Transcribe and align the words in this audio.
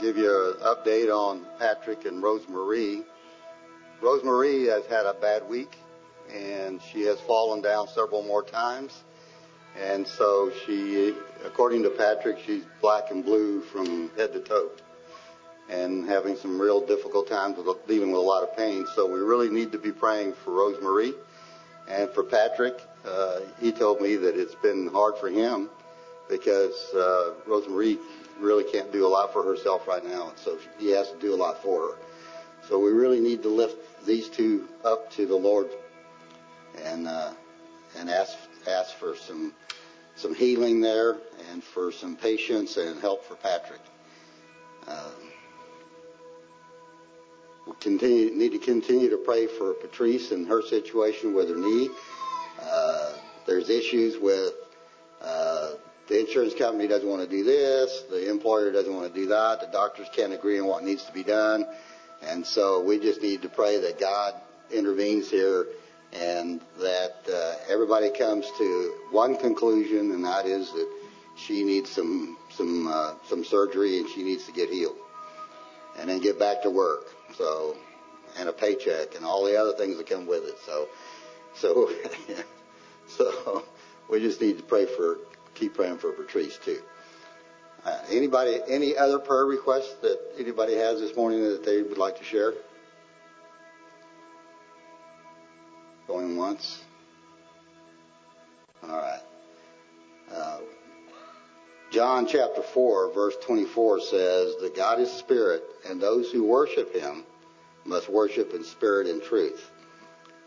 give 0.00 0.16
you 0.16 0.52
an 0.52 0.60
update 0.60 1.12
on 1.12 1.44
Patrick 1.58 2.04
and 2.04 2.22
Rosemarie. 2.22 3.04
Rosemarie 4.00 4.68
has 4.68 4.86
had 4.86 5.06
a 5.06 5.14
bad 5.14 5.48
week, 5.48 5.76
and 6.32 6.80
she 6.80 7.02
has 7.02 7.20
fallen 7.20 7.60
down 7.60 7.88
several 7.88 8.22
more 8.22 8.42
times. 8.44 9.02
And 9.76 10.06
so 10.06 10.52
she, 10.64 11.14
according 11.44 11.82
to 11.82 11.90
Patrick, 11.90 12.38
she's 12.46 12.62
black 12.80 13.10
and 13.10 13.24
blue 13.24 13.60
from 13.62 14.10
head 14.16 14.32
to 14.34 14.40
toe 14.40 14.70
and 15.68 16.08
having 16.08 16.36
some 16.36 16.60
real 16.60 16.84
difficult 16.86 17.28
times 17.28 17.58
with 17.58 17.86
dealing 17.86 18.10
with 18.10 18.20
a 18.20 18.24
lot 18.24 18.42
of 18.42 18.56
pain. 18.56 18.86
So 18.94 19.06
we 19.06 19.20
really 19.20 19.50
need 19.50 19.72
to 19.72 19.78
be 19.78 19.92
praying 19.92 20.34
for 20.44 20.52
Rosemarie 20.52 21.14
and 21.88 22.08
for 22.10 22.22
Patrick. 22.22 22.80
Uh, 23.04 23.40
he 23.60 23.72
told 23.72 24.00
me 24.00 24.16
that 24.16 24.36
it's 24.38 24.54
been 24.56 24.88
hard 24.88 25.16
for 25.18 25.28
him 25.28 25.68
because 26.28 26.74
uh, 26.94 27.32
Rosemarie 27.46 27.98
really 28.38 28.64
can't 28.70 28.92
do 28.92 29.06
a 29.06 29.08
lot 29.08 29.32
for 29.32 29.42
herself 29.42 29.86
right 29.86 30.04
now, 30.04 30.30
and 30.30 30.38
so 30.38 30.58
he 30.78 30.90
has 30.90 31.10
to 31.10 31.18
do 31.18 31.34
a 31.34 31.36
lot 31.36 31.62
for 31.62 31.88
her. 31.88 31.98
So 32.68 32.78
we 32.78 32.90
really 32.90 33.20
need 33.20 33.42
to 33.42 33.48
lift 33.48 33.76
these 34.04 34.28
two 34.28 34.68
up 34.84 35.10
to 35.12 35.26
the 35.26 35.36
Lord 35.36 35.68
and 36.84 37.06
uh, 37.06 37.32
and 37.96 38.10
ask 38.10 38.36
ask 38.66 38.94
for 38.96 39.16
some 39.16 39.52
some 40.16 40.34
healing 40.34 40.80
there 40.80 41.16
and 41.50 41.62
for 41.62 41.92
some 41.92 42.16
patience 42.16 42.76
and 42.76 43.00
help 43.00 43.24
for 43.24 43.36
Patrick. 43.36 43.80
Uh, 44.86 45.10
we 47.66 47.72
continue 47.80 48.34
need 48.34 48.52
to 48.52 48.58
continue 48.58 49.10
to 49.10 49.18
pray 49.18 49.46
for 49.46 49.74
Patrice 49.74 50.32
and 50.32 50.46
her 50.48 50.62
situation 50.62 51.34
with 51.34 51.48
her 51.50 51.56
knee. 51.56 51.88
Uh, 52.60 53.12
there's 53.46 53.70
issues 53.70 54.18
with 54.18 54.52
uh, 55.22 55.72
the 56.08 56.20
insurance 56.20 56.54
company 56.54 56.88
doesn't 56.88 57.08
want 57.08 57.22
to 57.22 57.28
do 57.28 57.44
this, 57.44 58.02
the 58.10 58.30
employer 58.30 58.72
doesn't 58.72 58.94
want 58.94 59.12
to 59.12 59.20
do 59.20 59.26
that, 59.28 59.60
the 59.60 59.66
doctors 59.66 60.08
can't 60.14 60.32
agree 60.32 60.58
on 60.58 60.66
what 60.66 60.82
needs 60.82 61.04
to 61.04 61.12
be 61.12 61.22
done, 61.22 61.66
and 62.22 62.44
so 62.44 62.82
we 62.82 62.98
just 62.98 63.22
need 63.22 63.42
to 63.42 63.48
pray 63.48 63.80
that 63.80 64.00
God 64.00 64.34
intervenes 64.70 65.30
here 65.30 65.66
and 66.12 66.60
that 66.78 67.16
uh, 67.32 67.54
everybody 67.68 68.10
comes 68.10 68.50
to 68.58 68.94
one 69.10 69.36
conclusion, 69.36 70.10
and 70.12 70.24
that 70.24 70.46
is 70.46 70.72
that 70.72 70.88
she 71.36 71.64
needs 71.64 71.90
some 71.90 72.36
some 72.50 72.88
uh, 72.88 73.14
some 73.28 73.44
surgery 73.44 73.98
and 73.98 74.08
she 74.08 74.22
needs 74.22 74.44
to 74.46 74.52
get 74.52 74.70
healed, 74.70 74.96
and 75.98 76.08
then 76.08 76.20
get 76.20 76.38
back 76.38 76.62
to 76.62 76.70
work. 76.70 77.06
So, 77.36 77.76
and 78.38 78.48
a 78.48 78.52
paycheck 78.52 79.14
and 79.14 79.24
all 79.24 79.44
the 79.44 79.56
other 79.56 79.74
things 79.74 79.98
that 79.98 80.08
come 80.08 80.26
with 80.26 80.44
it. 80.44 80.58
So, 80.64 80.88
so, 81.54 81.92
so 83.06 83.64
we 84.10 84.20
just 84.20 84.40
need 84.40 84.56
to 84.56 84.64
pray 84.64 84.86
for 84.86 85.18
keep 85.58 85.74
praying 85.74 85.98
for 85.98 86.12
Patrice 86.12 86.58
too. 86.64 86.80
Uh, 87.84 87.98
anybody, 88.10 88.58
any 88.68 88.96
other 88.96 89.18
prayer 89.18 89.46
requests 89.46 89.94
that 90.02 90.18
anybody 90.38 90.74
has 90.74 91.00
this 91.00 91.14
morning 91.16 91.42
that 91.42 91.64
they 91.64 91.82
would 91.82 91.98
like 91.98 92.18
to 92.18 92.24
share? 92.24 92.54
Going 96.06 96.36
once. 96.36 96.82
All 98.82 98.96
right. 98.96 99.20
Uh, 100.32 100.58
John 101.90 102.26
chapter 102.26 102.62
4, 102.62 103.12
verse 103.12 103.34
24 103.46 104.00
says 104.00 104.54
"The 104.60 104.72
God 104.74 105.00
is 105.00 105.10
spirit, 105.10 105.64
and 105.86 106.00
those 106.00 106.30
who 106.30 106.44
worship 106.44 106.94
him 106.94 107.24
must 107.84 108.08
worship 108.08 108.52
in 108.52 108.62
spirit 108.64 109.06
and 109.06 109.22
truth. 109.22 109.70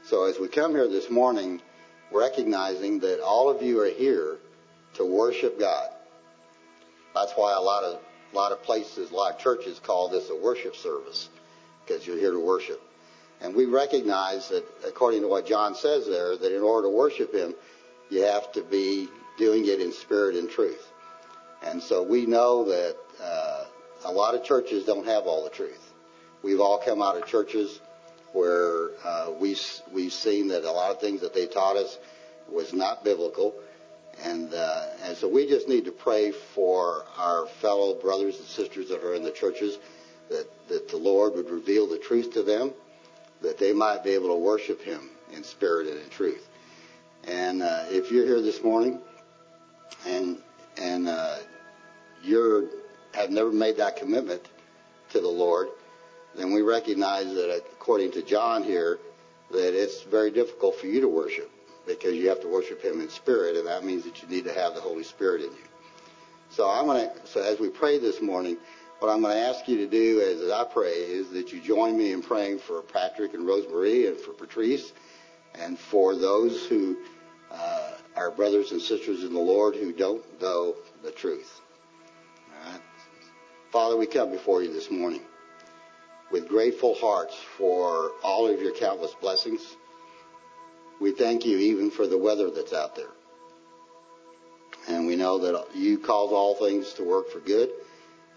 So 0.03 0.25
as 0.25 0.39
we 0.39 0.47
come 0.47 0.71
here 0.71 0.87
this 0.87 1.09
morning, 1.09 1.61
recognizing 2.11 2.99
that 2.99 3.21
all 3.21 3.49
of 3.49 3.61
you 3.61 3.81
are 3.81 3.89
here 3.89 4.37
to 4.95 5.05
worship 5.05 5.59
God. 5.59 5.89
That's 7.13 7.33
why 7.33 7.53
a 7.53 7.61
lot 7.61 7.83
of 7.83 7.99
a 8.31 8.35
lot 8.35 8.51
of 8.51 8.63
places, 8.63 9.11
a 9.11 9.15
lot 9.15 9.33
of 9.33 9.39
churches 9.39 9.79
call 9.79 10.07
this 10.07 10.29
a 10.29 10.35
worship 10.35 10.75
service 10.75 11.29
because 11.85 12.07
you're 12.07 12.17
here 12.17 12.31
to 12.31 12.39
worship. 12.39 12.81
And 13.41 13.53
we 13.53 13.65
recognize 13.65 14.47
that 14.49 14.63
according 14.87 15.21
to 15.21 15.27
what 15.27 15.45
John 15.45 15.75
says 15.75 16.07
there, 16.07 16.37
that 16.37 16.55
in 16.55 16.61
order 16.61 16.87
to 16.87 16.95
worship 16.95 17.33
him, 17.33 17.55
you 18.09 18.21
have 18.21 18.51
to 18.53 18.61
be 18.61 19.09
doing 19.37 19.65
it 19.65 19.81
in 19.81 19.91
spirit 19.91 20.35
and 20.35 20.49
truth. 20.49 20.87
And 21.63 21.81
so 21.81 22.03
we 22.03 22.25
know 22.25 22.65
that 22.65 22.95
uh, 23.21 23.65
a 24.05 24.11
lot 24.11 24.35
of 24.35 24.43
churches 24.43 24.85
don't 24.85 25.05
have 25.05 25.25
all 25.25 25.43
the 25.43 25.49
truth. 25.49 25.91
We've 26.43 26.59
all 26.59 26.77
come 26.77 27.01
out 27.01 27.17
of 27.17 27.25
churches 27.25 27.79
where 28.33 28.91
uh, 29.03 29.31
we 29.39 29.57
we've 29.91 30.13
seen 30.13 30.47
that 30.49 30.63
a 30.63 30.71
lot 30.71 30.91
of 30.91 31.01
things 31.01 31.21
that 31.21 31.33
they 31.33 31.47
taught 31.47 31.75
us 31.75 31.97
was 32.49 32.73
not 32.73 33.03
biblical, 33.03 33.53
and 34.23 34.53
uh, 34.53 34.85
and 35.03 35.17
so 35.17 35.27
we 35.27 35.47
just 35.47 35.67
need 35.67 35.85
to 35.85 35.91
pray 35.91 36.31
for 36.31 37.05
our 37.17 37.47
fellow 37.47 37.95
brothers 37.95 38.37
and 38.37 38.47
sisters 38.47 38.89
that 38.89 39.03
are 39.03 39.13
in 39.13 39.23
the 39.23 39.31
churches 39.31 39.77
that 40.29 40.47
that 40.69 40.89
the 40.89 40.97
Lord 40.97 41.35
would 41.35 41.49
reveal 41.49 41.87
the 41.87 41.97
truth 41.97 42.33
to 42.33 42.43
them, 42.43 42.73
that 43.41 43.57
they 43.57 43.73
might 43.73 44.03
be 44.03 44.11
able 44.11 44.29
to 44.29 44.35
worship 44.35 44.81
Him 44.81 45.09
in 45.33 45.43
spirit 45.43 45.87
and 45.87 45.99
in 45.99 46.09
truth. 46.09 46.47
And 47.25 47.61
uh, 47.61 47.85
if 47.89 48.11
you're 48.11 48.25
here 48.25 48.41
this 48.41 48.63
morning, 48.63 48.99
and 50.05 50.37
and 50.77 51.07
uh, 51.07 51.37
you 52.23 52.69
have 53.13 53.29
never 53.29 53.51
made 53.51 53.77
that 53.77 53.97
commitment 53.97 54.41
to 55.11 55.19
the 55.19 55.27
Lord, 55.27 55.67
then 56.35 56.53
we 56.53 56.61
recognize 56.61 57.25
that 57.33 57.63
according 57.73 58.11
to 58.13 58.21
John 58.21 58.63
here, 58.63 58.99
that 59.51 59.73
it's 59.73 60.03
very 60.03 60.31
difficult 60.31 60.79
for 60.79 60.87
you 60.87 61.01
to 61.01 61.09
worship 61.09 61.50
because 61.85 62.15
you 62.15 62.29
have 62.29 62.41
to 62.41 62.47
worship 62.47 62.81
Him 62.81 63.01
in 63.01 63.09
spirit, 63.09 63.55
and 63.55 63.67
that 63.67 63.83
means 63.83 64.03
that 64.03 64.21
you 64.21 64.27
need 64.27 64.45
to 64.45 64.53
have 64.53 64.75
the 64.75 64.81
Holy 64.81 65.03
Spirit 65.03 65.41
in 65.41 65.51
you. 65.51 65.63
So 66.49 66.69
I'm 66.69 66.85
going 66.85 67.09
to, 67.09 67.27
so 67.27 67.41
as 67.41 67.59
we 67.59 67.69
pray 67.69 67.97
this 67.97 68.21
morning, 68.21 68.57
what 68.99 69.09
I'm 69.09 69.21
going 69.21 69.35
to 69.35 69.41
ask 69.41 69.67
you 69.67 69.77
to 69.77 69.87
do 69.87 70.21
as 70.21 70.51
I 70.51 70.63
pray 70.63 70.91
is 70.91 71.29
that 71.31 71.51
you 71.51 71.59
join 71.59 71.97
me 71.97 72.11
in 72.11 72.21
praying 72.21 72.59
for 72.59 72.81
Patrick 72.81 73.33
and 73.33 73.47
Rosemarie 73.47 74.07
and 74.07 74.19
for 74.19 74.31
Patrice 74.31 74.93
and 75.55 75.79
for 75.79 76.15
those 76.15 76.65
who 76.67 76.97
uh, 77.49 77.93
are 78.15 78.31
brothers 78.31 78.71
and 78.71 78.81
sisters 78.81 79.23
in 79.23 79.33
the 79.33 79.39
Lord 79.39 79.75
who 79.75 79.91
don't 79.91 80.23
know 80.41 80.75
the 81.03 81.11
truth. 81.11 81.61
All 82.49 82.71
right? 82.71 82.81
Father, 83.71 83.97
we 83.97 84.05
come 84.05 84.29
before 84.29 84.61
you 84.61 84.71
this 84.71 84.91
morning 84.91 85.21
with 86.31 86.47
grateful 86.47 86.95
hearts 86.95 87.35
for 87.57 88.11
all 88.23 88.47
of 88.47 88.61
your 88.61 88.73
countless 88.73 89.13
blessings. 89.19 89.77
We 91.01 91.11
thank 91.11 91.47
you 91.47 91.57
even 91.57 91.89
for 91.89 92.05
the 92.05 92.17
weather 92.17 92.51
that's 92.51 92.73
out 92.73 92.95
there. 92.95 93.09
And 94.87 95.07
we 95.07 95.15
know 95.15 95.39
that 95.39 95.75
you 95.75 95.97
cause 95.97 96.31
all 96.31 96.53
things 96.53 96.93
to 96.93 97.03
work 97.03 97.31
for 97.31 97.39
good. 97.39 97.71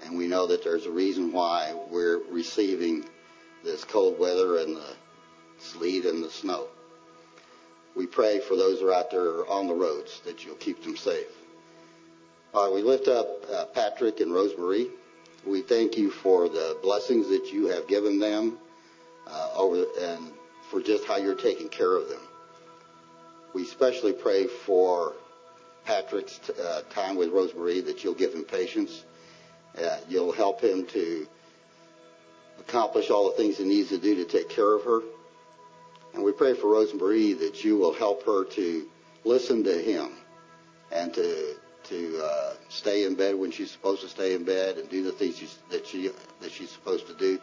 And 0.03 0.17
we 0.17 0.27
know 0.27 0.47
that 0.47 0.65
there's 0.65 0.87
a 0.87 0.91
reason 0.91 1.31
why 1.31 1.75
we're 1.91 2.23
receiving 2.31 3.05
this 3.63 3.85
cold 3.85 4.19
weather 4.19 4.59
and 4.59 4.77
the 4.77 4.97
sleet 5.59 6.07
and 6.07 6.25
the 6.25 6.31
snow. 6.31 6.69
We 7.95 8.07
pray 8.07 8.41
for 8.41 8.57
those 8.57 8.81
who 8.81 8.89
are 8.89 8.95
out 8.95 9.11
there 9.11 9.47
on 9.47 9.67
the 9.67 9.75
roads 9.75 10.21
that 10.25 10.45
you'll 10.45 10.57
keep 10.57 10.83
them 10.83 10.97
safe. 10.97 11.29
We 12.55 12.83
lift 12.83 13.09
up 13.09 13.29
uh, 13.53 13.67
Patrick 13.67 14.21
and 14.21 14.33
Rosemarie. 14.33 14.89
We 15.47 15.61
thank 15.61 15.99
you 15.99 16.11
for 16.11 16.49
the 16.49 16.79
blessings 16.83 17.29
that 17.29 17.53
you 17.53 17.67
have 17.67 17.87
given 17.89 18.19
them 18.19 18.59
uh, 19.27 19.51
over 19.55 19.85
and 20.01 20.33
for 20.71 20.81
just 20.81 21.05
how 21.05 21.19
you're 21.19 21.37
taking 21.37 21.69
care 21.69 21.95
of 21.95 22.09
them. 22.09 22.21
We 23.55 23.63
especially 23.63 24.13
pray 24.13 24.49
for 24.49 25.15
Patrick's 25.85 26.41
uh, 26.51 26.83
time 26.91 27.15
with 27.15 27.31
Rosemarie 27.31 27.87
that 27.87 28.03
you'll 28.03 28.15
give 28.15 28.35
him 28.35 28.43
patience. 28.43 29.05
Uh, 29.79 29.99
you'll 30.09 30.33
help 30.33 30.61
him 30.61 30.87
to 30.87 31.27
accomplish 32.59 33.11
all 33.11 33.31
the 33.31 33.37
things 33.37 33.59
he 33.59 33.65
needs 33.65 33.91
to 33.91 33.99
do 33.99 34.17
to 34.17 34.25
take 34.25 34.49
care 34.49 34.75
of 34.75 34.83
her. 34.85 35.03
And 36.15 36.25
we 36.25 36.33
pray 36.33 36.55
for 36.55 36.67
Rosemarie 36.67 37.39
that 37.39 37.65
you 37.65 37.77
will 37.77 37.95
help 37.95 38.27
her 38.27 38.45
to 38.45 38.89
listen 39.25 39.63
to 39.65 39.81
him 39.81 40.13
and 40.91 41.15
to 41.15 41.55
to 41.85 42.19
uh, 42.25 42.55
stay 42.71 43.05
in 43.05 43.15
bed 43.15 43.35
when 43.35 43.51
she's 43.51 43.71
supposed 43.71 44.01
to 44.01 44.09
stay 44.09 44.35
in 44.35 44.43
bed 44.43 44.79
and 44.79 44.89
do 44.89 45.05
the 45.05 45.13
things 45.13 45.37
she's, 45.37 45.59
that 45.71 45.87
she 45.87 46.11
that 46.41 46.51
she's 46.51 46.71
supposed 46.71 47.07
to 47.07 47.15
do, 47.15 47.39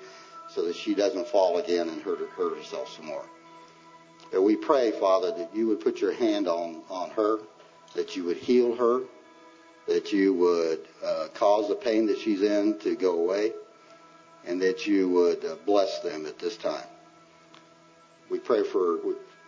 so 0.49 0.65
that 0.65 0.75
she 0.75 0.95
doesn't 0.95 1.27
fall 1.27 1.59
again 1.59 1.87
and 1.89 2.01
hurt 2.01 2.19
hurt 2.31 2.57
herself 2.57 2.89
some 2.95 3.05
more. 3.05 3.25
We 4.39 4.55
pray, 4.55 4.91
Father, 4.91 5.31
that 5.31 5.53
you 5.53 5.67
would 5.67 5.81
put 5.81 5.99
your 5.99 6.13
hand 6.13 6.47
on 6.47 6.81
on 6.89 7.09
her, 7.11 7.39
that 7.95 8.15
you 8.15 8.23
would 8.25 8.37
heal 8.37 8.75
her, 8.75 9.01
that 9.87 10.13
you 10.13 10.33
would 10.33 10.87
uh, 11.03 11.27
cause 11.33 11.67
the 11.67 11.75
pain 11.75 12.05
that 12.07 12.19
she's 12.19 12.41
in 12.41 12.79
to 12.79 12.95
go 12.95 13.19
away, 13.19 13.51
and 14.45 14.61
that 14.61 14.87
you 14.87 15.09
would 15.09 15.43
uh, 15.43 15.55
bless 15.65 15.99
them 15.99 16.25
at 16.25 16.39
this 16.39 16.55
time. 16.57 16.87
We 18.29 18.39
pray 18.39 18.63
for 18.63 18.99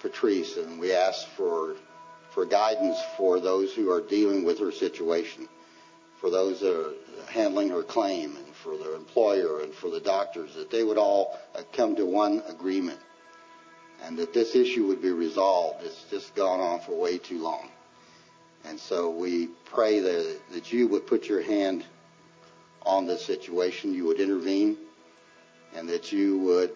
Patrice, 0.02 0.58
and 0.58 0.80
we 0.80 0.92
ask 0.94 1.28
for 1.38 1.76
for 2.34 2.46
guidance 2.46 2.98
for 3.16 3.40
those 3.40 3.74
who 3.74 3.92
are 3.92 4.02
dealing 4.02 4.44
with 4.44 4.60
her 4.60 4.72
situation, 4.72 5.48
for 6.20 6.30
those 6.32 6.60
that 6.62 6.76
are 6.76 6.94
handling 7.30 7.70
her 7.70 7.84
claim, 7.84 8.36
and 8.36 8.56
for 8.64 8.76
their 8.78 8.96
employer, 8.96 9.62
and 9.62 9.74
for 9.74 9.90
the 9.90 10.00
doctors, 10.00 10.56
that 10.56 10.72
they 10.72 10.84
would 10.84 10.98
all 10.98 11.40
uh, 11.56 11.62
come 11.72 11.96
to 11.96 12.06
one 12.06 12.42
agreement, 12.50 13.00
and 14.04 14.18
that 14.18 14.34
this 14.34 14.56
issue 14.56 14.86
would 14.88 15.02
be 15.02 15.12
resolved. 15.12 15.84
It's 15.84 16.04
just 16.10 16.36
gone 16.36 16.60
on 16.60 16.82
for 16.82 17.00
way 17.00 17.18
too 17.18 17.42
long. 17.42 17.70
And 18.66 18.80
so 18.80 19.10
we 19.10 19.48
pray 19.66 20.00
that, 20.00 20.40
that 20.52 20.72
you 20.72 20.88
would 20.90 21.08
put 21.08 21.28
your 21.28 21.42
hand 21.42 21.86
on 22.86 23.06
this 23.06 23.26
situation. 23.26 23.94
You 23.94 24.06
would 24.06 24.20
intervene 24.20 24.78
and 25.76 25.88
that 25.90 26.12
you 26.12 26.38
would 26.40 26.72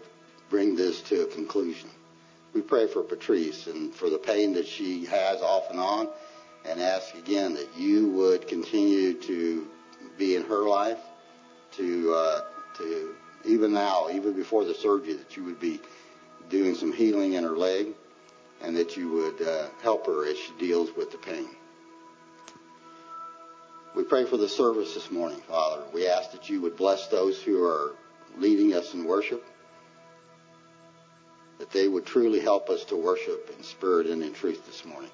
bring 0.50 0.76
this 0.76 1.02
to 1.04 1.24
a 1.24 1.28
conclusion. 1.28 1.90
We 2.54 2.62
pray 2.62 2.88
for 2.88 3.04
Patrice 3.04 3.68
and 3.68 3.94
for 3.94 4.10
the 4.10 4.18
pain 4.18 4.54
that 4.54 4.66
she 4.66 5.06
has 5.06 5.42
off 5.42 5.70
and 5.70 5.80
on 5.80 6.10
and 6.66 6.82
ask 6.82 7.14
again 7.16 7.54
that 7.54 7.70
you 7.78 8.10
would 8.10 8.48
continue 8.48 9.14
to 9.22 9.68
be 10.18 10.36
in 10.36 10.44
her 10.44 10.68
life, 10.68 11.00
to, 11.74 12.14
uh, 12.14 12.42
to 12.78 13.16
even 13.46 13.74
now, 13.74 14.10
even 14.12 14.34
before 14.34 14.66
the 14.66 14.74
surgery, 14.74 15.14
that 15.14 15.38
you 15.38 15.44
would 15.44 15.60
be 15.60 15.80
doing 16.50 16.76
some 16.76 16.94
healing 16.94 17.34
in 17.34 17.44
her 17.44 17.58
leg 17.58 17.88
and 18.62 18.76
that 18.76 18.98
you 18.98 19.10
would 19.10 19.42
uh, 19.42 19.68
help 19.82 20.06
her 20.06 20.26
as 20.26 20.38
she 20.38 20.52
deals 20.60 20.90
with 20.96 21.12
the 21.12 21.18
pain. 21.18 21.50
We 23.96 24.04
pray 24.04 24.26
for 24.26 24.38
the 24.38 24.50
service 24.50 24.94
this 24.94 25.12
morning, 25.12 25.42
Father. 25.48 25.84
We 25.94 26.08
ask 26.08 26.32
that 26.32 26.50
you 26.50 26.62
would 26.62 26.76
bless 26.76 27.08
those 27.08 27.42
who 27.42 27.64
are 27.64 27.96
leading 28.38 28.74
us 28.74 28.94
in 28.94 29.06
worship, 29.06 29.44
that 31.58 31.72
they 31.72 31.88
would 31.88 32.06
truly 32.06 32.40
help 32.40 32.70
us 32.70 32.86
to 32.86 32.96
worship 32.96 33.54
in 33.58 33.64
spirit 33.64 34.08
and 34.08 34.24
in 34.24 34.34
truth 34.34 34.66
this 34.66 34.86
morning. 34.86 35.10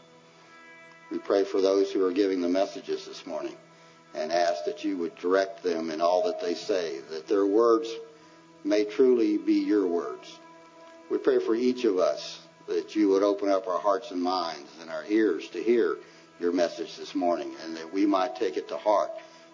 We 1.11 1.19
pray 1.19 1.43
for 1.45 1.61
those 1.61 1.91
who 1.91 2.05
are 2.05 2.11
giving 2.11 2.41
the 2.41 2.49
messages 2.49 3.05
this 3.05 3.25
morning 3.25 3.55
and 4.13 4.31
ask 4.31 4.65
that 4.65 4.83
you 4.83 4.97
would 4.97 5.15
direct 5.15 5.63
them 5.63 5.89
in 5.89 6.01
all 6.01 6.23
that 6.25 6.41
they 6.41 6.53
say, 6.53 6.99
that 7.09 7.27
their 7.27 7.45
words 7.45 7.89
may 8.63 8.83
truly 8.83 9.37
be 9.37 9.53
your 9.53 9.87
words. 9.87 10.39
We 11.13 11.19
pray 11.19 11.37
for 11.37 11.53
each 11.53 11.83
of 11.85 11.99
us 11.99 12.39
that 12.67 12.95
you 12.95 13.07
would 13.09 13.21
open 13.21 13.47
up 13.47 13.67
our 13.67 13.77
hearts 13.77 14.09
and 14.09 14.19
minds 14.19 14.71
and 14.81 14.89
our 14.89 15.05
ears 15.05 15.47
to 15.49 15.61
hear 15.61 15.97
your 16.39 16.51
message 16.51 16.97
this 16.97 17.13
morning 17.13 17.53
and 17.63 17.77
that 17.77 17.93
we 17.93 18.07
might 18.07 18.35
take 18.35 18.57
it 18.57 18.67
to 18.69 18.77
heart 18.77 19.11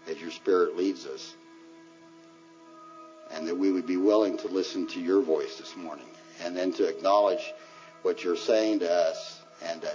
as 0.10 0.22
your 0.22 0.32
spirit 0.32 0.78
leads 0.78 1.06
us 1.06 1.36
and 3.32 3.46
that 3.46 3.58
we 3.58 3.74
would 3.74 3.86
be 3.86 3.98
willing 3.98 4.38
to 4.38 4.48
listen 4.48 4.88
to 4.88 5.02
your 5.02 5.22
voice 5.22 5.58
this 5.58 5.76
morning 5.76 6.08
and 6.42 6.56
then 6.56 6.72
to 6.72 6.88
acknowledge 6.88 7.54
what 8.04 8.24
you're 8.24 8.38
saying 8.38 8.80
to 8.80 8.90
us 8.90 9.42
and 9.62 9.86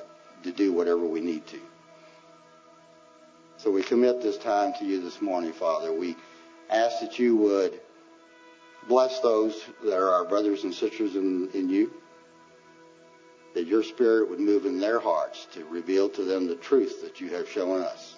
to 0.43 0.53
do 0.53 0.71
whatever 0.71 1.07
we 1.07 1.23
need 1.23 1.47
to. 1.47 1.61
So 3.57 3.71
we 3.71 3.83
commit 3.83 4.21
this 4.21 4.37
time 4.37 4.75
to 4.81 4.85
you 4.85 5.01
this 5.01 5.23
morning, 5.23 5.55
Father. 5.55 5.95
We 5.95 6.15
ask 6.69 7.01
that 7.01 7.19
you 7.19 7.37
would 7.37 7.81
bless 8.89 9.21
those 9.21 9.65
that 9.83 9.97
are 9.97 10.11
our 10.11 10.25
brothers 10.25 10.65
and 10.65 10.75
sisters 10.75 11.17
in, 11.17 11.49
in 11.55 11.69
you, 11.69 11.93
that 13.55 13.67
your 13.67 13.83
spirit 13.83 14.29
would 14.29 14.41
move 14.41 14.67
in 14.67 14.81
their 14.81 14.99
hearts 14.99 15.47
to 15.53 15.65
reveal 15.67 16.09
to 16.09 16.25
them 16.25 16.47
the 16.47 16.57
truth 16.57 17.03
that 17.03 17.21
you 17.21 17.31
have 17.31 17.49
shown 17.49 17.83
us, 17.83 18.17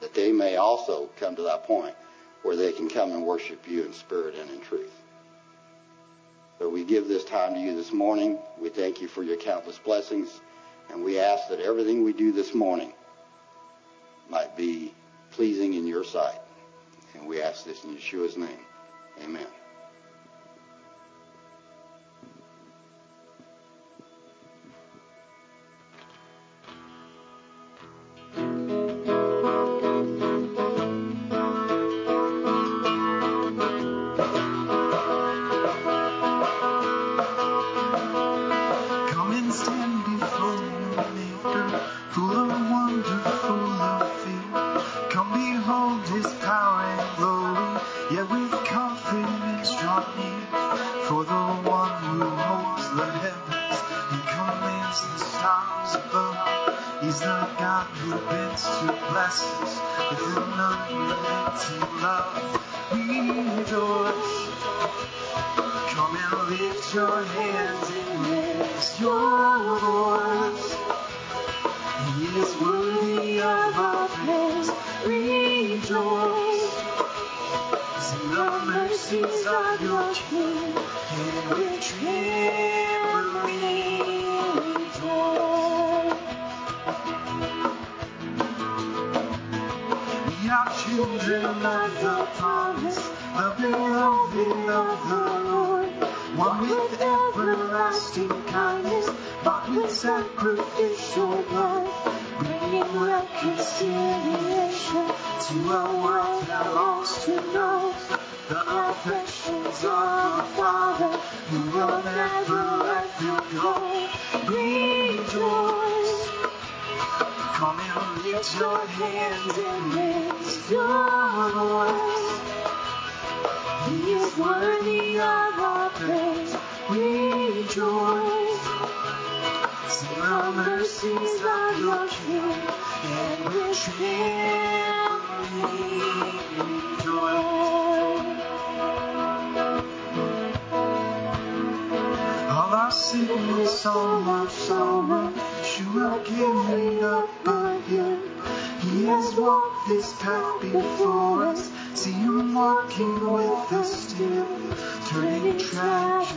that 0.00 0.14
they 0.14 0.32
may 0.32 0.56
also 0.56 1.10
come 1.18 1.36
to 1.36 1.42
that 1.42 1.64
point 1.64 1.94
where 2.42 2.56
they 2.56 2.72
can 2.72 2.88
come 2.88 3.12
and 3.12 3.24
worship 3.24 3.68
you 3.68 3.84
in 3.84 3.92
spirit 3.92 4.34
and 4.36 4.50
in 4.50 4.60
truth. 4.60 4.92
So 6.58 6.68
we 6.68 6.84
give 6.84 7.08
this 7.08 7.24
time 7.24 7.54
to 7.54 7.60
you 7.60 7.74
this 7.74 7.92
morning. 7.92 8.38
We 8.58 8.68
thank 8.68 9.00
you 9.00 9.08
for 9.08 9.22
your 9.22 9.36
countless 9.36 9.78
blessings, 9.78 10.40
and 10.90 11.02
we 11.02 11.18
ask 11.18 11.48
that 11.48 11.60
everything 11.60 12.04
we 12.04 12.12
do 12.12 12.30
this 12.30 12.54
morning 12.54 12.92
might 14.28 14.56
be 14.56 14.94
pleasing 15.32 15.74
in 15.74 15.86
your 15.86 16.04
sight. 16.04 16.38
And 17.14 17.26
we 17.26 17.42
ask 17.42 17.64
this 17.64 17.84
in 17.84 17.96
Yeshua's 17.96 18.36
name. 18.36 18.64
Amen. 19.20 19.61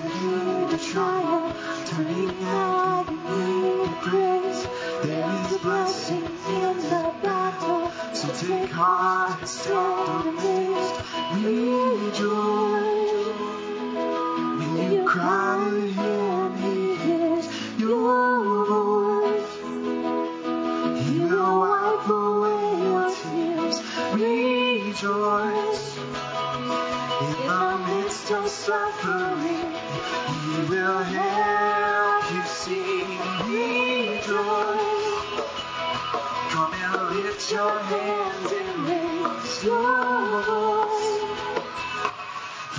need 0.06 0.74
a 0.74 0.78
trial, 0.78 1.54
turning 1.86 2.44
out 2.44 3.06
need 3.10 3.90
grace. 4.02 4.68
There 5.04 5.30
is 5.46 5.58
blessing 5.58 6.24
in 6.24 6.78
the 6.78 7.14
battle, 7.24 7.92
so 8.14 8.28
take 8.34 8.72
heart 8.72 9.40
and 9.40 9.50
stand 9.50 10.28
amazed. 10.28 10.96
Rejoice 11.34 12.86
when 14.58 14.92
you 14.92 15.04
cry 15.06 15.58
to 15.70 15.82
Him, 15.92 16.56
He 16.58 16.96
hears 17.04 17.46
your 17.78 18.66
voice. 18.66 19.54
He 21.04 21.20
will 21.20 21.60
wipe 21.60 22.08
away 22.08 22.64
your 22.88 23.10
tears. 23.10 23.78
Rejoice 24.14 25.98
in 27.22 27.48
the 27.48 27.64
midst 27.88 28.32
of 28.32 28.48
suffering 28.48 29.75
will 30.64 31.04
help 31.04 32.34
you 32.34 32.44
see 32.46 33.04
me 33.48 34.20
joy. 34.26 34.78
Come 36.50 36.74
and 36.74 37.16
lift 37.18 37.52
your 37.52 37.80
hands 37.80 38.52
and 38.52 38.88
raise 38.88 39.64
your 39.64 40.42
voice. 40.44 41.12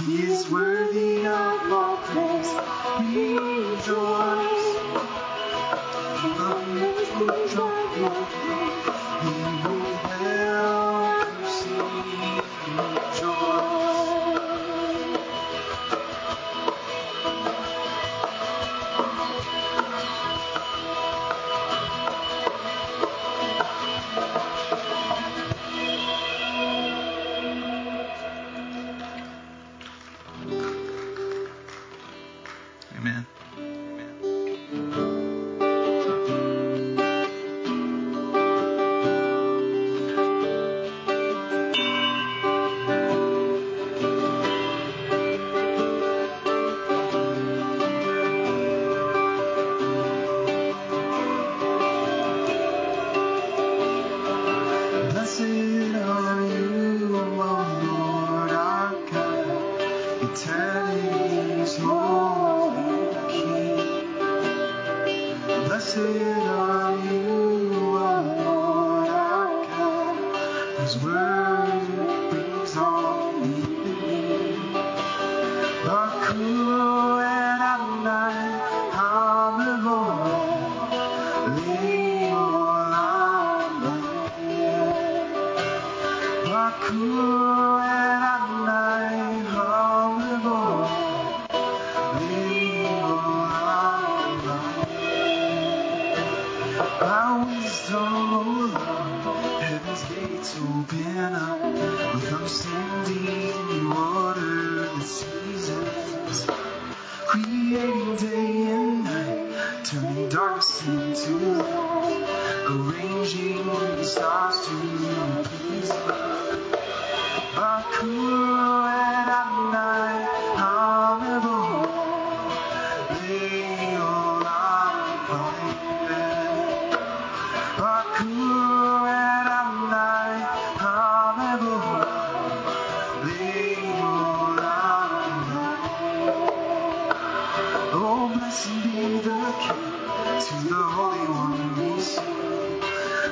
He 0.01 0.23
is 0.33 0.51
worthy 0.51 1.27
of 1.27 1.73
all 1.73 1.97
praise. 1.99 2.53
Rejoice. 3.15 4.69
Come 6.37 6.79
and 6.79 6.97
praise 6.97 7.55
The 7.55 8.46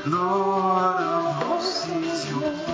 Lord 0.06 1.00
of 1.00 1.34
hosts 1.36 1.88
is 1.88 2.28
your 2.28 2.73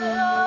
Mm-hmm. 0.00 0.37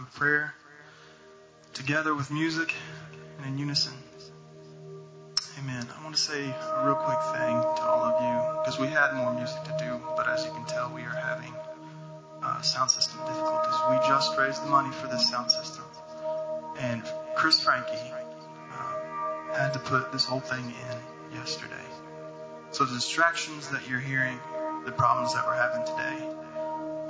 Time 0.00 0.06
of 0.06 0.14
prayer, 0.14 0.54
together 1.74 2.14
with 2.14 2.30
music 2.30 2.72
and 3.36 3.52
in 3.52 3.58
unison. 3.58 3.92
Amen. 5.58 5.86
I 5.94 6.02
want 6.02 6.16
to 6.16 6.20
say 6.20 6.42
a 6.42 6.86
real 6.86 6.94
quick 6.94 7.20
thing 7.36 7.52
to 7.52 7.82
all 7.82 8.04
of 8.04 8.22
you 8.22 8.60
because 8.60 8.80
we 8.80 8.86
had 8.86 9.12
more 9.12 9.34
music 9.34 9.62
to 9.64 9.76
do, 9.78 10.00
but 10.16 10.26
as 10.26 10.46
you 10.46 10.52
can 10.52 10.64
tell, 10.64 10.90
we 10.94 11.02
are 11.02 11.14
having 11.14 11.52
uh, 12.42 12.62
sound 12.62 12.90
system 12.90 13.20
difficulties. 13.26 13.74
We 13.90 13.96
just 14.08 14.38
raised 14.38 14.64
the 14.64 14.70
money 14.70 14.90
for 14.90 15.06
this 15.06 15.28
sound 15.28 15.50
system. 15.50 15.84
And 16.78 17.02
Chris 17.34 17.60
Franke 17.60 17.92
uh, 17.92 19.54
had 19.54 19.74
to 19.74 19.80
put 19.80 20.12
this 20.12 20.24
whole 20.24 20.40
thing 20.40 20.64
in 20.64 21.36
yesterday. 21.36 21.74
So 22.70 22.86
the 22.86 22.94
distractions 22.94 23.68
that 23.68 23.86
you're 23.86 24.00
hearing, 24.00 24.40
the 24.86 24.92
problems 24.92 25.34
that 25.34 25.44
we're 25.44 25.60
having 25.60 25.84
today, 25.84 26.26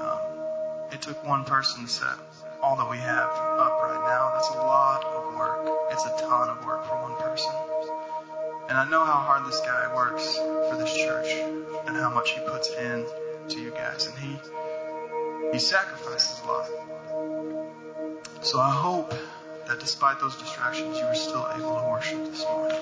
um, 0.00 0.90
it 0.90 1.00
took 1.00 1.24
one 1.24 1.44
person 1.44 1.84
to 1.84 1.88
set 1.88 2.18
all 2.70 2.76
that 2.76 2.88
we 2.88 2.98
have 2.98 3.30
up 3.58 3.82
right 3.82 4.00
now. 4.06 4.30
That's 4.32 4.48
a 4.50 4.58
lot 4.58 5.02
of 5.04 5.34
work. 5.34 5.66
It's 5.90 6.06
a 6.06 6.16
ton 6.20 6.50
of 6.50 6.64
work 6.64 6.86
for 6.86 7.02
one 7.02 7.16
person. 7.16 7.52
And 8.68 8.78
I 8.78 8.88
know 8.88 9.04
how 9.04 9.18
hard 9.18 9.44
this 9.44 9.58
guy 9.58 9.92
works 9.92 10.36
for 10.36 10.76
this 10.78 10.94
church 10.94 11.32
and 11.88 11.96
how 11.96 12.10
much 12.10 12.30
he 12.30 12.40
puts 12.46 12.72
in 12.72 13.04
to 13.48 13.58
you 13.58 13.72
guys. 13.72 14.06
And 14.06 14.16
he 14.18 14.38
he 15.50 15.58
sacrifices 15.58 16.40
a 16.44 16.46
lot. 16.46 16.70
So 18.42 18.60
I 18.60 18.70
hope 18.70 19.12
that 19.66 19.80
despite 19.80 20.20
those 20.20 20.36
distractions, 20.36 20.96
you 20.96 21.06
were 21.06 21.16
still 21.16 21.48
able 21.52 21.74
to 21.74 21.88
worship 21.90 22.24
this 22.26 22.44
morning. 22.44 22.78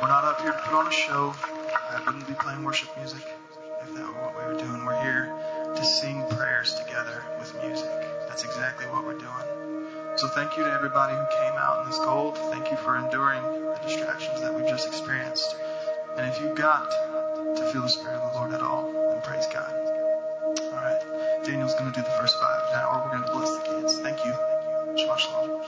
We're 0.00 0.08
not 0.08 0.24
up 0.24 0.40
here 0.40 0.52
to 0.52 0.58
put 0.64 0.72
on 0.72 0.86
a 0.86 0.92
show. 0.92 1.34
I 1.90 2.02
wouldn't 2.06 2.26
be 2.26 2.32
playing 2.32 2.64
worship 2.64 2.88
music 2.96 3.22
if 3.82 3.94
that 3.94 4.06
were 4.06 4.12
what 4.22 4.38
we 4.38 4.54
were 4.54 4.58
doing. 4.58 4.86
We're 4.86 5.02
here 5.02 5.31
sing 5.92 6.24
prayers 6.30 6.74
together 6.74 7.22
with 7.38 7.54
music. 7.62 7.90
That's 8.26 8.44
exactly 8.44 8.86
what 8.86 9.04
we're 9.04 9.18
doing. 9.18 10.16
So 10.16 10.28
thank 10.28 10.56
you 10.56 10.64
to 10.64 10.72
everybody 10.72 11.14
who 11.14 11.24
came 11.38 11.52
out 11.58 11.84
in 11.84 11.90
this 11.90 11.98
gold. 11.98 12.38
Thank 12.50 12.70
you 12.70 12.76
for 12.78 12.96
enduring 12.96 13.42
the 13.42 13.78
distractions 13.82 14.40
that 14.40 14.54
we've 14.54 14.68
just 14.68 14.86
experienced. 14.88 15.54
And 16.16 16.26
if 16.26 16.40
you 16.40 16.54
got 16.54 16.90
to 17.56 17.70
feel 17.72 17.82
the 17.82 17.88
Spirit 17.88 18.16
of 18.16 18.32
the 18.32 18.38
Lord 18.38 18.52
at 18.54 18.62
all, 18.62 18.90
then 18.92 19.20
praise 19.22 19.46
God. 19.52 19.72
All 19.72 20.80
right. 20.80 21.00
Daniel's 21.44 21.74
going 21.74 21.92
to 21.92 22.00
do 22.00 22.02
the 22.02 22.14
first 22.16 22.38
five 22.40 22.62
now, 22.72 22.88
or 22.92 23.04
we're 23.04 23.18
going 23.18 23.24
to 23.24 23.32
bless 23.32 23.50
the 23.50 23.80
kids. 23.80 23.98
Thank 23.98 24.24
you. 24.24 24.32
Shabbat 24.96 25.18
shalom. 25.18 25.61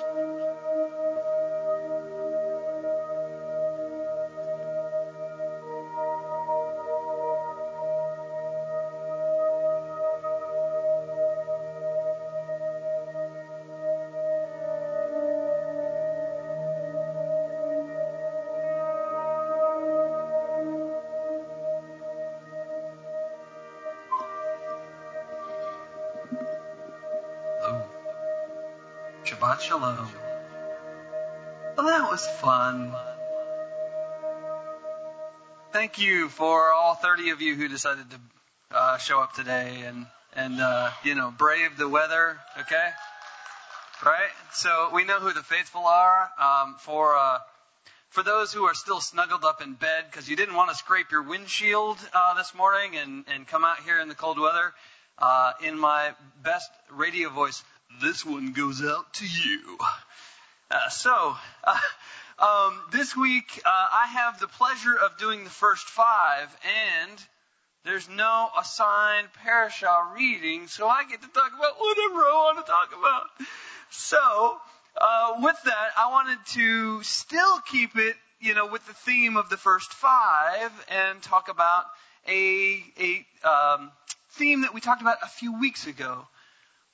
30 37.04 37.30
of 37.30 37.42
you 37.42 37.54
who 37.54 37.68
decided 37.68 38.06
to 38.10 38.16
uh, 38.70 38.96
show 38.96 39.20
up 39.20 39.34
today 39.34 39.82
and, 39.84 40.06
and 40.34 40.58
uh, 40.58 40.90
you 41.02 41.14
know, 41.14 41.30
brave 41.36 41.76
the 41.76 41.86
weather, 41.86 42.38
okay? 42.58 42.88
Right? 44.02 44.30
So 44.54 44.88
we 44.90 45.04
know 45.04 45.20
who 45.20 45.30
the 45.34 45.42
faithful 45.42 45.84
are. 45.84 46.30
Um, 46.40 46.76
for, 46.78 47.14
uh, 47.14 47.40
for 48.08 48.22
those 48.22 48.54
who 48.54 48.64
are 48.64 48.72
still 48.72 49.02
snuggled 49.02 49.44
up 49.44 49.60
in 49.60 49.74
bed 49.74 50.04
because 50.10 50.30
you 50.30 50.34
didn't 50.34 50.54
want 50.54 50.70
to 50.70 50.76
scrape 50.76 51.12
your 51.12 51.22
windshield 51.22 51.98
uh, 52.14 52.32
this 52.38 52.54
morning 52.54 52.96
and, 52.96 53.26
and 53.34 53.46
come 53.46 53.66
out 53.66 53.80
here 53.80 54.00
in 54.00 54.08
the 54.08 54.14
cold 54.14 54.40
weather, 54.40 54.72
uh, 55.18 55.52
in 55.62 55.78
my 55.78 56.12
best 56.42 56.70
radio 56.90 57.28
voice, 57.28 57.62
this 58.00 58.24
one 58.24 58.54
goes 58.54 58.82
out 58.82 59.12
to 59.12 59.26
you. 59.26 59.76
Uh, 60.70 60.88
so, 60.88 61.36
uh, 61.64 61.78
um, 62.38 62.80
this 62.92 63.16
week 63.16 63.62
uh, 63.64 63.68
I 63.68 64.06
have 64.06 64.40
the 64.40 64.48
pleasure 64.48 64.94
of 64.96 65.16
doing 65.18 65.44
the 65.44 65.50
first 65.50 65.86
five, 65.86 66.54
and 66.98 67.26
there's 67.84 68.08
no 68.08 68.48
assigned 68.58 69.28
parashah 69.44 70.14
reading, 70.14 70.66
so 70.66 70.88
I 70.88 71.04
get 71.04 71.22
to 71.22 71.28
talk 71.28 71.52
about 71.56 71.78
whatever 71.78 72.20
I 72.20 72.52
want 72.54 72.66
to 72.66 72.72
talk 72.72 72.90
about. 72.98 73.48
So, 73.90 74.56
uh, 75.00 75.34
with 75.40 75.56
that, 75.64 75.90
I 75.96 76.10
wanted 76.10 76.38
to 76.54 77.02
still 77.02 77.60
keep 77.60 77.96
it, 77.96 78.16
you 78.40 78.54
know, 78.54 78.66
with 78.66 78.84
the 78.86 78.94
theme 78.94 79.36
of 79.36 79.48
the 79.48 79.56
first 79.56 79.92
five, 79.92 80.72
and 80.88 81.22
talk 81.22 81.48
about 81.48 81.84
a 82.26 82.82
a 82.98 83.48
um, 83.48 83.92
theme 84.30 84.62
that 84.62 84.74
we 84.74 84.80
talked 84.80 85.02
about 85.02 85.18
a 85.22 85.28
few 85.28 85.58
weeks 85.60 85.86
ago 85.86 86.26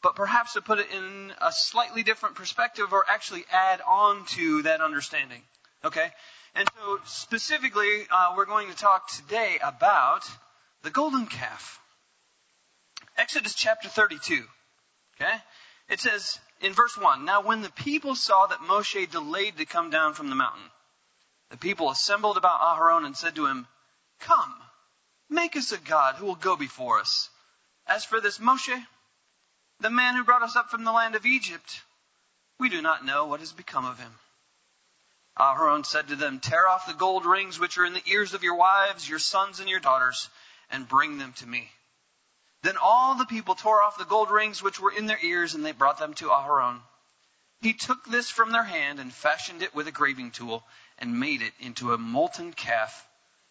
but 0.03 0.15
perhaps 0.15 0.55
to 0.55 0.63
put 0.63 0.79
it 0.79 0.91
in 0.91 1.33
a 1.41 1.53
slightly 1.53 2.03
different 2.03 2.35
perspective 2.35 2.93
or 2.93 3.05
actually 3.09 3.45
add 3.53 3.81
on 3.87 4.25
to 4.27 4.63
that 4.63 4.81
understanding. 4.81 5.43
Okay? 5.85 6.11
And 6.55 6.69
so 6.79 6.99
specifically, 7.05 8.07
uh, 8.11 8.35
we're 8.37 8.47
going 8.47 8.71
to 8.71 8.77
talk 8.77 9.09
today 9.09 9.59
about 9.63 10.23
the 10.83 10.91
golden 10.91 11.27
calf. 11.27 11.81
Exodus 13.17 13.55
chapter 13.55 13.89
32. 13.89 14.45
Okay? 15.21 15.35
It 15.89 16.01
says 16.01 16.39
in 16.61 16.73
verse 16.73 16.97
1, 16.97 17.25
Now 17.25 17.43
when 17.43 17.63
the 17.63 17.71
people 17.71 18.15
saw 18.15 18.47
that 18.47 18.61
Moshe 18.61 19.11
delayed 19.11 19.59
to 19.59 19.67
come 19.67 19.91
down 19.91 20.15
from 20.15 20.29
the 20.29 20.35
mountain, 20.35 20.63
the 21.51 21.57
people 21.57 21.91
assembled 21.91 22.37
about 22.37 22.61
Aharon 22.61 23.05
and 23.05 23.17
said 23.17 23.35
to 23.35 23.47
him, 23.47 23.67
Come, 24.21 24.55
make 25.29 25.57
us 25.57 25.73
a 25.73 25.79
God 25.79 26.15
who 26.15 26.27
will 26.27 26.37
go 26.37 26.57
before 26.57 27.01
us. 27.01 27.29
As 27.87 28.05
for 28.05 28.21
this 28.21 28.39
Moshe, 28.39 28.87
the 29.81 29.91
man 29.91 30.15
who 30.15 30.25
brought 30.25 30.43
us 30.43 30.57
up 30.57 30.71
from 30.71 30.85
the 30.85 30.93
land 30.93 31.15
of 31.15 31.27
Egypt, 31.27 31.83
we 32.59 32.69
do 32.69 32.83
not 32.83 33.05
know 33.05 33.27
what 33.27 33.41
has 33.41 33.53
become 33.53 33.85
of 33.85 33.99
him. 33.99 34.13
Aharon 35.39 35.87
said 35.87 36.09
to 36.09 36.17
them, 36.17 36.41
Tear 36.41 36.69
off 36.69 36.87
the 36.87 36.93
gold 36.93 37.25
rings 37.25 37.59
which 37.59 37.79
are 37.79 37.85
in 37.85 37.95
the 37.95 38.03
ears 38.07 38.35
of 38.35 38.43
your 38.43 38.57
wives, 38.57 39.09
your 39.09 39.19
sons, 39.19 39.61
and 39.61 39.69
your 39.69 39.81
daughters, 39.81 40.29
and 40.71 40.89
bring 40.89 41.19
them 41.19 41.33
to 41.35 41.47
me. 41.47 41.71
Then 42.63 42.77
all 42.77 43.15
the 43.15 43.25
people 43.25 43.55
tore 43.55 43.83
off 43.83 43.97
the 43.97 44.05
gold 44.05 44.31
rings 44.31 44.63
which 44.63 44.79
were 44.79 44.93
in 44.93 45.07
their 45.07 45.23
ears, 45.23 45.55
and 45.55 45.65
they 45.65 45.73
brought 45.73 45.99
them 45.99 46.13
to 46.15 46.29
Aharon. 46.29 46.83
He 47.63 47.73
took 47.73 48.05
this 48.05 48.31
from 48.31 48.53
their 48.53 48.65
hand 48.65 49.01
and 49.01 49.13
fashioned 49.13 49.63
it 49.63 49.75
with 49.75 49.87
a 49.87 49.93
graving 49.93 50.33
tool 50.33 50.65
and 50.99 51.21
made 51.21 51.41
it 51.41 51.55
into 51.59 51.95
a 51.95 51.99
molten 51.99 52.53
calf. 52.53 53.07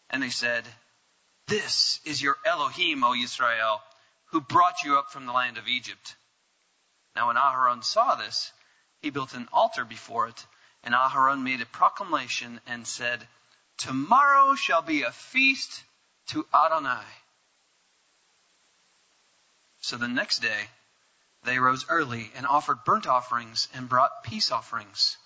And 0.10 0.22
they 0.22 0.30
said, 0.30 0.66
This 1.48 2.00
is 2.06 2.22
your 2.22 2.38
Elohim, 2.46 3.04
O 3.04 3.16
Israel, 3.16 3.82
who 4.26 4.42
brought 4.42 4.84
you 4.84 4.98
up 4.98 5.12
from 5.12 5.26
the 5.26 5.32
land 5.32 5.58
of 5.58 5.68
Egypt. 5.68 6.16
Now 7.20 7.28
when 7.28 7.36
Aharon 7.36 7.84
saw 7.84 8.16
this, 8.16 8.54
he 9.02 9.10
built 9.10 9.34
an 9.34 9.50
altar 9.52 9.84
before 9.84 10.30
it, 10.30 10.46
and 10.86 10.96
Aharon 10.96 11.44
made 11.44 11.60
a 11.60 11.66
proclamation 11.66 12.62
and 12.66 12.88
said, 12.88 13.28
Tomorrow 13.78 14.56
shall 14.56 14.82
be 14.82 15.02
a 15.02 15.12
feast 15.12 15.84
to 16.28 16.48
Adonai. 16.54 17.04
So 19.82 19.98
the 19.98 20.08
next 20.08 20.40
day, 20.40 20.70
they 21.44 21.60
rose 21.60 21.86
early 21.90 22.32
and 22.36 22.48
offered 22.48 22.86
burnt 22.86 23.06
offerings 23.06 23.68
and 23.74 23.90
brought 23.90 24.24
peace 24.24 24.50
offerings. 24.50 25.18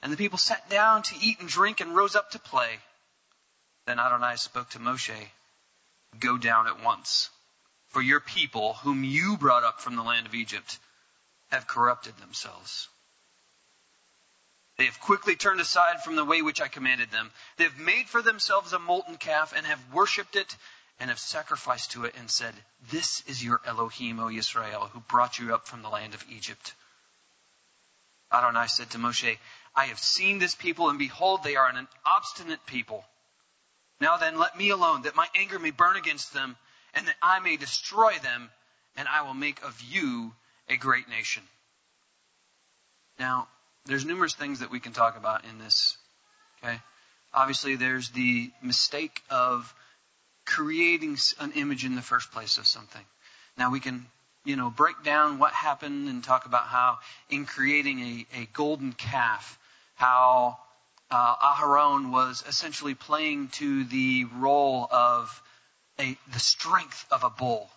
And 0.00 0.10
the 0.10 0.16
people 0.16 0.38
sat 0.38 0.70
down 0.70 1.02
to 1.02 1.20
eat 1.20 1.38
and 1.38 1.50
drink 1.50 1.82
and 1.82 1.94
rose 1.94 2.16
up 2.16 2.30
to 2.30 2.38
play. 2.38 2.80
Then 3.84 3.98
Adonai 3.98 4.36
spoke 4.36 4.70
to 4.70 4.78
Moshe, 4.78 5.28
Go 6.18 6.38
down 6.38 6.66
at 6.66 6.82
once, 6.82 7.28
for 7.88 8.00
your 8.00 8.20
people, 8.20 8.72
whom 8.72 9.04
you 9.04 9.36
brought 9.36 9.64
up 9.64 9.82
from 9.82 9.96
the 9.96 10.02
land 10.02 10.26
of 10.26 10.34
Egypt, 10.34 10.78
have 11.50 11.66
corrupted 11.66 12.16
themselves. 12.18 12.88
They 14.76 14.86
have 14.86 15.00
quickly 15.00 15.36
turned 15.36 15.60
aside 15.60 16.02
from 16.02 16.16
the 16.16 16.24
way 16.24 16.40
which 16.40 16.60
I 16.60 16.68
commanded 16.68 17.10
them. 17.10 17.30
They 17.58 17.64
have 17.64 17.78
made 17.78 18.08
for 18.08 18.22
themselves 18.22 18.72
a 18.72 18.78
molten 18.78 19.16
calf 19.16 19.52
and 19.54 19.66
have 19.66 19.92
worshipped 19.92 20.36
it 20.36 20.56
and 20.98 21.10
have 21.10 21.18
sacrificed 21.18 21.92
to 21.92 22.04
it 22.04 22.14
and 22.18 22.30
said, 22.30 22.54
This 22.90 23.22
is 23.26 23.44
your 23.44 23.60
Elohim, 23.66 24.20
O 24.20 24.30
Israel, 24.30 24.88
who 24.92 25.00
brought 25.00 25.38
you 25.38 25.54
up 25.54 25.66
from 25.66 25.82
the 25.82 25.88
land 25.88 26.14
of 26.14 26.24
Egypt. 26.30 26.74
Adonai 28.32 28.68
said 28.68 28.90
to 28.90 28.98
Moshe, 28.98 29.38
I 29.74 29.86
have 29.86 29.98
seen 29.98 30.38
this 30.38 30.54
people, 30.54 30.88
and 30.88 30.98
behold, 30.98 31.42
they 31.42 31.56
are 31.56 31.68
an 31.68 31.88
obstinate 32.06 32.64
people. 32.66 33.04
Now 34.00 34.16
then, 34.16 34.38
let 34.38 34.56
me 34.56 34.70
alone, 34.70 35.02
that 35.02 35.16
my 35.16 35.28
anger 35.34 35.58
may 35.58 35.70
burn 35.70 35.96
against 35.96 36.32
them, 36.32 36.56
and 36.94 37.06
that 37.06 37.16
I 37.22 37.40
may 37.40 37.56
destroy 37.56 38.14
them, 38.18 38.50
and 38.96 39.06
I 39.08 39.22
will 39.22 39.34
make 39.34 39.62
of 39.62 39.80
you 39.82 40.34
a 40.70 40.76
great 40.76 41.08
nation. 41.08 41.42
Now, 43.18 43.48
there's 43.86 44.04
numerous 44.04 44.34
things 44.34 44.60
that 44.60 44.70
we 44.70 44.80
can 44.80 44.92
talk 44.92 45.18
about 45.18 45.44
in 45.44 45.58
this. 45.58 45.98
Okay? 46.62 46.78
Obviously, 47.34 47.76
there's 47.76 48.10
the 48.10 48.50
mistake 48.62 49.20
of 49.28 49.74
creating 50.46 51.18
an 51.38 51.52
image 51.52 51.84
in 51.84 51.94
the 51.94 52.02
first 52.02 52.32
place 52.32 52.56
of 52.58 52.66
something. 52.66 53.04
Now, 53.58 53.70
we 53.70 53.80
can, 53.80 54.06
you 54.44 54.56
know, 54.56 54.70
break 54.70 55.02
down 55.04 55.38
what 55.38 55.52
happened 55.52 56.08
and 56.08 56.24
talk 56.24 56.46
about 56.46 56.64
how, 56.64 56.98
in 57.28 57.46
creating 57.46 58.00
a, 58.00 58.26
a 58.40 58.48
golden 58.52 58.92
calf, 58.92 59.58
how 59.96 60.58
uh, 61.10 61.36
Aharon 61.36 62.10
was 62.10 62.44
essentially 62.48 62.94
playing 62.94 63.48
to 63.48 63.84
the 63.84 64.24
role 64.36 64.88
of 64.90 65.42
a, 65.98 66.16
the 66.32 66.38
strength 66.38 67.06
of 67.10 67.24
a 67.24 67.30
bull. 67.30 67.68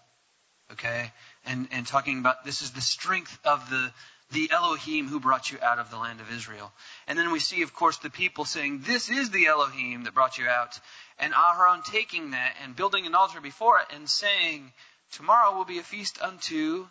Okay? 0.71 1.11
And, 1.45 1.67
and 1.71 1.85
talking 1.85 2.19
about 2.19 2.45
this 2.45 2.61
is 2.61 2.71
the 2.71 2.81
strength 2.81 3.37
of 3.43 3.69
the, 3.69 3.91
the 4.31 4.49
Elohim 4.51 5.07
who 5.07 5.19
brought 5.19 5.51
you 5.51 5.57
out 5.61 5.79
of 5.79 5.89
the 5.89 5.97
land 5.97 6.21
of 6.21 6.31
Israel. 6.31 6.71
And 7.07 7.17
then 7.17 7.31
we 7.31 7.39
see, 7.39 7.61
of 7.61 7.73
course, 7.73 7.97
the 7.97 8.09
people 8.09 8.45
saying, 8.45 8.83
This 8.85 9.09
is 9.09 9.29
the 9.29 9.47
Elohim 9.47 10.03
that 10.03 10.13
brought 10.13 10.37
you 10.37 10.47
out. 10.47 10.79
And 11.19 11.33
Aharon 11.33 11.83
taking 11.83 12.31
that 12.31 12.55
and 12.63 12.75
building 12.75 13.05
an 13.05 13.15
altar 13.15 13.41
before 13.41 13.79
it 13.79 13.87
and 13.93 14.09
saying, 14.09 14.71
Tomorrow 15.11 15.55
will 15.55 15.65
be 15.65 15.79
a 15.79 15.83
feast 15.83 16.21
unto 16.21 16.87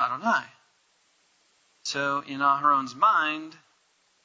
Adonai. 0.00 0.44
So 1.82 2.22
in 2.26 2.40
Aharon's 2.40 2.94
mind, 2.94 3.54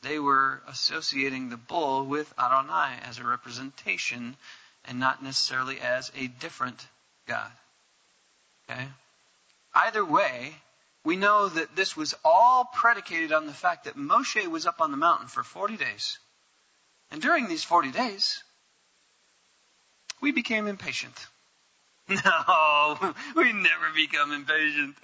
they 0.02 0.20
were 0.20 0.62
associating 0.68 1.50
the 1.50 1.58
bull 1.58 2.06
with 2.06 2.34
Adonai 2.40 3.00
as 3.04 3.18
a 3.18 3.24
representation 3.26 4.38
and 4.86 5.00
not 5.00 5.22
necessarily 5.22 5.80
as 5.82 6.12
a 6.16 6.28
different 6.28 6.88
God. 7.28 7.52
Okay? 8.70 8.88
Either 9.74 10.04
way, 10.04 10.54
we 11.06 11.16
know 11.16 11.48
that 11.48 11.76
this 11.76 11.96
was 11.96 12.16
all 12.24 12.66
predicated 12.66 13.32
on 13.32 13.46
the 13.46 13.54
fact 13.54 13.86
that 13.86 13.96
Moshe 13.96 14.46
was 14.48 14.66
up 14.66 14.82
on 14.82 14.92
the 14.92 14.98
mountain 14.98 15.28
for 15.28 15.44
40 15.44 15.78
days. 15.78 16.18
And 17.12 17.22
during 17.22 17.48
these 17.48 17.64
40 17.64 17.92
days, 17.92 18.44
we 20.22 20.32
became 20.32 20.68
impatient. 20.68 21.16
No, 22.10 23.14
we 23.36 23.54
never 23.54 23.92
become 23.94 24.32
impatient. 24.32 24.96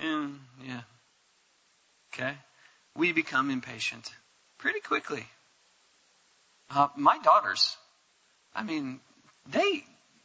And, 0.00 0.40
yeah. 0.64 0.80
Okay? 2.12 2.34
We 2.96 3.12
become 3.12 3.50
impatient 3.50 4.10
pretty 4.58 4.80
quickly. 4.80 5.24
Uh, 6.68 6.88
my 6.96 7.18
daughters, 7.18 7.76
I 8.52 8.64
mean, 8.64 8.98
they 9.48 9.84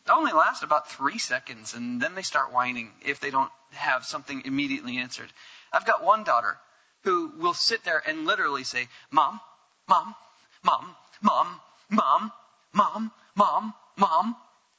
only 0.09 0.33
last 0.33 0.63
about 0.63 0.89
three 0.89 1.17
seconds 1.17 1.73
and 1.73 2.01
then 2.01 2.15
they 2.15 2.21
start 2.21 2.53
whining 2.53 2.91
if 3.03 3.19
they 3.19 3.29
don't 3.29 3.51
have 3.75 4.05
something 4.05 4.43
immediately 4.45 4.97
answered. 4.97 5.31
I've 5.71 5.85
got 5.85 6.03
one 6.03 6.23
daughter 6.23 6.57
who 7.03 7.31
will 7.37 7.53
sit 7.53 7.83
there 7.83 8.01
and 8.05 8.25
literally 8.25 8.63
say, 8.63 8.87
Mom, 9.11 9.39
Mom, 9.87 10.15
Mom, 10.63 10.95
Mom, 11.21 11.61
Mom, 11.89 12.31
Mom, 12.73 13.11
Mom, 13.35 13.73
Mom, 13.97 14.35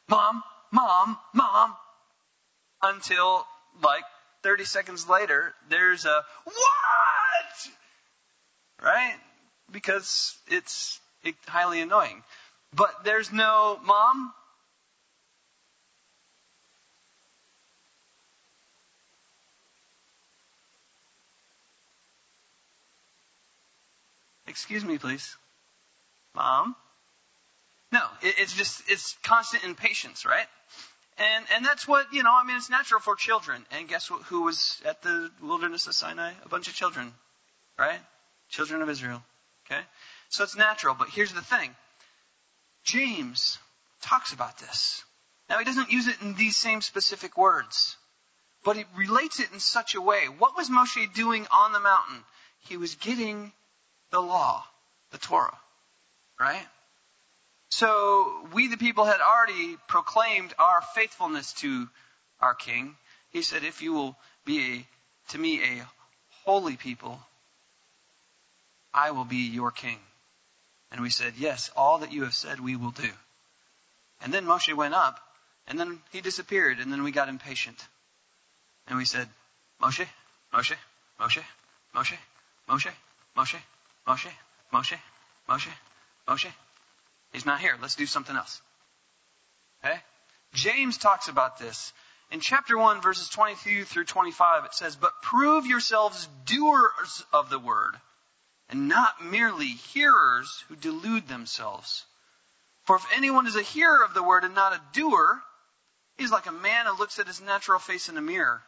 Mom, 0.09 0.43
Mom, 0.73 1.19
Mom, 1.33 1.75
until 2.83 3.47
like 3.83 4.05
30 4.43 4.65
seconds 4.65 5.09
later, 5.09 5.55
there's 5.69 6.05
a 6.05 6.23
what? 6.45 7.71
Right? 8.83 9.17
Because 9.71 10.37
it's 10.49 11.01
highly 11.47 11.81
annoying. 11.81 12.23
But 12.75 13.05
there's 13.05 13.33
no 13.33 13.79
mom. 13.85 14.33
Excuse 24.57 24.87
me, 24.87 24.97
please. 24.97 25.37
Mom? 26.35 26.75
No, 27.93 28.01
it's 28.23 28.55
just, 28.55 28.83
it's 28.89 29.15
constant 29.23 29.65
impatience, 29.65 30.25
right? 30.25 30.47
And, 31.19 31.45
and 31.55 31.63
that's 31.63 31.87
what, 31.87 32.07
you 32.11 32.23
know, 32.23 32.33
I 32.33 32.43
mean, 32.43 32.57
it's 32.57 32.71
natural 32.71 33.03
for 33.03 33.17
children. 33.17 33.67
And 33.71 33.87
guess 33.87 34.11
what, 34.11 34.23
who 34.23 34.45
was 34.45 34.81
at 34.87 35.03
the 35.03 35.31
wilderness 35.43 35.87
of 35.89 35.95
Sinai? 35.95 36.33
A 36.43 36.49
bunch 36.49 36.69
of 36.69 36.75
children, 36.75 37.13
right? 37.79 38.01
Children 38.49 38.81
of 38.81 38.89
Israel. 38.89 39.23
Okay? 39.67 39.83
So 40.31 40.43
it's 40.43 40.57
natural. 40.57 40.97
But 40.99 41.11
here's 41.11 41.35
the 41.35 41.43
thing 41.43 41.75
James 42.83 43.59
talks 44.01 44.33
about 44.33 44.57
this. 44.59 45.05
Now, 45.51 45.59
he 45.59 45.67
doesn't 45.67 45.93
use 45.93 46.09
it 46.09 46.17
in 46.23 46.33
these 46.33 46.57
same 46.57 46.81
specific 46.81 47.37
words, 47.37 47.99
but 48.65 48.79
he 48.79 48.85
relates 48.97 49.39
it 49.39 49.53
in 49.53 49.61
such 49.61 49.95
a 49.95 50.01
way. 50.01 50.29
What 50.39 50.57
was 50.57 50.71
Moshe 50.71 51.13
doing 51.13 51.47
on 51.53 51.75
the 51.75 51.81
mountain? 51.81 52.25
He 52.61 52.79
was 52.79 52.95
getting 52.95 53.53
the 54.11 54.21
law, 54.21 54.65
the 55.11 55.19
Torah, 55.19 55.59
right? 56.39 56.67
So 57.71 58.49
we, 58.53 58.69
the 58.69 58.77
people, 58.77 59.05
had 59.05 59.21
already 59.21 59.77
proclaimed 59.89 60.55
our 60.59 60.83
faithfulness 60.95 61.53
to 61.55 61.89
our 62.41 62.55
king. 62.55 62.97
He 63.31 63.43
said, 63.43 63.65
If 63.65 63.83
you 63.83 63.93
will 63.93 64.17
be 64.45 64.61
a, 64.61 64.87
to 65.33 65.39
me 65.39 65.63
a 65.63 65.87
holy 66.45 66.77
people, 66.77 67.21
I 68.95 69.11
will 69.11 69.25
be 69.25 69.49
your 69.49 69.71
king. 69.71 69.99
And 70.93 71.01
we 71.01 71.11
said, 71.11 71.35
Yes, 71.37 71.71
all 71.77 71.99
that 71.99 72.13
you 72.13 72.23
have 72.25 72.35
said 72.35 72.61
we 72.61 72.77
will 72.77 72.93
do. 72.93 73.11
And 74.23 74.33
then 74.33 74.47
Moshe 74.47 74.75
went 74.75 74.95
up, 74.95 75.21
and 75.67 75.79
then 75.79 75.99
he 76.13 76.21
disappeared, 76.21 76.79
and 76.79 76.91
then 76.93 77.03
we 77.03 77.11
got 77.11 77.29
impatient. 77.29 77.85
And 78.87 78.97
we 78.97 79.05
said, 79.05 79.29
Moshe, 79.83 80.07
Moshe, 80.55 80.77
Moshe, 81.21 81.43
Moshe, 81.95 82.17
Moshe, 82.69 82.93
Moshe, 83.37 83.59
Moshe, 84.07 84.31
Moshe, 84.73 84.99
Moshe, 85.49 85.73
Moshe. 86.29 86.53
He's 87.33 87.47
not 87.47 87.61
here. 87.61 87.77
Let's 87.81 87.97
do 87.97 88.07
something 88.07 88.37
else. 88.37 88.61
Okay? 89.85 89.99
James 90.55 90.97
talks 90.97 91.29
about 91.29 91.59
this. 91.59 91.93
In 92.31 92.41
chapter 92.41 92.77
1, 92.77 93.03
verses 93.03 93.29
22 93.29 93.85
through 93.85 94.05
25, 94.05 94.65
it 94.65 94.75
says, 94.75 94.97
But 94.97 95.23
prove 95.23 95.67
yourselves 95.67 96.29
doers 96.45 97.25
of 97.33 97.51
the 97.51 97.59
word, 97.59 97.95
and 98.69 98.89
not 98.89 99.25
merely 99.25 99.69
hearers 99.69 100.65
who 100.69 100.77
delude 100.77 101.29
themselves. 101.29 102.05
For 102.85 102.97
if 102.97 103.07
anyone 103.15 103.47
is 103.47 103.57
a 103.57 103.63
hearer 103.63 104.05
of 104.05 104.15
the 104.15 104.23
word 104.23 104.45
and 104.45 104.55
not 104.55 104.73
a 104.73 104.81
doer, 104.93 105.41
he's 106.17 106.33
like 106.33 106.47
a 106.47 106.53
man 106.53 106.87
who 106.87 106.99
looks 106.99 107.19
at 107.19 107.27
his 107.27 107.41
natural 107.41 107.79
face 107.79 108.09
in 108.09 108.17
a 108.17 108.23
mirror. 108.23 108.63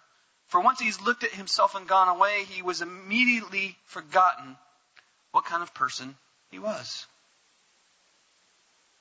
For 0.49 0.61
once 0.61 0.81
he's 0.81 1.01
looked 1.01 1.25
at 1.25 1.31
himself 1.31 1.75
and 1.75 1.87
gone 1.87 2.09
away, 2.09 2.45
he 2.45 2.63
was 2.63 2.83
immediately 2.83 3.77
forgotten 3.87 4.57
what 5.33 5.45
kind 5.45 5.63
of 5.63 5.75
person 5.75 6.17
he 6.51 6.59
was. 6.59 7.07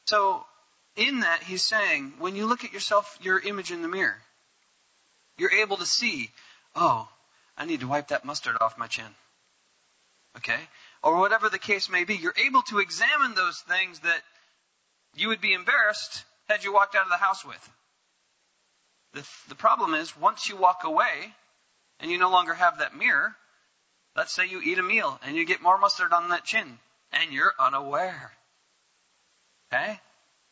So, 0.05 0.45
in 0.95 1.21
that, 1.21 1.43
he's 1.43 1.63
saying, 1.63 2.13
when 2.19 2.35
you 2.35 2.45
look 2.45 2.63
at 2.63 2.73
yourself, 2.73 3.17
your 3.21 3.39
image 3.39 3.71
in 3.71 3.81
the 3.81 3.87
mirror, 3.87 4.17
you're 5.37 5.51
able 5.51 5.77
to 5.77 5.85
see, 5.85 6.31
oh, 6.75 7.07
I 7.57 7.65
need 7.65 7.81
to 7.81 7.87
wipe 7.87 8.09
that 8.09 8.25
mustard 8.25 8.57
off 8.61 8.77
my 8.77 8.87
chin. 8.87 9.15
Okay? 10.37 10.59
or 11.03 11.17
whatever 11.17 11.49
the 11.49 11.59
case 11.59 11.89
may 11.89 12.03
be, 12.03 12.15
you're 12.15 12.33
able 12.45 12.61
to 12.63 12.79
examine 12.79 13.33
those 13.35 13.59
things 13.59 13.99
that 13.99 14.21
you 15.15 15.29
would 15.29 15.41
be 15.41 15.53
embarrassed 15.53 16.23
had 16.49 16.63
you 16.63 16.73
walked 16.73 16.95
out 16.95 17.03
of 17.03 17.09
the 17.09 17.17
house 17.17 17.45
with. 17.45 17.69
The, 19.13 19.27
the 19.49 19.55
problem 19.55 19.93
is, 19.93 20.15
once 20.17 20.49
you 20.49 20.55
walk 20.57 20.83
away 20.83 21.33
and 21.99 22.11
you 22.11 22.17
no 22.17 22.29
longer 22.29 22.53
have 22.53 22.79
that 22.79 22.95
mirror, 22.95 23.35
let's 24.17 24.33
say 24.33 24.47
you 24.47 24.59
eat 24.61 24.79
a 24.79 24.83
meal 24.83 25.19
and 25.23 25.37
you 25.37 25.45
get 25.45 25.61
more 25.61 25.77
mustard 25.77 26.11
on 26.11 26.29
that 26.29 26.43
chin 26.43 26.79
and 27.13 27.31
you're 27.31 27.53
unaware. 27.59 28.31
Okay? 29.71 29.99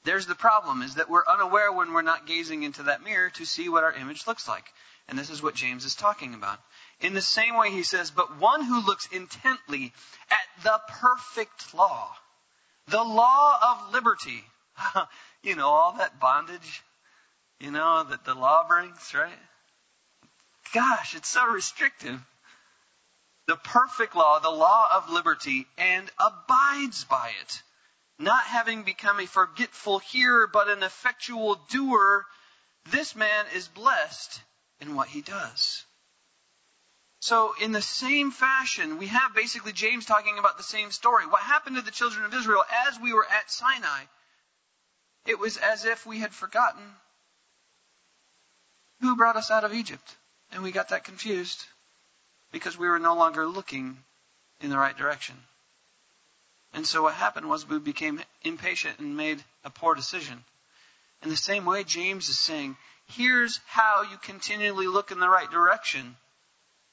There's 0.04 0.28
the 0.28 0.36
problem 0.36 0.84
is 0.84 0.96
that 0.96 1.10
we're 1.10 1.26
unaware 1.28 1.72
when 1.72 1.92
we're 1.92 2.04
not 2.04 2.28
gazing 2.28 2.62
into 2.62 2.84
that 2.84 3.04
mirror 3.04 3.32
to 3.32 3.46
see 3.46 3.68
what 3.68 3.84
our 3.84 3.94
image 3.94 4.28
looks 4.28 4.48
like. 4.48 4.66
And 5.10 5.18
this 5.18 5.32
is 5.32 5.42
what 5.42 5.56
James 5.56 5.84
is 5.84 5.96
talking 5.96 6.36
about. 6.36 6.60
In 7.02 7.14
the 7.14 7.22
same 7.22 7.58
way, 7.58 7.72
he 7.72 7.84
says, 7.84 8.12
but 8.12 8.40
one 8.40 8.64
who 8.64 8.86
looks 8.86 9.08
intently 9.12 9.92
at 10.30 10.64
the 10.64 10.80
perfect 10.88 11.74
law, 11.74 12.12
the 12.88 13.04
law 13.04 13.58
of 13.62 13.94
liberty. 13.94 14.44
you 15.44 15.56
know, 15.56 15.68
all 15.68 15.94
that 15.94 16.20
bondage, 16.20 16.84
you 17.60 17.72
know, 17.72 18.04
that 18.04 18.26
the 18.26 18.36
law 18.36 18.68
brings, 18.68 19.14
right? 19.14 19.32
Gosh, 20.74 21.16
it's 21.16 21.30
so 21.30 21.46
restrictive. 21.48 22.20
The 23.48 23.58
perfect 23.58 24.16
law, 24.16 24.40
the 24.40 24.50
law 24.50 24.88
of 24.94 25.10
liberty, 25.10 25.68
and 25.78 26.10
abides 26.18 27.04
by 27.04 27.32
it, 27.42 27.62
not 28.18 28.44
having 28.44 28.84
become 28.84 29.20
a 29.20 29.28
forgetful 29.28 30.00
hearer, 30.00 30.48
but 30.48 30.68
an 30.68 30.82
effectual 30.82 31.56
doer, 31.70 32.26
this 32.86 33.16
man 33.16 33.46
is 33.54 33.68
blessed 33.68 34.42
in 34.80 34.96
what 34.96 35.10
he 35.10 35.22
does. 35.22 35.86
So, 37.20 37.56
in 37.62 37.72
the 37.72 37.82
same 37.82 38.32
fashion, 38.32 38.98
we 38.98 39.08
have 39.08 39.34
basically 39.34 39.74
James 39.74 40.06
talking 40.06 40.38
about 40.38 40.58
the 40.58 40.64
same 40.64 40.92
story. 40.92 41.26
What 41.26 41.42
happened 41.42 41.76
to 41.76 41.82
the 41.82 41.92
children 41.92 42.26
of 42.26 42.34
Israel 42.34 42.64
as 42.88 43.00
we 43.00 43.14
were 43.14 43.26
at 43.26 43.50
Sinai? 43.50 44.04
It 45.26 45.40
was 45.40 45.58
as 45.58 45.86
if 45.86 46.06
we 46.06 46.20
had 46.20 46.34
forgotten 46.34 46.84
who 49.02 49.16
brought 49.16 49.36
us 49.36 49.52
out 49.52 49.64
of 49.64 49.74
Egypt. 49.74 50.16
And 50.52 50.64
we 50.64 50.72
got 50.72 50.90
that 50.90 51.04
confused 51.04 51.66
because 52.56 52.78
we 52.78 52.88
were 52.88 53.00
no 53.00 53.16
longer 53.16 53.46
looking 53.46 53.98
in 54.62 54.70
the 54.70 54.78
right 54.78 54.98
direction. 54.98 55.36
And 56.74 56.88
so 56.88 57.04
what 57.04 57.14
happened 57.14 57.50
was 57.50 57.68
we 57.68 57.80
became 57.80 58.22
impatient 58.46 58.98
and 58.98 59.18
made 59.18 59.44
a 59.66 59.70
poor 59.70 59.94
decision. 59.94 60.42
In 61.22 61.28
the 61.28 61.36
same 61.36 61.66
way, 61.66 61.84
James 61.84 62.30
is 62.30 62.40
saying, 62.40 62.78
here's 63.08 63.60
how 63.66 64.04
you 64.10 64.16
continually 64.22 64.88
look 64.88 65.12
in 65.12 65.20
the 65.20 65.28
right 65.28 65.52
direction 65.52 66.16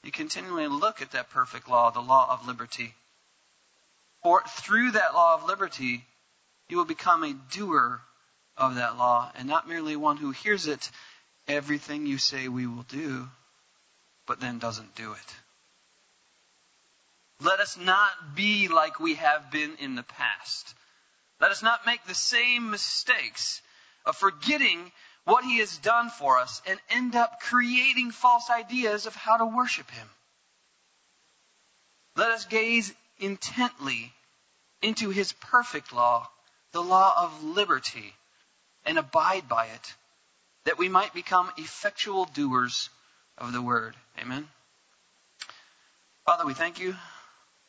you 0.02 0.10
continually 0.10 0.66
look 0.66 1.00
at 1.00 1.12
that 1.12 1.30
perfect 1.30 1.68
law, 1.68 1.92
the 1.92 2.00
law 2.00 2.26
of 2.28 2.48
liberty. 2.48 2.92
For 4.24 4.42
through 4.48 4.90
that 4.90 5.14
law 5.14 5.36
of 5.36 5.44
liberty, 5.44 6.04
you 6.68 6.76
will 6.76 6.84
become 6.84 7.22
a 7.22 7.38
doer 7.52 8.00
of 8.56 8.74
that 8.74 8.98
law, 8.98 9.30
and 9.36 9.46
not 9.46 9.68
merely 9.68 9.94
one 9.94 10.16
who 10.16 10.32
hears 10.32 10.66
it, 10.66 10.90
everything 11.46 12.04
you 12.04 12.18
say 12.18 12.48
we 12.48 12.66
will 12.66 12.82
do, 12.88 13.28
but 14.26 14.40
then 14.40 14.58
doesn't 14.58 14.96
do 14.96 15.12
it. 15.12 15.36
Let 17.42 17.60
us 17.60 17.76
not 17.76 18.36
be 18.36 18.68
like 18.68 19.00
we 19.00 19.14
have 19.14 19.50
been 19.50 19.76
in 19.80 19.96
the 19.96 20.04
past. 20.04 20.74
Let 21.40 21.50
us 21.50 21.62
not 21.62 21.86
make 21.86 22.04
the 22.04 22.14
same 22.14 22.70
mistakes 22.70 23.60
of 24.06 24.16
forgetting 24.16 24.92
what 25.24 25.44
He 25.44 25.58
has 25.58 25.76
done 25.78 26.10
for 26.10 26.38
us 26.38 26.62
and 26.66 26.78
end 26.90 27.16
up 27.16 27.40
creating 27.40 28.12
false 28.12 28.48
ideas 28.48 29.06
of 29.06 29.16
how 29.16 29.38
to 29.38 29.46
worship 29.46 29.90
Him. 29.90 30.08
Let 32.14 32.30
us 32.30 32.44
gaze 32.44 32.92
intently 33.18 34.12
into 34.80 35.10
His 35.10 35.32
perfect 35.32 35.92
law, 35.92 36.28
the 36.70 36.82
law 36.82 37.12
of 37.16 37.42
liberty, 37.42 38.14
and 38.84 38.98
abide 38.98 39.48
by 39.48 39.66
it, 39.66 39.94
that 40.64 40.78
we 40.78 40.88
might 40.88 41.12
become 41.12 41.50
effectual 41.56 42.24
doers 42.26 42.88
of 43.36 43.52
the 43.52 43.62
word. 43.62 43.96
Amen. 44.20 44.48
Father, 46.24 46.46
we 46.46 46.54
thank 46.54 46.78
you 46.78 46.94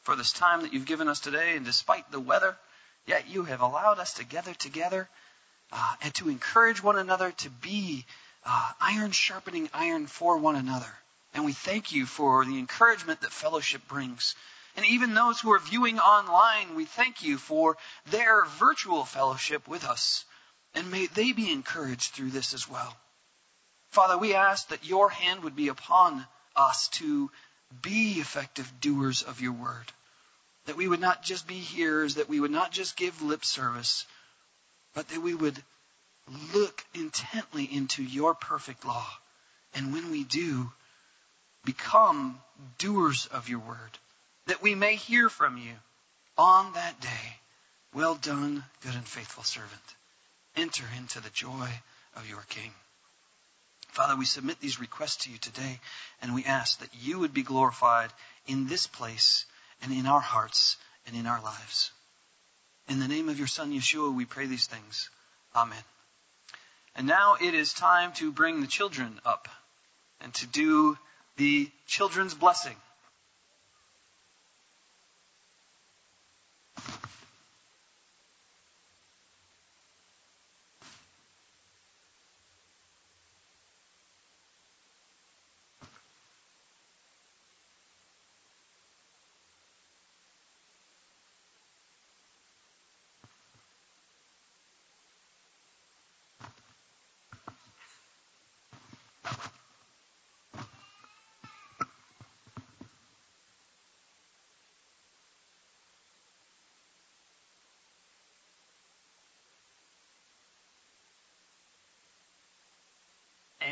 for 0.04 0.16
this 0.16 0.32
time 0.32 0.62
that 0.62 0.74
you've 0.74 0.86
given 0.86 1.08
us 1.08 1.20
today, 1.20 1.56
and 1.56 1.66
despite 1.66 2.12
the 2.12 2.20
weather, 2.20 2.58
yet 3.06 3.30
you 3.30 3.44
have 3.44 3.62
allowed 3.62 4.00
us 4.00 4.14
to 4.16 4.26
gather 4.26 4.54
together 4.54 5.10
uh, 5.72 5.96
and 6.02 6.14
to 6.16 6.30
encourage 6.30 6.84
one 6.84 6.98
another 6.98 7.32
to 7.32 7.50
be 7.50 8.06
uh, 8.46 8.72
iron 8.82 9.12
sharpening 9.12 9.70
iron 9.74 10.08
for 10.08 10.38
one 10.38 10.56
another. 10.56 10.92
And 11.34 11.46
we 11.46 11.54
thank 11.54 11.92
you 11.92 12.06
for 12.06 12.46
the 12.46 12.60
encouragement 12.60 13.22
that 13.22 13.32
fellowship 13.32 13.88
brings. 13.88 14.36
And 14.76 14.86
even 14.88 15.14
those 15.14 15.40
who 15.40 15.52
are 15.54 15.60
viewing 15.60 16.00
online, 16.00 16.76
we 16.76 16.86
thank 16.86 17.24
you 17.24 17.38
for 17.38 17.78
their 18.08 18.46
virtual 18.46 19.06
fellowship 19.06 19.68
with 19.68 19.84
us. 19.84 20.26
And 20.76 20.92
may 20.92 21.08
they 21.08 21.32
be 21.32 21.52
encouraged 21.52 22.14
through 22.14 22.32
this 22.32 22.54
as 22.54 22.68
well. 22.68 22.96
Father, 23.92 24.18
we 24.18 24.34
ask 24.34 24.70
that 24.70 24.86
your 24.86 25.10
hand 25.10 25.44
would 25.44 25.56
be 25.56 25.68
upon 25.68 26.26
us 26.56 26.88
to 26.90 27.30
be 27.82 28.14
effective 28.20 28.72
doers 28.80 29.24
of 29.24 29.42
your 29.42 29.54
word. 29.54 29.92
That 30.66 30.78
we 30.78 30.88
would 30.88 31.02
not 31.02 31.24
just 31.24 31.48
be 31.48 31.56
hearers, 31.56 32.16
that 32.16 32.30
we 32.30 32.40
would 32.40 32.52
not 32.52 32.72
just 32.72 32.96
give 32.96 33.22
lip 33.22 33.44
service, 33.44 34.06
but 34.94 35.08
that 35.10 35.22
we 35.22 35.34
would 35.34 35.62
look 36.54 36.84
intently 36.94 37.66
into 37.66 38.04
your 38.04 38.34
perfect 38.34 38.86
law. 38.86 39.08
And 39.76 39.94
when 39.94 40.12
we 40.12 40.24
do, 40.24 40.72
become 41.66 42.40
doers 42.78 43.28
of 43.28 43.50
your 43.50 43.60
word, 43.60 43.98
that 44.48 44.62
we 44.62 44.76
may 44.76 44.96
hear 44.96 45.30
from 45.30 45.58
you 45.58 45.74
on 46.38 46.74
that 46.74 47.00
day. 47.02 47.38
Well 47.94 48.16
done, 48.16 48.64
good 48.82 48.96
and 48.96 49.08
faithful 49.08 49.44
servant. 49.44 49.72
Enter 50.56 50.86
into 50.98 51.20
the 51.22 51.30
joy 51.30 51.70
of 52.16 52.28
your 52.30 52.44
King. 52.50 52.72
Father, 53.94 54.16
we 54.16 54.26
submit 54.26 54.60
these 54.60 54.80
requests 54.80 55.26
to 55.26 55.32
you 55.32 55.38
today, 55.38 55.80
and 56.20 56.34
we 56.34 56.44
ask 56.46 56.80
that 56.80 56.90
you 57.00 57.20
would 57.20 57.32
be 57.32 57.44
glorified 57.44 58.10
in 58.48 58.66
this 58.66 58.88
place 58.88 59.46
and 59.84 59.94
in 59.94 60.08
our 60.08 60.20
hearts 60.20 60.78
and 61.06 61.16
in 61.16 61.28
our 61.28 61.40
lives. 61.44 61.92
In 62.90 63.00
the 63.00 63.08
name 63.08 63.30
of 63.30 63.38
your 63.38 63.46
Son, 63.46 63.72
Yeshua, 63.72 64.12
we 64.12 64.26
pray 64.26 64.48
these 64.48 64.66
things. 64.66 65.12
Amen. 65.56 65.84
And 66.96 67.06
now 67.06 67.36
it 67.40 67.54
is 67.54 67.72
time 67.72 68.14
to 68.14 68.32
bring 68.32 68.62
the 68.62 68.68
children 68.68 69.22
up 69.28 69.48
and 70.22 70.34
to 70.34 70.48
do 70.48 70.98
the 71.38 71.70
children's 71.86 72.34
blessing. 72.34 72.76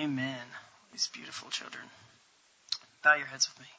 Amen. 0.02 0.42
These 0.92 1.12
beautiful 1.14 1.52
children. 1.52 1.84
Bow 3.04 3.14
your 3.14 3.28
heads 3.28 3.48
with 3.48 3.60
me. 3.60 3.72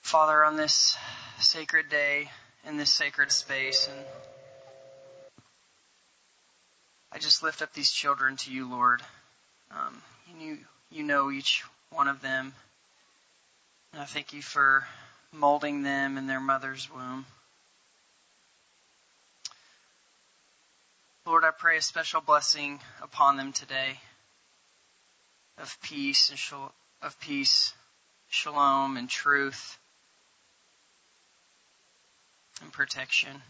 Father, 0.00 0.46
on 0.46 0.56
this 0.56 0.96
sacred 1.40 1.90
day, 1.90 2.30
in 2.66 2.78
this 2.78 2.90
sacred 2.90 3.30
space, 3.30 3.86
and 3.86 4.06
I 7.12 7.18
just 7.18 7.42
lift 7.42 7.60
up 7.60 7.74
these 7.74 7.90
children 7.90 8.36
to 8.36 8.50
you, 8.50 8.70
Lord. 8.70 9.02
Um, 9.70 10.00
you, 10.26 10.36
knew, 10.38 10.58
you 10.90 11.02
know 11.02 11.30
each 11.30 11.64
one 11.90 12.08
of 12.08 12.22
them. 12.22 12.54
And 13.92 14.00
I 14.00 14.06
thank 14.06 14.32
you 14.32 14.40
for 14.40 14.86
molding 15.32 15.82
them 15.82 16.16
in 16.16 16.26
their 16.26 16.40
mother's 16.40 16.90
womb. 16.90 17.26
Lord, 21.28 21.44
I 21.44 21.50
pray 21.50 21.76
a 21.76 21.82
special 21.82 22.22
blessing 22.22 22.80
upon 23.02 23.36
them 23.36 23.52
today 23.52 24.00
of 25.58 25.76
peace 25.82 26.30
and 26.30 26.38
shal- 26.38 26.72
of 27.02 27.20
peace, 27.20 27.74
shalom 28.30 28.96
and 28.96 29.10
truth 29.10 29.78
and 32.62 32.72
protection. 32.72 33.42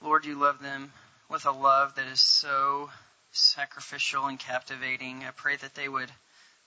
Lord, 0.00 0.24
you 0.24 0.36
love 0.36 0.60
them 0.62 0.92
with 1.28 1.44
a 1.44 1.50
love 1.50 1.96
that 1.96 2.06
is 2.06 2.20
so 2.20 2.92
sacrificial 3.32 4.26
and 4.26 4.38
captivating. 4.38 5.24
I 5.24 5.32
pray 5.32 5.56
that 5.56 5.74
they 5.74 5.88
would 5.88 6.12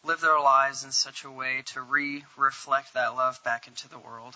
live 0.03 0.20
their 0.20 0.41
lives 0.41 0.84
in 0.84 0.91
such 0.91 1.24
a 1.24 1.32
way 1.32 1.64
to 1.68 1.82
re 1.82 2.26
reflect 2.36 2.95
that 2.95 3.16
love 3.16 3.41
back 3.45 3.66
into 3.68 3.88
the 3.88 3.99
world. 3.99 4.36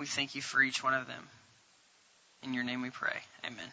We 0.00 0.06
thank 0.06 0.34
you 0.34 0.40
for 0.40 0.62
each 0.62 0.82
one 0.82 0.94
of 0.94 1.06
them. 1.06 1.28
In 2.42 2.54
your 2.54 2.64
name 2.64 2.80
we 2.80 2.88
pray. 2.88 3.18
Amen. 3.44 3.66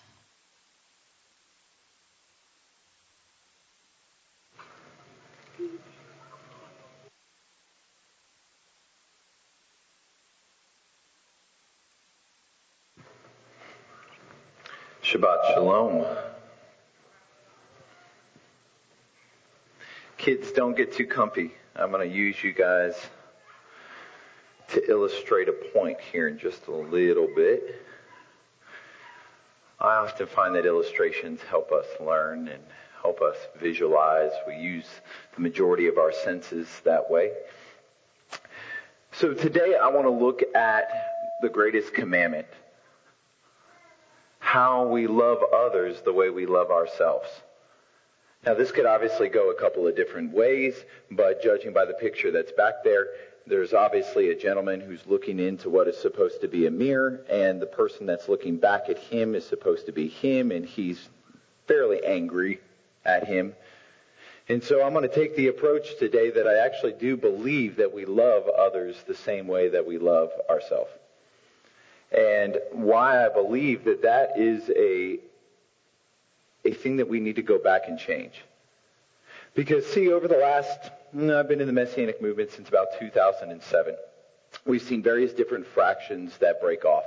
Shabbat 15.02 15.54
Shalom. 15.54 16.06
Kids, 20.18 20.52
don't 20.52 20.76
get 20.76 20.92
too 20.92 21.06
comfy. 21.06 21.52
I'm 21.74 21.92
going 21.92 22.06
to 22.06 22.14
use 22.14 22.44
you 22.44 22.52
guys 22.52 22.96
to 24.70 24.90
illustrate 24.90 25.48
a 25.50 25.54
point 25.54 25.98
here 26.12 26.28
in 26.28 26.38
just 26.38 26.68
a 26.68 26.72
little 26.72 27.28
bit. 27.36 27.82
I 29.80 29.98
often 29.98 30.28
find 30.28 30.56
that 30.56 30.66
illustrations 30.66 31.42
help 31.42 31.72
us 31.72 31.86
learn 32.00 32.48
and 32.48 32.64
help 33.02 33.22
us 33.22 33.38
visualize. 33.60 34.32
We 34.48 34.56
use 34.56 34.88
the 35.36 35.42
majority 35.42 35.88
of 35.88 35.98
our 35.98 36.12
senses 36.12 36.68
that 36.84 37.10
way. 37.10 37.32
So 39.12 39.34
today 39.34 39.76
I 39.82 39.88
want 39.88 40.06
to 40.06 40.12
look 40.12 40.42
at 40.56 40.90
the 41.42 41.50
greatest 41.50 41.94
commandment. 41.94 42.48
How 44.40 44.88
we 44.88 45.08
love 45.08 45.40
others 45.56 46.02
the 46.04 46.14
way 46.14 46.30
we 46.30 46.46
love 46.46 46.72
ourselves. 46.72 47.28
Now 48.46 48.56
this 48.56 48.72
could 48.72 48.86
obviously 48.86 49.30
go 49.30 49.52
a 49.52 49.60
couple 49.60 49.88
of 49.88 49.96
different 49.96 50.34
ways, 50.34 50.76
but 51.12 51.44
judging 51.44 51.74
by 51.74 51.86
the 51.86 51.94
picture 51.94 52.32
that's 52.32 52.52
back 52.52 52.84
there, 52.84 53.08
there's 53.48 53.74
obviously 53.74 54.30
a 54.30 54.36
gentleman 54.36 54.82
who's 54.82 55.06
looking 55.06 55.40
into 55.40 55.70
what 55.70 55.88
is 55.88 55.98
supposed 55.98 56.42
to 56.42 56.48
be 56.48 56.66
a 56.66 56.72
mirror, 56.72 57.22
and 57.30 57.62
the 57.62 57.66
person 57.66 58.06
that's 58.06 58.28
looking 58.28 58.58
back 58.58 58.90
at 58.90 58.98
him 58.98 59.36
is 59.36 59.46
supposed 59.46 59.86
to 59.86 59.92
be 59.92 60.08
him, 60.08 60.52
and 60.52 60.66
he's 60.66 61.10
fairly 61.68 62.06
angry 62.06 62.60
at 63.06 63.26
him. 63.26 63.54
And 64.50 64.64
so 64.64 64.82
I'm 64.84 64.94
going 64.94 65.08
to 65.08 65.14
take 65.14 65.36
the 65.36 65.48
approach 65.48 65.98
today 65.98 66.30
that 66.32 66.48
I 66.48 66.66
actually 66.66 66.94
do 66.94 67.18
believe 67.18 67.78
that 67.78 67.94
we 67.94 68.06
love 68.06 68.48
others 68.48 68.96
the 69.06 69.16
same 69.16 69.48
way 69.48 69.70
that 69.70 69.86
we 69.86 69.98
love 69.98 70.32
ourselves. 70.50 70.92
And 72.12 72.58
why 72.72 73.26
I 73.26 73.30
believe 73.30 73.84
that 73.84 74.04
that 74.04 74.40
is 74.40 74.70
a, 74.70 75.20
a 76.64 76.74
thing 76.74 76.98
that 76.98 77.10
we 77.10 77.20
need 77.20 77.36
to 77.36 77.42
go 77.42 77.58
back 77.58 77.84
and 77.88 78.00
change. 78.00 78.42
Because 79.54 79.86
see, 79.86 80.12
over 80.12 80.28
the 80.30 80.38
last, 80.38 80.92
I've 81.16 81.48
been 81.48 81.62
in 81.62 81.68
the 81.68 81.74
Messianic 81.74 82.22
movement 82.22 82.52
since 82.52 82.68
about 82.68 82.88
2007. 83.00 83.96
we've 84.66 84.82
seen 84.82 85.02
various 85.02 85.32
different 85.32 85.66
fractions 85.66 86.38
that 86.40 86.60
break 86.60 86.84
off. 86.84 87.06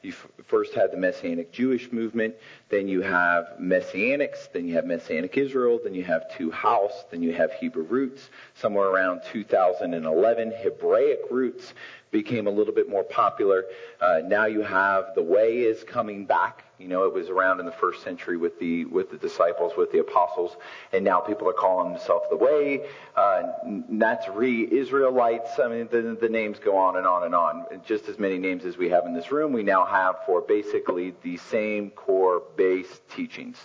You 0.00 0.12
first 0.46 0.72
had 0.74 0.90
the 0.90 0.96
Messianic 0.96 1.52
Jewish 1.52 1.92
movement, 1.92 2.34
then 2.70 2.88
you 2.88 3.02
have 3.02 3.52
Messianics, 3.60 4.50
then 4.52 4.66
you 4.66 4.74
have 4.74 4.86
Messianic 4.86 5.36
Israel, 5.36 5.78
then 5.84 5.94
you 5.94 6.02
have 6.02 6.34
Two 6.36 6.50
House, 6.50 7.04
then 7.10 7.22
you 7.22 7.34
have 7.34 7.52
Hebrew 7.52 7.84
Roots. 7.84 8.30
Somewhere 8.54 8.88
around 8.88 9.20
2011, 9.30 10.52
Hebraic 10.62 11.20
Roots 11.30 11.74
became 12.10 12.46
a 12.46 12.50
little 12.50 12.74
bit 12.74 12.88
more 12.88 13.04
popular. 13.04 13.66
Uh, 14.00 14.22
now 14.24 14.46
you 14.46 14.62
have 14.62 15.14
the 15.14 15.22
Way 15.22 15.58
is 15.58 15.84
coming 15.84 16.24
back. 16.24 16.64
You 16.82 16.88
know, 16.88 17.04
it 17.04 17.14
was 17.14 17.28
around 17.28 17.60
in 17.60 17.66
the 17.66 17.72
first 17.72 18.02
century 18.02 18.36
with 18.36 18.58
the 18.58 18.86
with 18.86 19.12
the 19.12 19.16
disciples, 19.16 19.74
with 19.76 19.92
the 19.92 20.00
apostles, 20.00 20.56
and 20.92 21.04
now 21.04 21.20
people 21.20 21.48
are 21.48 21.52
calling 21.52 21.92
themselves 21.92 22.26
the 22.28 22.36
Way. 22.36 22.88
Uh, 23.14 23.42
Nazarene 23.88 24.68
Israelites. 24.68 25.60
I 25.62 25.68
mean, 25.68 25.88
the, 25.92 26.18
the 26.20 26.28
names 26.28 26.58
go 26.58 26.76
on 26.76 26.96
and 26.96 27.06
on 27.06 27.22
and 27.22 27.36
on. 27.36 27.66
Just 27.86 28.08
as 28.08 28.18
many 28.18 28.36
names 28.36 28.64
as 28.64 28.76
we 28.76 28.88
have 28.88 29.06
in 29.06 29.14
this 29.14 29.30
room, 29.30 29.52
we 29.52 29.62
now 29.62 29.84
have 29.84 30.16
for 30.26 30.40
basically 30.40 31.14
the 31.22 31.36
same 31.36 31.90
core 31.90 32.42
base 32.56 33.00
teachings. 33.14 33.56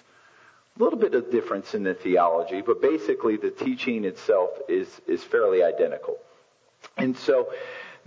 A 0.80 0.84
little 0.84 1.00
bit 1.00 1.16
of 1.16 1.32
difference 1.32 1.74
in 1.74 1.82
the 1.82 1.96
theology, 1.96 2.62
but 2.62 2.84
basically 2.84 3.36
the 3.36 3.50
teaching 3.50 4.06
itself 4.06 4.52
is 4.70 4.88
is 5.08 5.24
fairly 5.24 5.64
identical. 5.64 6.18
And 6.98 7.18
so 7.18 7.52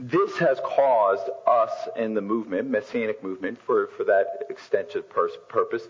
this 0.00 0.38
has 0.38 0.58
caused 0.64 1.28
us 1.46 1.70
in 1.94 2.14
the 2.14 2.22
movement, 2.22 2.70
messianic 2.70 3.22
movement, 3.22 3.58
for, 3.66 3.88
for 3.88 4.04
that 4.04 4.46
extensive 4.48 5.04
purpose, 5.10 5.82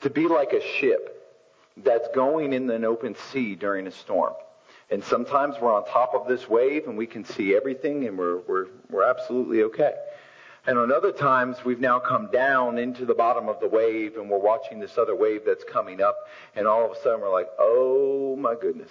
to 0.00 0.08
be 0.08 0.26
like 0.26 0.54
a 0.54 0.60
ship 0.60 1.14
that's 1.76 2.08
going 2.14 2.54
in 2.54 2.70
an 2.70 2.84
open 2.84 3.14
sea 3.30 3.54
during 3.54 3.86
a 3.86 3.90
storm. 3.90 4.32
And 4.90 5.04
sometimes 5.04 5.56
we're 5.60 5.74
on 5.74 5.84
top 5.84 6.14
of 6.14 6.26
this 6.26 6.48
wave 6.48 6.88
and 6.88 6.96
we 6.96 7.06
can 7.06 7.24
see 7.24 7.54
everything 7.54 8.06
and 8.06 8.16
we're, 8.16 8.38
we're, 8.48 8.66
we're 8.88 9.04
absolutely 9.04 9.62
okay. 9.64 9.92
And 10.66 10.78
on 10.78 10.90
other 10.90 11.12
times, 11.12 11.64
we've 11.64 11.80
now 11.80 11.98
come 11.98 12.30
down 12.30 12.78
into 12.78 13.04
the 13.04 13.14
bottom 13.14 13.48
of 13.48 13.60
the 13.60 13.68
wave 13.68 14.16
and 14.16 14.30
we're 14.30 14.38
watching 14.38 14.80
this 14.80 14.96
other 14.96 15.14
wave 15.14 15.42
that's 15.44 15.64
coming 15.64 16.00
up 16.00 16.16
and 16.56 16.66
all 16.66 16.86
of 16.86 16.92
a 16.92 17.00
sudden 17.02 17.20
we're 17.20 17.32
like, 17.32 17.48
oh 17.58 18.34
my 18.36 18.54
goodness, 18.54 18.90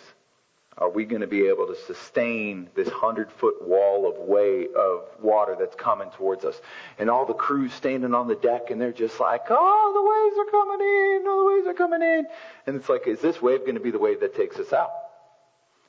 are 0.79 0.89
we 0.89 1.05
going 1.05 1.21
to 1.21 1.27
be 1.27 1.47
able 1.47 1.65
to 1.67 1.75
sustain 1.87 2.69
this 2.75 2.87
hundred 2.89 3.31
foot 3.31 3.67
wall 3.67 4.07
of 4.07 4.27
way 4.27 4.67
of 4.77 5.05
water 5.21 5.55
that's 5.59 5.75
coming 5.75 6.09
towards 6.11 6.45
us? 6.45 6.61
And 6.99 7.09
all 7.09 7.25
the 7.25 7.33
crews 7.33 7.73
standing 7.73 8.13
on 8.13 8.27
the 8.27 8.35
deck 8.35 8.69
and 8.69 8.79
they're 8.79 8.91
just 8.91 9.19
like, 9.19 9.45
oh, 9.49 9.91
the 9.93 10.01
waves 10.01 10.37
are 10.37 10.51
coming 10.51 10.81
in, 10.81 11.23
oh, 11.25 11.43
the 11.43 11.55
waves 11.55 11.67
are 11.67 11.73
coming 11.73 12.01
in. 12.01 12.27
And 12.67 12.75
it's 12.75 12.89
like, 12.89 13.07
is 13.07 13.19
this 13.21 13.41
wave 13.41 13.61
going 13.61 13.73
to 13.73 13.81
be 13.81 13.89
the 13.89 13.99
wave 13.99 14.19
that 14.19 14.35
takes 14.35 14.57
us 14.57 14.71
out? 14.71 14.91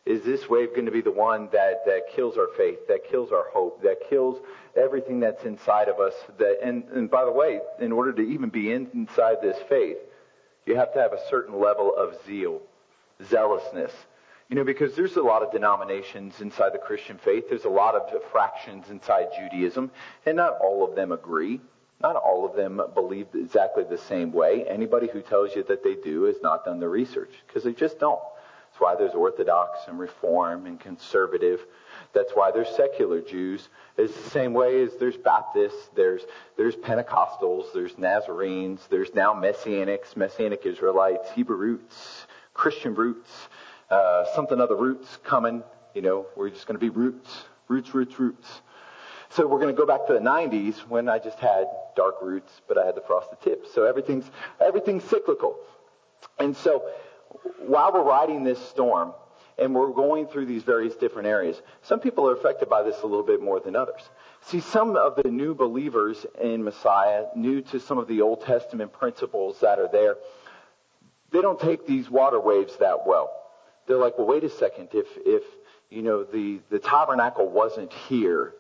Is 0.07 0.23
this 0.23 0.49
wave 0.49 0.71
going 0.71 0.87
to 0.87 0.93
be 0.93 1.03
the 1.03 1.13
one 1.13 1.51
that, 1.53 1.85
that 1.85 2.09
kills 2.17 2.39
our 2.39 2.49
faith, 2.57 2.79
that 2.89 3.07
kills 3.11 3.31
our 3.31 3.51
hope, 3.53 3.83
that 3.83 3.99
kills 4.09 4.39
everything 4.75 5.21
that's 5.21 5.45
inside 5.45 5.89
of 5.89 6.01
us? 6.01 6.15
That, 6.39 6.61
and, 6.65 6.85
and 6.95 7.11
by 7.11 7.27
the 7.27 7.31
way, 7.31 7.61
in 7.79 7.93
order 7.93 8.15
to 8.15 8.23
even 8.23 8.49
be 8.49 8.73
in, 8.73 8.89
inside 8.95 9.43
this 9.43 9.59
faith, 9.69 9.99
you 10.65 10.77
have 10.77 10.95
to 10.95 10.99
have 10.99 11.13
a 11.13 11.29
certain 11.29 11.61
level 11.61 11.95
of 11.95 12.15
zeal, 12.27 12.63
zealousness 13.23 13.93
you 14.49 14.57
know, 14.57 14.65
because 14.65 14.97
there's 14.97 15.17
a 15.17 15.23
lot 15.23 15.43
of 15.43 15.53
denominations 15.53 16.41
inside 16.41 16.73
the 16.73 16.79
Christian 16.79 17.19
faith. 17.19 17.45
There's 17.49 17.67
a 17.67 17.71
lot 17.71 17.95
of 17.95 18.23
fractions 18.33 18.89
inside 18.89 19.27
Judaism, 19.37 19.91
and 20.25 20.37
not 20.37 20.59
all 20.63 20.89
of 20.89 20.97
them 20.97 21.13
agree. 21.13 21.61
Not 22.01 22.17
all 22.17 22.47
of 22.47 22.57
them 22.57 22.81
believe 22.95 23.27
exactly 23.35 23.85
the 23.85 23.99
same 23.99 24.33
way. 24.33 24.65
Anybody 24.67 25.09
who 25.13 25.21
tells 25.21 25.55
you 25.55 25.65
that 25.65 25.85
they 25.85 25.97
do 25.97 26.23
has 26.25 26.37
not 26.43 26.65
done 26.65 26.81
the 26.81 26.89
research, 26.89 27.33
because 27.47 27.65
they 27.65 27.73
just 27.73 27.99
don't. 27.99 28.23
That's 28.71 28.81
why 28.81 28.95
there's 28.95 29.15
Orthodox 29.15 29.81
and 29.87 29.99
Reform 29.99 30.67
and 30.67 30.79
Conservative. 30.79 31.61
That's 32.15 32.33
why 32.33 32.51
there's 32.51 32.69
secular 32.71 33.21
Jews. 33.21 33.69
It's 33.99 34.15
the 34.15 34.31
same 34.31 34.55
way 34.55 34.83
as 34.83 34.97
there's 34.99 35.17
Baptists, 35.17 35.91
there's, 35.95 36.23
there's 36.57 36.77
Pentecostals, 36.77 37.73
there's 37.75 37.99
Nazarenes, 37.99 38.87
there's 38.89 39.13
now 39.15 39.35
Messianics, 39.35 40.17
Messianic 40.17 40.65
Israelites, 40.65 41.31
Hebrew 41.33 41.57
roots, 41.57 42.27
Christian 42.55 42.95
roots 42.95 43.31
uh, 43.91 44.25
something 44.35 44.61
other 44.61 44.77
roots 44.77 45.19
coming. 45.25 45.63
You 45.95 46.03
know, 46.03 46.27
we're 46.37 46.51
just 46.51 46.67
going 46.67 46.79
to 46.79 46.81
be 46.81 46.91
roots, 46.91 47.31
roots, 47.69 47.95
roots, 47.95 48.19
roots. 48.19 48.49
So 49.31 49.47
we're 49.47 49.61
going 49.61 49.75
to 49.75 49.79
go 49.79 49.87
back 49.87 50.07
to 50.07 50.15
the 50.15 50.21
90s 50.21 50.77
when 50.89 51.09
I 51.09 51.19
just 51.19 51.39
had 51.39 51.67
dark 51.97 52.17
roots, 52.23 52.51
but 52.67 52.79
I 52.79 52.87
had 52.87 52.95
the 52.95 53.03
frosted 53.03 53.41
tips. 53.43 53.73
So 53.75 53.85
everything's 53.85 54.25
everything's 54.65 55.05
cyclical. 55.05 55.57
And 56.39 56.57
so 56.57 56.85
while 57.59 57.93
we're 57.93 58.05
riding 58.05 58.43
this 58.43 58.59
storm 58.69 59.13
and 59.59 59.75
we're 59.75 59.91
going 59.91 60.27
through 60.29 60.47
these 60.47 60.63
various 60.63 60.95
different 60.95 61.29
areas, 61.29 61.61
some 61.83 62.01
people 62.01 62.29
are 62.29 62.35
affected 62.35 62.71
by 62.71 62.83
this 62.83 62.97
a 63.03 63.07
little 63.07 63.27
bit 63.27 63.43
more 63.43 63.61
than 63.61 63.77
others. 63.77 64.01
See, 64.43 64.61
some 64.61 64.97
of 64.97 65.17
the 65.23 65.31
new 65.31 65.55
believers 65.55 66.25
in 66.41 66.65
Messiah, 66.65 67.27
new 67.37 67.61
to 67.63 67.81
some 67.81 67.99
of 67.99 68.09
the 68.09 68.23
Old 68.23 68.43
Testament 68.43 68.93
principles 68.93 69.61
that 69.61 69.79
are 69.79 69.89
there, 69.93 70.17
they 71.33 71.43
don't 71.43 71.61
take 71.61 71.87
these 71.87 72.09
water 72.09 72.41
waves 72.41 72.77
that 72.79 73.07
well 73.07 73.31
they're 73.89 73.99
like, 73.99 74.19
well, 74.19 74.27
wait 74.27 74.45
a 74.45 74.51
second. 74.51 74.89
If, 74.93 75.07
if, 75.25 75.43
you 75.91 76.03
know, 76.03 76.23
the, 76.23 76.61
the 76.71 76.79
tabernacle 76.79 77.49
wasn't 77.49 77.93
here, 77.93 78.55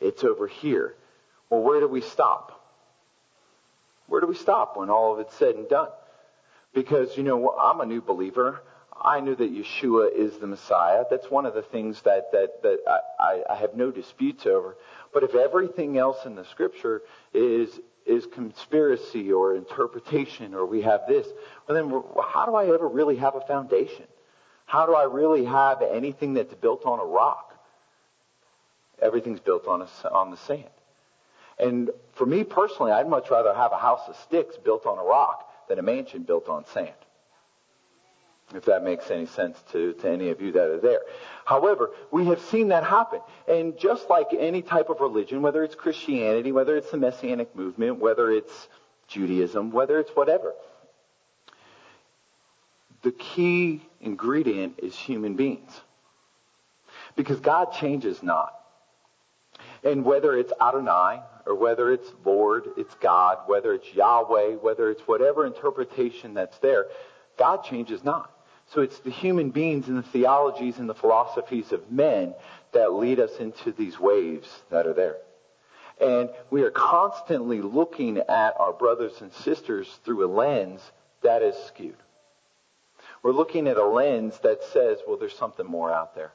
it's 0.00 0.22
over 0.22 0.46
here. 0.46 0.94
Well, 1.50 1.62
where 1.62 1.80
do 1.80 1.88
we 1.88 2.02
stop? 2.02 2.52
Where 4.06 4.20
do 4.20 4.26
we 4.26 4.36
stop 4.36 4.76
when 4.76 4.90
all 4.90 5.14
of 5.14 5.20
it's 5.20 5.34
said 5.36 5.56
and 5.56 5.68
done? 5.68 5.88
Because, 6.74 7.16
you 7.16 7.22
know, 7.22 7.50
I'm 7.58 7.80
a 7.80 7.86
new 7.86 8.02
believer. 8.02 8.62
I 9.00 9.20
knew 9.20 9.34
that 9.34 9.52
Yeshua 9.52 10.14
is 10.14 10.38
the 10.38 10.46
Messiah. 10.46 11.04
That's 11.10 11.30
one 11.30 11.46
of 11.46 11.54
the 11.54 11.62
things 11.62 12.02
that, 12.02 12.32
that, 12.32 12.62
that 12.62 12.78
I, 13.18 13.42
I 13.50 13.56
have 13.56 13.74
no 13.74 13.90
disputes 13.90 14.46
over. 14.46 14.76
But 15.12 15.22
if 15.22 15.34
everything 15.34 15.98
else 15.98 16.24
in 16.26 16.34
the 16.34 16.44
scripture 16.44 17.02
is, 17.32 17.68
is 18.06 18.26
conspiracy 18.26 19.32
or 19.32 19.54
interpretation 19.56 20.54
or 20.54 20.66
we 20.66 20.82
have 20.82 21.02
this, 21.08 21.26
well 21.66 21.76
then 21.76 22.02
how 22.22 22.46
do 22.46 22.54
I 22.54 22.66
ever 22.72 22.88
really 22.88 23.16
have 23.16 23.34
a 23.34 23.40
foundation? 23.40 24.04
How 24.66 24.84
do 24.84 24.94
I 24.94 25.04
really 25.04 25.44
have 25.44 25.80
anything 25.80 26.34
that's 26.34 26.54
built 26.54 26.84
on 26.84 26.98
a 26.98 27.04
rock? 27.04 27.54
Everything's 29.00 29.40
built 29.40 29.66
on, 29.66 29.82
a, 29.82 30.08
on 30.10 30.30
the 30.30 30.36
sand. 30.36 30.64
And 31.58 31.90
for 32.14 32.26
me 32.26 32.44
personally, 32.44 32.92
I'd 32.92 33.08
much 33.08 33.30
rather 33.30 33.54
have 33.54 33.72
a 33.72 33.78
house 33.78 34.02
of 34.08 34.16
sticks 34.16 34.56
built 34.56 34.84
on 34.84 34.98
a 34.98 35.02
rock 35.02 35.48
than 35.68 35.78
a 35.78 35.82
mansion 35.82 36.22
built 36.22 36.48
on 36.48 36.66
sand. 36.66 36.90
If 38.54 38.66
that 38.66 38.84
makes 38.84 39.10
any 39.10 39.26
sense 39.26 39.58
to, 39.72 39.92
to 39.94 40.08
any 40.08 40.28
of 40.30 40.40
you 40.40 40.52
that 40.52 40.68
are 40.68 40.78
there. 40.78 41.00
However, 41.44 41.90
we 42.12 42.26
have 42.26 42.40
seen 42.40 42.68
that 42.68 42.84
happen. 42.84 43.20
And 43.48 43.76
just 43.76 44.08
like 44.08 44.28
any 44.38 44.62
type 44.62 44.88
of 44.88 45.00
religion, 45.00 45.42
whether 45.42 45.64
it's 45.64 45.74
Christianity, 45.74 46.52
whether 46.52 46.76
it's 46.76 46.90
the 46.90 46.96
Messianic 46.96 47.56
movement, 47.56 47.98
whether 47.98 48.30
it's 48.30 48.68
Judaism, 49.08 49.72
whether 49.72 49.98
it's 49.98 50.10
whatever, 50.10 50.54
the 53.06 53.12
key 53.12 53.80
ingredient 54.00 54.80
is 54.82 54.92
human 54.96 55.36
beings. 55.36 55.80
Because 57.14 57.38
God 57.38 57.66
changes 57.66 58.20
not. 58.20 58.52
And 59.84 60.04
whether 60.04 60.36
it's 60.36 60.52
Adonai, 60.60 61.20
or 61.46 61.54
whether 61.54 61.92
it's 61.92 62.10
Lord, 62.24 62.64
it's 62.76 62.96
God, 62.96 63.38
whether 63.46 63.72
it's 63.74 63.94
Yahweh, 63.94 64.56
whether 64.56 64.90
it's 64.90 65.02
whatever 65.02 65.46
interpretation 65.46 66.34
that's 66.34 66.58
there, 66.58 66.86
God 67.38 67.62
changes 67.62 68.02
not. 68.02 68.28
So 68.74 68.80
it's 68.80 68.98
the 68.98 69.12
human 69.12 69.50
beings 69.50 69.86
and 69.86 69.96
the 69.96 70.02
theologies 70.02 70.78
and 70.78 70.88
the 70.88 70.94
philosophies 70.94 71.70
of 71.70 71.92
men 71.92 72.34
that 72.72 72.92
lead 72.92 73.20
us 73.20 73.36
into 73.38 73.70
these 73.70 74.00
waves 74.00 74.48
that 74.70 74.88
are 74.88 74.94
there. 74.94 75.18
And 76.00 76.28
we 76.50 76.62
are 76.62 76.72
constantly 76.72 77.60
looking 77.60 78.18
at 78.18 78.54
our 78.58 78.72
brothers 78.72 79.20
and 79.20 79.32
sisters 79.32 80.00
through 80.04 80.26
a 80.26 80.28
lens 80.28 80.80
that 81.22 81.44
is 81.44 81.54
skewed. 81.68 81.94
We're 83.22 83.32
looking 83.32 83.66
at 83.68 83.76
a 83.76 83.86
lens 83.86 84.38
that 84.42 84.62
says, 84.72 84.98
well, 85.06 85.16
there's 85.16 85.36
something 85.36 85.66
more 85.66 85.92
out 85.92 86.14
there. 86.14 86.32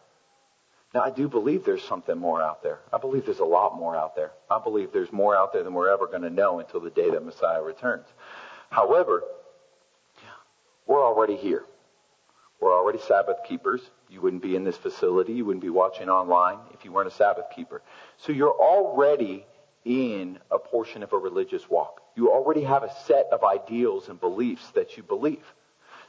Now, 0.93 1.01
I 1.01 1.09
do 1.09 1.29
believe 1.29 1.63
there's 1.63 1.83
something 1.83 2.17
more 2.17 2.41
out 2.41 2.63
there. 2.63 2.79
I 2.91 2.97
believe 2.97 3.25
there's 3.25 3.39
a 3.39 3.45
lot 3.45 3.77
more 3.77 3.95
out 3.95 4.15
there. 4.15 4.31
I 4.49 4.59
believe 4.59 4.91
there's 4.91 5.11
more 5.11 5.35
out 5.35 5.53
there 5.53 5.63
than 5.63 5.73
we're 5.73 5.89
ever 5.89 6.05
going 6.05 6.23
to 6.23 6.29
know 6.29 6.59
until 6.59 6.81
the 6.81 6.89
day 6.89 7.09
that 7.09 7.23
Messiah 7.23 7.61
returns. 7.61 8.07
However, 8.69 9.23
we're 10.85 11.03
already 11.03 11.37
here. 11.37 11.63
We're 12.59 12.75
already 12.75 12.99
Sabbath 12.99 13.37
keepers. 13.47 13.81
You 14.09 14.19
wouldn't 14.19 14.41
be 14.41 14.55
in 14.55 14.65
this 14.65 14.75
facility. 14.75 15.33
You 15.33 15.45
wouldn't 15.45 15.63
be 15.63 15.69
watching 15.69 16.09
online 16.09 16.57
if 16.73 16.83
you 16.83 16.91
weren't 16.91 17.07
a 17.07 17.15
Sabbath 17.15 17.45
keeper. 17.55 17.81
So 18.17 18.33
you're 18.33 18.51
already 18.51 19.45
in 19.85 20.39
a 20.51 20.59
portion 20.59 21.03
of 21.03 21.13
a 21.13 21.17
religious 21.17 21.69
walk. 21.69 22.01
You 22.15 22.31
already 22.31 22.63
have 22.63 22.83
a 22.83 22.93
set 23.05 23.27
of 23.31 23.43
ideals 23.43 24.09
and 24.09 24.19
beliefs 24.19 24.69
that 24.71 24.97
you 24.97 25.03
believe. 25.03 25.45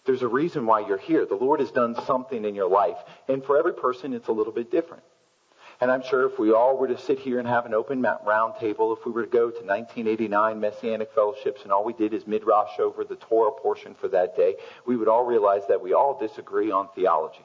There's 0.04 0.22
a 0.22 0.28
reason 0.28 0.66
why 0.66 0.80
you're 0.80 0.98
here. 0.98 1.26
The 1.26 1.34
Lord 1.34 1.60
has 1.60 1.70
done 1.70 1.94
something 2.06 2.44
in 2.44 2.54
your 2.54 2.68
life. 2.68 2.96
And 3.28 3.44
for 3.44 3.56
every 3.58 3.74
person, 3.74 4.12
it's 4.12 4.28
a 4.28 4.32
little 4.32 4.52
bit 4.52 4.70
different. 4.70 5.04
And 5.80 5.90
I'm 5.90 6.02
sure 6.02 6.26
if 6.26 6.38
we 6.38 6.52
all 6.52 6.76
were 6.76 6.88
to 6.88 6.98
sit 6.98 7.18
here 7.18 7.38
and 7.38 7.48
have 7.48 7.66
an 7.66 7.74
open 7.74 8.02
round 8.02 8.54
table, 8.60 8.92
if 8.92 9.04
we 9.04 9.12
were 9.12 9.24
to 9.24 9.30
go 9.30 9.50
to 9.50 9.64
1989 9.64 10.60
Messianic 10.60 11.12
Fellowships 11.12 11.62
and 11.62 11.72
all 11.72 11.84
we 11.84 11.92
did 11.92 12.14
is 12.14 12.26
midrash 12.26 12.78
over 12.78 13.04
the 13.04 13.16
Torah 13.16 13.52
portion 13.52 13.94
for 13.94 14.08
that 14.08 14.36
day, 14.36 14.56
we 14.86 14.96
would 14.96 15.08
all 15.08 15.24
realize 15.24 15.62
that 15.68 15.82
we 15.82 15.92
all 15.92 16.18
disagree 16.18 16.70
on 16.70 16.88
theology. 16.94 17.44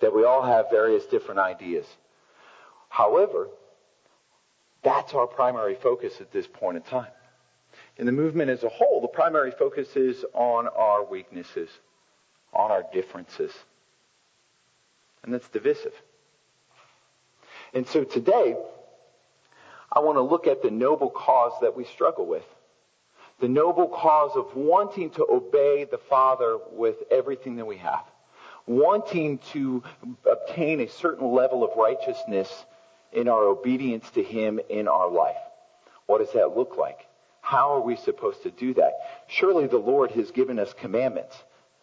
That 0.00 0.14
we 0.14 0.24
all 0.24 0.42
have 0.42 0.70
various 0.70 1.06
different 1.06 1.40
ideas. 1.40 1.86
However, 2.88 3.48
That's 4.84 5.14
our 5.14 5.26
primary 5.26 5.76
focus 5.76 6.20
at 6.20 6.30
this 6.30 6.46
point 6.46 6.76
in 6.76 6.82
time. 6.82 7.10
In 7.96 8.06
the 8.06 8.12
movement 8.12 8.50
as 8.50 8.64
a 8.64 8.68
whole, 8.68 9.00
the 9.00 9.08
primary 9.08 9.52
focus 9.52 9.96
is 9.96 10.24
on 10.32 10.66
our 10.68 11.04
weaknesses, 11.04 11.68
on 12.52 12.70
our 12.70 12.84
differences. 12.92 13.52
And 15.22 15.32
that's 15.32 15.48
divisive. 15.48 15.94
And 17.72 17.86
so 17.86 18.04
today, 18.04 18.56
I 19.92 20.00
want 20.00 20.16
to 20.16 20.22
look 20.22 20.46
at 20.46 20.62
the 20.62 20.70
noble 20.70 21.10
cause 21.10 21.52
that 21.60 21.76
we 21.76 21.84
struggle 21.84 22.26
with. 22.26 22.44
The 23.40 23.48
noble 23.48 23.88
cause 23.88 24.32
of 24.36 24.54
wanting 24.56 25.10
to 25.10 25.26
obey 25.30 25.84
the 25.88 25.98
Father 25.98 26.58
with 26.72 26.96
everything 27.10 27.56
that 27.56 27.66
we 27.66 27.76
have. 27.78 28.04
Wanting 28.66 29.38
to 29.52 29.82
obtain 30.30 30.80
a 30.80 30.88
certain 30.88 31.32
level 31.32 31.62
of 31.62 31.76
righteousness 31.76 32.64
in 33.12 33.28
our 33.28 33.44
obedience 33.44 34.08
to 34.10 34.22
Him 34.22 34.58
in 34.68 34.88
our 34.88 35.10
life. 35.10 35.36
What 36.06 36.18
does 36.18 36.32
that 36.32 36.56
look 36.56 36.76
like? 36.76 37.06
How 37.44 37.74
are 37.74 37.82
we 37.82 37.96
supposed 37.96 38.42
to 38.44 38.50
do 38.50 38.72
that? 38.72 38.92
Surely 39.26 39.66
the 39.66 39.76
Lord 39.76 40.12
has 40.12 40.30
given 40.30 40.58
us 40.58 40.72
commandments 40.72 41.36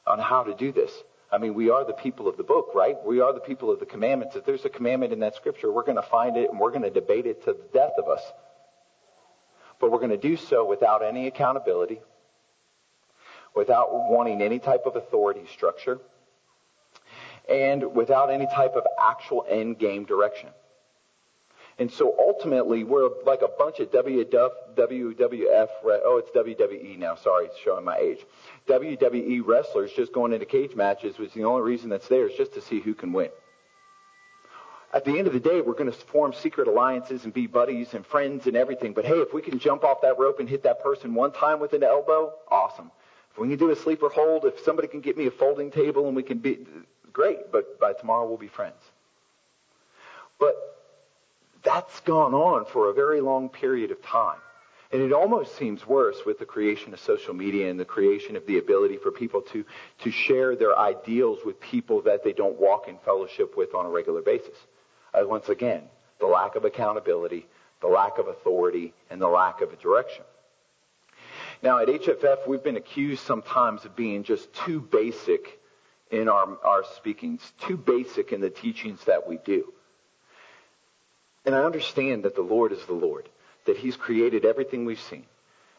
on 0.07 0.17
how 0.17 0.41
to 0.41 0.55
do 0.55 0.71
this. 0.71 0.91
I 1.31 1.37
mean, 1.37 1.53
we 1.53 1.69
are 1.69 1.85
the 1.85 1.93
people 1.93 2.27
of 2.27 2.35
the 2.35 2.43
book, 2.43 2.69
right? 2.73 2.95
We 3.05 3.19
are 3.21 3.31
the 3.31 3.39
people 3.39 3.69
of 3.69 3.79
the 3.79 3.85
commandments. 3.85 4.35
If 4.35 4.43
there's 4.43 4.65
a 4.65 4.69
commandment 4.69 5.13
in 5.13 5.19
that 5.19 5.35
scripture, 5.35 5.71
we're 5.71 5.83
going 5.83 5.97
to 5.97 6.09
find 6.09 6.35
it 6.35 6.49
and 6.49 6.59
we're 6.59 6.71
going 6.71 6.81
to 6.81 6.89
debate 6.89 7.27
it 7.27 7.43
to 7.45 7.53
the 7.53 7.67
death 7.75 7.91
of 7.99 8.09
us. 8.09 8.23
But 9.79 9.91
we're 9.91 9.99
going 9.99 10.09
to 10.09 10.17
do 10.17 10.35
so 10.35 10.67
without 10.67 11.03
any 11.03 11.27
accountability, 11.27 12.01
without 13.55 13.89
wanting 13.91 14.41
any 14.41 14.57
type 14.57 14.87
of 14.87 14.95
authority 14.95 15.43
structure, 15.53 15.99
and 17.47 17.93
without 17.93 18.31
any 18.31 18.47
type 18.47 18.73
of 18.73 18.87
actual 18.99 19.45
end 19.47 19.77
game 19.77 20.05
direction. 20.05 20.49
And 21.81 21.91
so 21.91 22.15
ultimately, 22.19 22.83
we're 22.83 23.09
like 23.25 23.41
a 23.41 23.47
bunch 23.47 23.79
of 23.79 23.89
WWF, 23.89 24.51
oh, 24.77 26.21
it's 26.23 26.29
WWE 26.29 26.99
now, 26.99 27.15
sorry, 27.15 27.45
it's 27.45 27.57
showing 27.57 27.83
my 27.83 27.97
age. 27.97 28.19
WWE 28.67 29.41
wrestlers 29.43 29.91
just 29.91 30.13
going 30.13 30.31
into 30.31 30.45
cage 30.45 30.75
matches 30.75 31.17
was 31.17 31.33
the 31.33 31.43
only 31.43 31.63
reason 31.63 31.89
that's 31.89 32.07
there 32.07 32.29
is 32.29 32.37
just 32.37 32.53
to 32.53 32.61
see 32.61 32.81
who 32.81 32.93
can 32.93 33.11
win. 33.11 33.29
At 34.93 35.05
the 35.05 35.17
end 35.17 35.25
of 35.25 35.33
the 35.33 35.39
day, 35.39 35.61
we're 35.61 35.73
going 35.73 35.91
to 35.91 35.97
form 35.97 36.33
secret 36.33 36.67
alliances 36.67 37.23
and 37.23 37.33
be 37.33 37.47
buddies 37.47 37.95
and 37.95 38.05
friends 38.05 38.45
and 38.45 38.55
everything. 38.55 38.93
But 38.93 39.05
hey, 39.05 39.17
if 39.17 39.33
we 39.33 39.41
can 39.41 39.57
jump 39.57 39.83
off 39.83 40.01
that 40.01 40.19
rope 40.19 40.39
and 40.39 40.47
hit 40.47 40.61
that 40.61 40.83
person 40.83 41.15
one 41.15 41.31
time 41.31 41.59
with 41.59 41.73
an 41.73 41.81
elbow, 41.81 42.31
awesome. 42.51 42.91
If 43.31 43.39
we 43.39 43.47
can 43.49 43.57
do 43.57 43.71
a 43.71 43.75
sleeper 43.75 44.09
hold, 44.09 44.45
if 44.45 44.59
somebody 44.59 44.87
can 44.87 45.01
get 45.01 45.17
me 45.17 45.25
a 45.25 45.31
folding 45.31 45.71
table 45.71 46.05
and 46.05 46.15
we 46.15 46.21
can 46.21 46.37
be, 46.37 46.59
great. 47.11 47.51
But 47.51 47.79
by 47.79 47.93
tomorrow 47.93 48.27
we'll 48.27 48.37
be 48.37 48.49
friends. 48.49 48.83
But 50.39 50.70
that's 51.63 51.99
gone 52.01 52.33
on 52.33 52.65
for 52.65 52.89
a 52.89 52.93
very 52.93 53.21
long 53.21 53.49
period 53.49 53.91
of 53.91 54.01
time. 54.01 54.39
And 54.91 55.01
it 55.01 55.13
almost 55.13 55.57
seems 55.57 55.87
worse 55.87 56.17
with 56.25 56.37
the 56.37 56.45
creation 56.45 56.93
of 56.93 56.99
social 56.99 57.33
media 57.33 57.69
and 57.69 57.79
the 57.79 57.85
creation 57.85 58.35
of 58.35 58.45
the 58.45 58.57
ability 58.57 58.97
for 58.97 59.09
people 59.09 59.41
to, 59.53 59.63
to 59.99 60.11
share 60.11 60.55
their 60.55 60.77
ideals 60.77 61.39
with 61.45 61.61
people 61.61 62.01
that 62.01 62.23
they 62.25 62.33
don't 62.33 62.59
walk 62.59 62.89
in 62.89 62.97
fellowship 63.05 63.55
with 63.55 63.73
on 63.73 63.85
a 63.85 63.89
regular 63.89 64.21
basis. 64.21 64.57
Uh, 65.13 65.25
once 65.25 65.47
again, 65.47 65.83
the 66.19 66.25
lack 66.25 66.55
of 66.55 66.65
accountability, 66.65 67.47
the 67.79 67.87
lack 67.87 68.17
of 68.17 68.27
authority, 68.27 68.93
and 69.09 69.21
the 69.21 69.27
lack 69.27 69.61
of 69.61 69.71
a 69.71 69.77
direction. 69.77 70.25
Now 71.63 71.79
at 71.79 71.87
HFF, 71.87 72.47
we've 72.47 72.63
been 72.63 72.77
accused 72.77 73.23
sometimes 73.23 73.85
of 73.85 73.95
being 73.95 74.23
just 74.23 74.51
too 74.53 74.81
basic 74.81 75.59
in 76.09 76.27
our, 76.27 76.57
our 76.65 76.83
speakings, 76.97 77.53
too 77.61 77.77
basic 77.77 78.33
in 78.33 78.41
the 78.41 78.49
teachings 78.49 79.05
that 79.05 79.25
we 79.25 79.37
do. 79.45 79.71
And 81.45 81.55
I 81.55 81.63
understand 81.63 82.23
that 82.23 82.35
the 82.35 82.41
Lord 82.41 82.71
is 82.71 82.85
the 82.85 82.93
Lord, 82.93 83.27
that 83.65 83.77
He's 83.77 83.95
created 83.95 84.45
everything 84.45 84.85
we've 84.85 84.99
seen. 84.99 85.25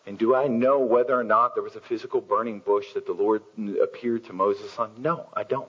And 0.06 0.18
do 0.18 0.34
I 0.34 0.48
know 0.48 0.80
whether 0.80 1.18
or 1.18 1.22
not 1.24 1.54
there 1.54 1.62
was 1.62 1.76
a 1.76 1.80
physical 1.80 2.20
burning 2.20 2.58
bush 2.58 2.86
that 2.94 3.06
the 3.06 3.12
Lord 3.12 3.42
appeared 3.80 4.24
to 4.24 4.32
Moses 4.32 4.76
on? 4.78 4.90
No, 4.98 5.28
I 5.34 5.44
don't. 5.44 5.68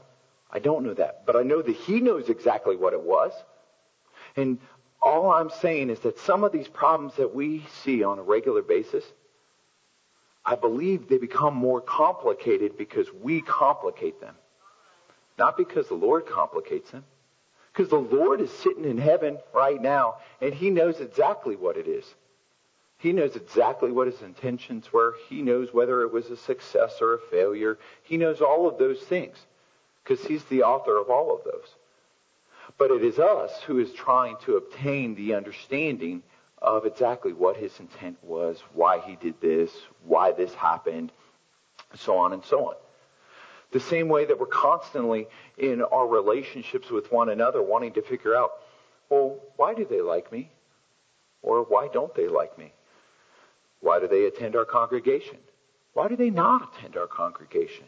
I 0.52 0.60
don't 0.60 0.84
know 0.84 0.94
that. 0.96 1.26
But 1.26 1.36
I 1.36 1.44
know 1.44 1.62
that 1.62 1.76
He 1.76 2.00
knows 2.00 2.30
exactly 2.30 2.76
what 2.76 2.94
it 2.94 3.02
was. 3.02 3.32
And 4.36 4.58
all 5.02 5.32
I'm 5.32 5.50
saying 5.50 5.90
is 5.90 6.00
that 6.00 6.18
some 6.20 6.44
of 6.44 6.52
these 6.52 6.68
problems 6.68 7.16
that 7.18 7.36
we 7.36 7.66
see 7.84 8.04
on 8.04 8.18
a 8.18 8.24
regular 8.24 8.64
basis, 8.64 9.04
I 10.46 10.56
believe 10.56 11.08
they 11.08 11.18
become 11.18 11.54
more 11.54 11.82
complicated 11.82 12.78
because 12.78 13.08
we 13.14 13.42
complicate 13.42 14.20
them. 14.20 14.36
Not 15.38 15.58
because 15.58 15.88
the 15.88 15.96
Lord 15.96 16.26
complicates 16.26 16.92
them. 16.92 17.06
Because 17.74 17.90
the 17.90 17.96
Lord 17.96 18.40
is 18.40 18.52
sitting 18.52 18.86
in 18.86 19.00
heaven 19.00 19.40
right 19.52 19.82
now, 19.82 20.18
and 20.42 20.54
He 20.54 20.70
knows 20.70 21.00
exactly 21.00 21.56
what 21.56 21.76
it 21.76 21.88
is. 21.88 22.06
He 23.00 23.12
knows 23.12 23.36
exactly 23.36 23.92
what 23.92 24.08
His 24.08 24.22
intentions 24.22 24.94
were. 24.94 25.16
He 25.28 25.42
knows 25.42 25.74
whether 25.74 26.04
it 26.04 26.14
was 26.14 26.30
a 26.30 26.38
success 26.38 27.02
or 27.02 27.16
a 27.16 27.20
failure. 27.32 27.80
He 28.04 28.18
knows 28.18 28.42
all 28.42 28.68
of 28.68 28.78
those 28.78 29.00
things, 29.00 29.38
because 30.04 30.24
He's 30.26 30.44
the 30.46 30.64
author 30.64 30.98
of 30.98 31.10
all 31.10 31.36
of 31.36 31.44
those. 31.44 31.68
But 32.78 32.92
it 32.92 33.04
is 33.04 33.18
us 33.18 33.62
who 33.64 33.80
is 33.80 33.92
trying 33.92 34.38
to 34.46 34.58
obtain 34.58 35.16
the 35.16 35.34
understanding 35.34 36.22
of 36.62 36.86
exactly 36.86 37.34
what 37.34 37.58
His 37.58 37.80
intent 37.80 38.18
was, 38.22 38.62
why 38.74 39.00
He 39.00 39.16
did 39.16 39.42
this, 39.42 39.72
why 40.06 40.32
this 40.32 40.54
happened, 40.54 41.12
so 41.96 42.18
on 42.18 42.34
and 42.34 42.46
so 42.46 42.70
on. 42.70 42.76
The 43.74 43.80
same 43.80 44.08
way 44.08 44.24
that 44.26 44.40
we're 44.40 44.46
constantly 44.46 45.28
in 45.58 45.82
our 45.82 46.08
relationships 46.08 46.92
with 46.92 47.12
one 47.12 47.30
another 47.30 47.62
wanting 47.64 47.94
to 47.94 48.04
figure 48.04 48.36
out, 48.36 48.52
well, 49.10 49.40
why 49.58 49.74
do 49.74 49.84
they 49.84 50.00
like 50.00 50.32
me? 50.32 50.52
Or 51.42 51.64
why 51.64 51.88
don't 51.92 52.14
they 52.14 52.28
like 52.28 52.56
me? 52.58 52.72
Why 53.82 54.00
do 54.00 54.08
they 54.08 54.26
attend 54.26 54.56
our 54.56 54.64
congregation? 54.64 55.38
Why 55.94 56.08
do 56.08 56.16
they 56.16 56.30
not 56.30 56.72
attend 56.72 56.98
our 56.98 57.08
congregation? 57.08 57.86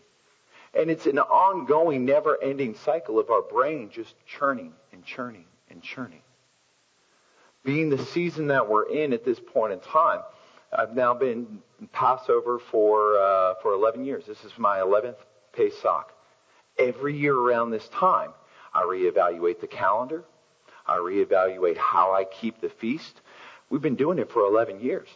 And 0.73 0.89
it's 0.89 1.05
an 1.05 1.19
ongoing, 1.19 2.03
never 2.03 2.41
ending 2.41 2.73
cycle 2.73 3.19
of 3.19 3.29
our 3.29 3.43
brain 3.43 3.91
just 3.93 4.15
churning 4.25 4.73
and 4.91 5.05
churning 5.05 5.45
and 5.69 5.83
churning. 5.83 6.21
Being 7.63 7.89
the 7.89 8.03
season 8.03 8.47
that 8.47 8.67
we're 8.67 8.89
in 8.89 9.13
at 9.13 9.23
this 9.23 9.39
point 9.39 9.71
in 9.71 9.79
time, 9.81 10.21
I've 10.73 10.95
now 10.95 11.13
been 11.13 11.59
Passover 11.93 12.57
for 12.57 13.19
uh, 13.19 13.53
for 13.61 13.73
11 13.73 14.03
years. 14.03 14.25
This 14.25 14.43
is 14.43 14.51
my 14.57 14.79
11th 14.79 15.15
Pesach. 15.55 16.11
Every 16.77 17.17
year 17.17 17.35
around 17.35 17.71
this 17.71 17.87
time, 17.89 18.31
I 18.73 18.81
reevaluate 18.83 19.61
the 19.61 19.67
calendar. 19.67 20.23
I 20.85 20.97
reevaluate 20.97 21.77
how 21.77 22.13
I 22.13 22.25
keep 22.25 22.61
the 22.61 22.69
feast. 22.69 23.21
We've 23.69 23.81
been 23.81 23.95
doing 23.95 24.19
it 24.19 24.31
for 24.31 24.41
11 24.41 24.81
years. 24.81 25.07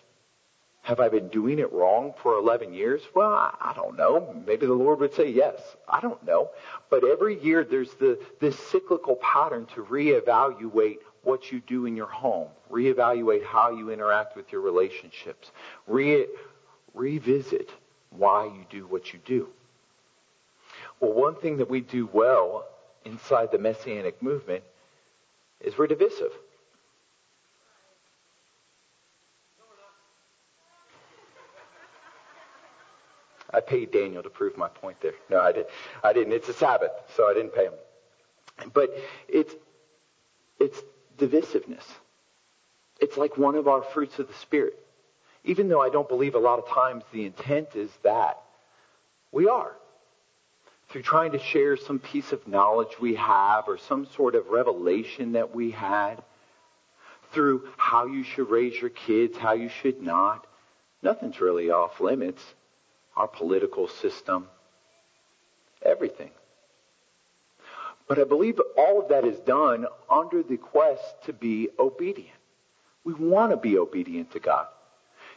Have 0.81 0.99
I 0.99 1.09
been 1.09 1.27
doing 1.27 1.59
it 1.59 1.71
wrong 1.71 2.13
for 2.23 2.35
11 2.37 2.73
years? 2.73 3.01
Well, 3.13 3.29
I 3.29 3.73
don't 3.75 3.97
know. 3.97 4.41
Maybe 4.47 4.65
the 4.65 4.73
Lord 4.73 4.99
would 5.01 5.13
say 5.13 5.29
yes. 5.29 5.59
I 5.87 5.99
don't 5.99 6.25
know. 6.25 6.49
But 6.89 7.03
every 7.03 7.39
year 7.43 7.63
there's 7.63 7.93
the, 7.95 8.17
this 8.39 8.57
cyclical 8.57 9.17
pattern 9.17 9.67
to 9.75 9.83
reevaluate 9.83 10.97
what 11.23 11.51
you 11.51 11.59
do 11.67 11.85
in 11.85 11.95
your 11.95 12.07
home, 12.07 12.47
reevaluate 12.71 13.43
how 13.43 13.69
you 13.71 13.91
interact 13.91 14.35
with 14.35 14.51
your 14.51 14.61
relationships, 14.61 15.51
re- 15.85 16.27
revisit 16.93 17.69
why 18.09 18.45
you 18.45 18.65
do 18.69 18.87
what 18.87 19.13
you 19.13 19.19
do. 19.25 19.49
Well, 21.00 21.14
one 21.14 21.36
thing 21.36 21.58
that 21.58 21.70
we 21.70 21.82
do 21.82 22.10
well 22.12 22.66
inside 23.06 23.52
the 23.52 23.58
Messianic 23.58 24.22
movement 24.22 24.64
is 25.62 25.78
we're 25.78 25.88
divisive. 25.88 26.32
I 33.52 33.62
paid 33.62 33.91
Daniel 33.91 34.22
to 34.22 34.30
prove 34.30 34.58
my 34.58 34.68
point 34.68 35.02
there. 35.02 35.14
No, 35.30 35.39
I 35.41 35.52
did. 35.52 35.66
I 36.04 36.14
didn't. 36.14 36.34
It's 36.34 36.50
a 36.50 36.54
Sabbath, 36.54 36.91
so 37.16 37.28
I 37.28 37.34
didn't 37.34 37.56
pay 37.56 37.66
him. 37.66 37.74
But 38.74 38.95
it's 39.28 39.56
it's 40.60 40.80
divisiveness. 41.18 41.84
It's 43.00 43.18
like 43.18 43.38
one 43.38 43.56
of 43.56 43.68
our 43.68 43.82
fruits 43.82 44.20
of 44.20 44.28
the 44.28 44.34
spirit. 44.36 44.78
Even 45.45 45.70
though 45.70 45.82
I 45.82 45.89
don't 45.89 46.08
believe 46.08 46.36
a 46.36 46.39
lot 46.39 46.60
of 46.60 46.68
times 46.68 47.04
the 47.12 47.26
intent 47.26 47.70
is 47.76 47.89
that, 48.04 48.41
we 49.32 49.47
are 49.47 49.72
through 50.89 51.03
trying 51.03 51.31
to 51.31 51.39
share 51.39 51.77
some 51.77 51.99
piece 51.99 52.31
of 52.31 52.47
knowledge 52.47 52.99
we 52.99 53.15
have 53.15 53.67
or 53.67 53.77
some 53.77 54.07
sort 54.15 54.35
of 54.35 54.47
revelation 54.47 55.33
that 55.33 55.53
we 55.53 55.71
had, 55.71 56.15
through 57.31 57.67
how 57.77 58.07
you 58.07 58.23
should 58.23 58.49
raise 58.49 58.79
your 58.79 58.89
kids, 58.89 59.37
how 59.37 59.53
you 59.53 59.69
should 59.69 60.01
not. 60.01 60.47
Nothing's 61.03 61.39
really 61.39 61.69
off 61.69 61.99
limits. 61.99 62.41
Our 63.15 63.27
political 63.27 63.87
system, 63.87 64.47
everything. 65.81 66.31
But 68.07 68.17
I 68.17 68.23
believe 68.23 68.59
all 68.77 69.01
of 69.01 69.09
that 69.09 69.25
is 69.25 69.37
done 69.39 69.85
under 70.09 70.41
the 70.41 70.57
quest 70.57 71.23
to 71.25 71.33
be 71.33 71.69
obedient. 71.77 72.29
We 73.03 73.13
want 73.13 73.51
to 73.51 73.57
be 73.57 73.77
obedient 73.77 74.31
to 74.31 74.39
God. 74.39 74.67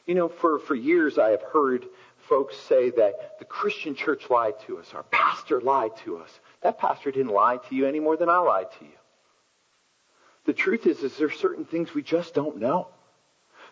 You 0.06 0.14
know, 0.14 0.28
for, 0.28 0.58
for 0.58 0.74
years 0.74 1.18
I 1.18 1.30
have 1.30 1.42
heard 1.42 1.86
folks 2.28 2.56
say 2.56 2.90
that 2.90 3.38
the 3.38 3.44
Christian 3.44 3.94
church 3.94 4.30
lied 4.30 4.54
to 4.66 4.78
us, 4.78 4.92
our 4.94 5.02
pastor 5.04 5.60
lied 5.60 5.96
to 6.04 6.18
us. 6.18 6.30
That 6.62 6.78
pastor 6.78 7.10
didn't 7.10 7.32
lie 7.32 7.58
to 7.68 7.74
you 7.74 7.86
any 7.86 8.00
more 8.00 8.16
than 8.16 8.28
I 8.28 8.38
lied 8.38 8.70
to 8.78 8.84
you. 8.84 8.90
The 10.44 10.52
truth 10.52 10.86
is, 10.86 11.02
is 11.02 11.16
there 11.18 11.30
certain 11.30 11.64
things 11.64 11.94
we 11.94 12.02
just 12.02 12.34
don't 12.34 12.58
know. 12.58 12.88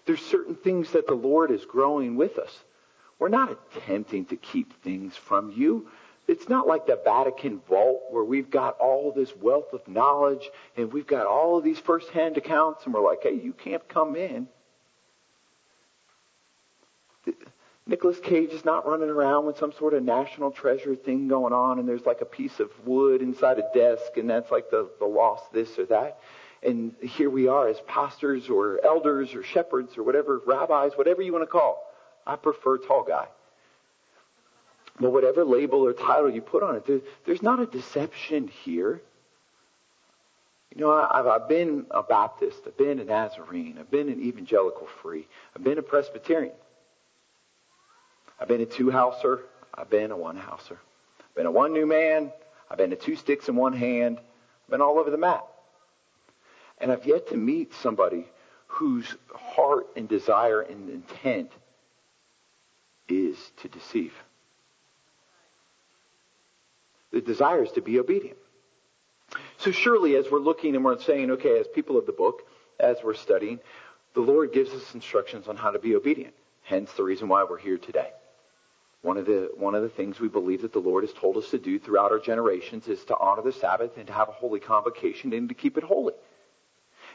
There's 0.07 0.25
certain 0.25 0.55
things 0.55 0.93
that 0.93 1.07
the 1.07 1.15
Lord 1.15 1.51
is 1.51 1.65
growing 1.65 2.17
with 2.17 2.39
us. 2.39 2.57
We're 3.19 3.29
not 3.29 3.59
attempting 3.77 4.27
to 4.27 4.37
keep 4.37 4.83
things 4.83 5.15
from 5.15 5.53
you. 5.53 5.89
It's 6.27 6.49
not 6.49 6.67
like 6.67 6.87
the 6.87 7.01
Vatican 7.05 7.61
vault 7.69 8.03
where 8.11 8.25
we've 8.25 8.51
got 8.51 8.79
all 8.79 9.13
this 9.13 9.35
wealth 9.37 9.73
of 9.73 9.87
knowledge 9.89 10.49
and 10.77 10.93
we've 10.93 11.07
got 11.07 11.27
all 11.27 11.59
of 11.59 11.65
these 11.65 11.79
first-hand 11.79 12.37
accounts 12.37 12.85
and 12.85 12.95
we're 12.95 13.05
like, 13.05 13.23
hey, 13.23 13.35
you 13.35 13.53
can't 13.53 13.87
come 13.89 14.17
in. 14.17 14.47
Nicolas 17.91 18.21
Cage 18.21 18.51
is 18.51 18.65
not 18.65 18.87
running 18.87 19.09
around 19.09 19.47
with 19.47 19.59
some 19.59 19.73
sort 19.73 19.95
of 19.95 20.05
national 20.05 20.53
treasure 20.53 20.95
thing 20.95 21.27
going 21.27 21.53
on 21.53 21.81
and 21.81 21.89
there's 21.89 22.07
like 22.07 22.21
a 22.21 22.25
piece 22.25 22.61
of 22.61 22.71
wood 22.87 23.21
inside 23.21 23.59
a 23.59 23.69
desk 23.75 24.17
and 24.17 24.31
that's 24.31 24.53
like 24.53 24.71
the, 24.71 24.89
the 25.01 25.05
lost 25.05 25.53
this 25.53 25.77
or 25.77 25.87
that. 25.87 26.21
And 26.63 26.95
here 27.03 27.29
we 27.29 27.49
are 27.49 27.67
as 27.67 27.81
pastors 27.89 28.49
or 28.49 28.79
elders 28.85 29.35
or 29.35 29.43
shepherds 29.43 29.99
or 29.99 30.05
whatever, 30.05 30.41
rabbis, 30.47 30.93
whatever 30.95 31.21
you 31.21 31.33
want 31.33 31.43
to 31.43 31.51
call. 31.51 31.85
I 32.25 32.37
prefer 32.37 32.79
tall 32.79 33.03
guy. 33.03 33.27
But 35.01 35.11
whatever 35.11 35.45
label 35.45 35.85
or 35.85 35.93
title 35.93 36.31
you 36.31 36.43
put 36.43 36.63
on 36.63 36.77
it, 36.77 36.87
there, 36.87 37.01
there's 37.27 37.43
not 37.43 37.59
a 37.59 37.67
deception 37.67 38.47
here. 38.63 39.03
You 40.77 40.83
know, 40.83 40.93
I've, 40.93 41.27
I've 41.27 41.49
been 41.49 41.87
a 41.91 42.05
Baptist, 42.05 42.61
I've 42.69 42.77
been 42.77 43.01
a 43.01 43.05
Nazarene, 43.05 43.79
I've 43.81 43.91
been 43.91 44.09
an 44.09 44.23
evangelical 44.23 44.87
free, 45.03 45.27
I've 45.57 45.65
been 45.65 45.79
a 45.79 45.83
Presbyterian. 45.83 46.53
I've 48.41 48.49
been 48.49 48.61
a 48.61 48.67
two-houser. 48.67 49.41
I've 49.75 49.91
been 49.91 50.11
a 50.11 50.17
one-houser. 50.17 50.79
I've 51.21 51.35
been 51.35 51.47
a 51.47 51.51
one 51.51 51.73
new 51.73 51.87
man. 51.87 52.33
I've 52.71 52.79
been 52.79 52.93
a 52.93 52.97
two 52.97 53.17
sticks 53.17 53.49
in 53.49 53.57
one 53.57 53.73
hand. 53.73 54.19
I've 54.19 54.71
been 54.71 54.81
all 54.81 54.99
over 54.99 55.11
the 55.11 55.19
map. 55.19 55.47
And 56.79 56.91
I've 56.91 57.05
yet 57.05 57.29
to 57.29 57.37
meet 57.37 57.75
somebody 57.75 58.27
whose 58.67 59.15
heart 59.35 59.89
and 59.97 60.09
desire 60.09 60.63
and 60.63 60.89
intent 60.89 61.51
is 63.09 63.37
to 63.59 63.69
deceive. 63.69 64.15
The 67.13 67.21
desire 67.21 67.65
is 67.65 67.73
to 67.73 67.83
be 67.83 67.99
obedient. 67.99 68.39
So 69.59 69.73
surely 69.73 70.17
as 70.17 70.27
we're 70.31 70.39
looking 70.39 70.75
and 70.75 70.85
we're 70.85 70.99
saying, 71.01 71.31
okay, 71.33 71.59
as 71.59 71.67
people 71.69 71.99
of 71.99 72.07
the 72.07 72.13
book, 72.13 72.43
as 72.79 72.97
we're 73.05 73.15
studying, 73.15 73.59
the 74.15 74.21
Lord 74.21 74.53
gives 74.53 74.71
us 74.71 74.95
instructions 74.95 75.49
on 75.49 75.57
how 75.57 75.71
to 75.71 75.79
be 75.79 75.95
obedient. 75.95 76.35
Hence 76.63 76.93
the 76.93 77.03
reason 77.03 77.29
why 77.29 77.45
we're 77.45 77.59
here 77.59 77.79
today. 77.79 78.11
One 79.03 79.17
of 79.17 79.25
the 79.25 79.51
one 79.57 79.75
of 79.75 79.83
the 79.83 79.89
things 79.89 80.21
we 80.21 80.29
believe 80.29 80.63
that 80.63 80.73
the 80.73 80.79
Lord 80.79 81.05
has 81.05 81.13
told 81.15 81.37
us 81.39 81.49
to 81.51 81.59
do 81.59 81.79
throughout 81.79 82.13
our 82.13 82.19
generations 82.19 82.87
is 82.87 83.03
to 83.07 83.17
honor 83.19 83.43
the 83.43 83.53
Sabbath 83.53 83.97
and 83.97 84.07
to 84.07 84.13
have 84.13 84.29
a 84.29 84.33
holy 84.33 84.61
convocation 84.61 85.33
and 85.33 85.49
to 85.49 85.55
keep 85.55 85.79
it 85.79 85.85
holy. 85.85 86.13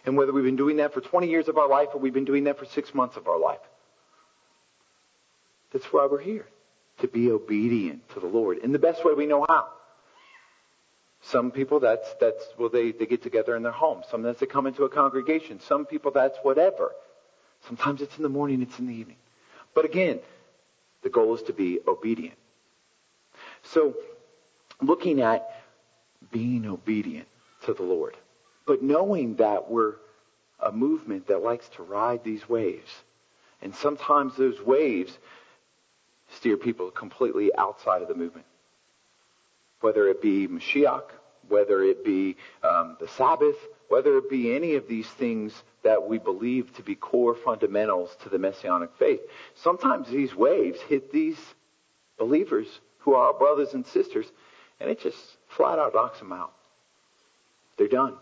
And 0.06 0.18
whether 0.18 0.32
we've 0.32 0.44
been 0.44 0.56
doing 0.56 0.78
that 0.78 0.94
for 0.94 1.02
20 1.02 1.30
years 1.30 1.48
of 1.48 1.58
our 1.58 1.70
life 1.70 1.90
or 1.94 2.00
we've 2.00 2.14
been 2.14 2.26
doing 2.26 2.46
that 2.46 2.58
for 2.58 2.66
six 2.66 2.94
months 2.94 3.18
of 3.18 3.28
our 3.28 3.40
life, 3.40 3.60
that's 5.72 5.86
why 5.86 6.08
we're 6.10 6.22
here. 6.22 6.48
To 7.00 7.08
be 7.08 7.30
obedient 7.30 8.08
to 8.14 8.20
the 8.20 8.28
Lord 8.28 8.60
in 8.60 8.72
the 8.72 8.80
best 8.80 9.04
way 9.04 9.14
we 9.14 9.26
know 9.26 9.46
how. 9.48 9.68
Some 11.22 11.52
people 11.52 11.80
that's 11.80 12.08
that's 12.22 12.44
well 12.58 12.70
they, 12.70 12.92
they 12.92 13.06
get 13.06 13.22
together 13.22 13.56
in 13.56 13.64
their 13.64 13.72
home. 13.72 14.04
Some 14.10 14.22
that's 14.22 14.40
they 14.40 14.46
come 14.46 14.66
into 14.68 14.84
a 14.86 14.90
congregation. 14.90 15.60
Some 15.60 15.86
people 15.86 16.12
that's 16.12 16.38
whatever. 16.44 16.92
Sometimes 17.68 18.02
it's 18.02 18.16
in 18.18 18.24
the 18.24 18.30
morning, 18.30 18.62
it's 18.62 18.78
in 18.80 18.88
the 18.88 18.94
evening. 18.94 19.18
But 19.74 19.86
again, 19.86 20.20
the 21.06 21.10
goal 21.12 21.36
is 21.36 21.44
to 21.44 21.54
be 21.54 21.80
obedient. 21.88 22.36
So, 23.62 23.94
looking 24.82 25.22
at 25.22 25.64
being 26.32 26.66
obedient 26.66 27.28
to 27.66 27.74
the 27.76 27.84
Lord, 27.84 28.18
but 28.66 28.82
knowing 28.82 29.36
that 29.36 29.70
we're 29.70 29.94
a 30.60 30.72
movement 30.72 31.28
that 31.28 31.44
likes 31.44 31.70
to 31.76 31.84
ride 31.84 32.24
these 32.24 32.50
waves. 32.50 32.92
And 33.62 33.74
sometimes 33.76 34.36
those 34.36 34.60
waves 34.60 35.16
steer 36.30 36.58
people 36.58 36.90
completely 36.90 37.52
outside 37.56 38.02
of 38.02 38.08
the 38.08 38.16
movement. 38.16 38.48
Whether 39.82 40.08
it 40.08 40.24
be 40.24 40.48
Mashiach, 40.48 41.04
whether 41.50 41.84
it 41.84 42.04
be 42.04 42.36
um, 42.64 42.98
the 43.00 43.08
Sabbath, 43.10 43.58
whether 43.90 44.18
it 44.18 44.30
be 44.30 44.56
any 44.56 44.76
of 44.76 44.88
these 44.88 45.08
things 45.08 45.64
that 45.84 46.08
we 46.08 46.18
believe 46.18 46.74
to 46.76 46.82
be 46.82 46.96
core 46.96 47.36
fundamentals 47.36 48.16
to 48.24 48.30
the 48.30 48.40
Messianic 48.40 48.90
faith. 48.98 49.22
Sometimes 49.54 50.10
these 50.10 50.36
waves 50.36 50.80
hit 50.82 51.12
these 51.12 51.38
believers 52.18 52.68
who 53.00 53.14
are 53.14 53.28
our 53.28 53.38
brothers 53.38 53.74
and 53.74 53.86
sisters, 53.86 54.26
and 54.80 54.90
it 54.90 55.00
just 55.00 55.18
flat 55.48 55.78
out 55.78 55.94
knocks 55.94 56.20
them 56.20 56.34
out. 56.34 56.54
They're 57.78 57.88
done. 57.88 58.16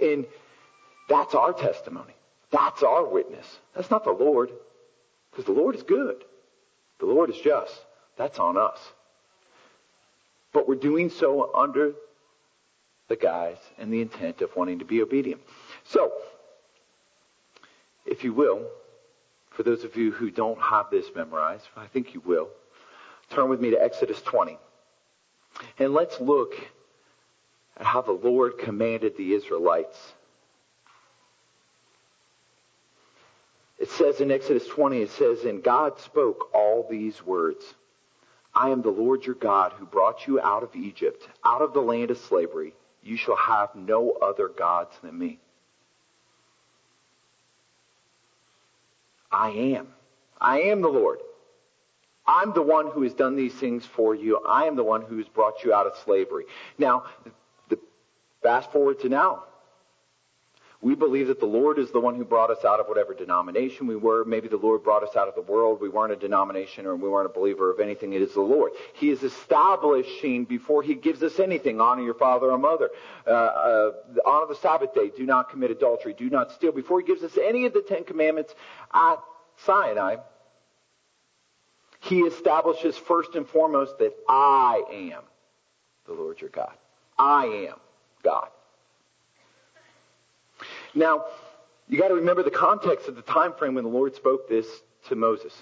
And 0.00 0.26
that's 1.08 1.34
our 1.34 1.52
testimony. 1.52 2.14
That's 2.50 2.82
our 2.82 3.04
witness. 3.04 3.46
That's 3.74 3.90
not 3.90 4.04
the 4.04 4.12
Lord. 4.12 4.50
Because 5.30 5.46
the 5.46 5.52
Lord 5.52 5.74
is 5.74 5.82
good. 5.82 6.24
The 7.00 7.06
Lord 7.06 7.30
is 7.30 7.36
just. 7.38 7.74
That's 8.16 8.38
on 8.38 8.56
us. 8.56 8.78
But 10.52 10.68
we're 10.68 10.76
doing 10.76 11.10
so 11.10 11.50
under 11.54 11.94
the 13.08 13.16
guise 13.16 13.58
and 13.78 13.92
the 13.92 14.00
intent 14.00 14.40
of 14.40 14.54
wanting 14.56 14.78
to 14.78 14.84
be 14.84 15.02
obedient. 15.02 15.40
So, 15.84 16.12
if 18.06 18.24
you 18.24 18.32
will, 18.32 18.66
for 19.50 19.62
those 19.62 19.84
of 19.84 19.96
you 19.96 20.10
who 20.10 20.30
don't 20.30 20.60
have 20.60 20.90
this 20.90 21.06
memorized, 21.14 21.66
I 21.76 21.86
think 21.86 22.14
you 22.14 22.20
will, 22.24 22.48
turn 23.30 23.48
with 23.48 23.60
me 23.60 23.70
to 23.70 23.82
Exodus 23.82 24.20
20. 24.22 24.58
And 25.78 25.94
let's 25.94 26.20
look 26.20 26.54
at 27.76 27.86
how 27.86 28.02
the 28.02 28.12
Lord 28.12 28.58
commanded 28.58 29.16
the 29.16 29.34
Israelites. 29.34 30.14
It 33.78 33.90
says 33.90 34.20
in 34.20 34.30
Exodus 34.30 34.66
20, 34.66 35.02
it 35.02 35.10
says, 35.10 35.44
And 35.44 35.62
God 35.62 35.98
spoke 36.00 36.50
all 36.54 36.86
these 36.88 37.24
words. 37.24 37.64
I 38.54 38.70
am 38.70 38.82
the 38.82 38.90
Lord 38.90 39.26
your 39.26 39.34
God 39.34 39.72
who 39.72 39.84
brought 39.84 40.26
you 40.26 40.40
out 40.40 40.62
of 40.62 40.76
Egypt, 40.76 41.28
out 41.44 41.60
of 41.60 41.72
the 41.72 41.80
land 41.80 42.10
of 42.10 42.18
slavery. 42.18 42.72
You 43.04 43.18
shall 43.18 43.36
have 43.36 43.74
no 43.74 44.12
other 44.22 44.48
gods 44.48 44.96
than 45.02 45.18
me. 45.18 45.38
I 49.30 49.50
am. 49.50 49.88
I 50.40 50.62
am 50.62 50.80
the 50.80 50.88
Lord. 50.88 51.18
I'm 52.26 52.54
the 52.54 52.62
one 52.62 52.90
who 52.90 53.02
has 53.02 53.12
done 53.12 53.36
these 53.36 53.52
things 53.52 53.84
for 53.84 54.14
you. 54.14 54.40
I 54.48 54.64
am 54.64 54.76
the 54.76 54.84
one 54.84 55.02
who 55.02 55.18
has 55.18 55.28
brought 55.28 55.62
you 55.62 55.74
out 55.74 55.86
of 55.86 55.92
slavery. 56.04 56.44
Now, 56.78 57.04
the, 57.68 57.78
fast 58.42 58.72
forward 58.72 59.00
to 59.00 59.10
now. 59.10 59.44
We 60.84 60.94
believe 60.94 61.28
that 61.28 61.40
the 61.40 61.46
Lord 61.46 61.78
is 61.78 61.90
the 61.92 61.98
one 61.98 62.14
who 62.14 62.26
brought 62.26 62.50
us 62.50 62.62
out 62.62 62.78
of 62.78 62.88
whatever 62.88 63.14
denomination 63.14 63.86
we 63.86 63.96
were. 63.96 64.22
Maybe 64.26 64.48
the 64.48 64.58
Lord 64.58 64.82
brought 64.84 65.02
us 65.02 65.16
out 65.16 65.28
of 65.28 65.34
the 65.34 65.40
world. 65.40 65.80
We 65.80 65.88
weren't 65.88 66.12
a 66.12 66.16
denomination 66.16 66.84
or 66.84 66.94
we 66.94 67.08
weren't 67.08 67.24
a 67.24 67.32
believer 67.32 67.72
of 67.72 67.80
anything. 67.80 68.12
It 68.12 68.20
is 68.20 68.34
the 68.34 68.42
Lord. 68.42 68.72
He 68.92 69.08
is 69.08 69.22
establishing 69.22 70.44
before 70.44 70.82
He 70.82 70.94
gives 70.94 71.22
us 71.22 71.40
anything. 71.40 71.80
Honor 71.80 72.02
your 72.02 72.12
father 72.12 72.50
or 72.50 72.58
mother. 72.58 72.90
Uh, 73.26 73.30
uh, 73.30 73.90
honor 74.26 74.46
the 74.46 74.56
Sabbath 74.56 74.92
day. 74.92 75.10
Do 75.16 75.24
not 75.24 75.48
commit 75.48 75.70
adultery. 75.70 76.12
Do 76.12 76.28
not 76.28 76.52
steal. 76.52 76.70
Before 76.70 77.00
He 77.00 77.06
gives 77.06 77.22
us 77.22 77.38
any 77.42 77.64
of 77.64 77.72
the 77.72 77.80
Ten 77.80 78.04
Commandments 78.04 78.54
at 78.92 79.16
Sinai, 79.64 80.16
He 82.00 82.20
establishes 82.20 82.98
first 82.98 83.36
and 83.36 83.48
foremost 83.48 83.96
that 84.00 84.12
I 84.28 84.82
am 84.92 85.22
the 86.04 86.12
Lord 86.12 86.42
your 86.42 86.50
God. 86.50 86.74
I 87.18 87.68
am 87.70 87.76
God. 88.22 88.48
Now, 90.94 91.24
you 91.88 91.98
got 91.98 92.08
to 92.08 92.14
remember 92.14 92.42
the 92.42 92.50
context 92.50 93.08
of 93.08 93.16
the 93.16 93.22
time 93.22 93.54
frame 93.54 93.74
when 93.74 93.84
the 93.84 93.90
Lord 93.90 94.14
spoke 94.14 94.48
this 94.48 94.66
to 95.08 95.16
Moses. 95.16 95.52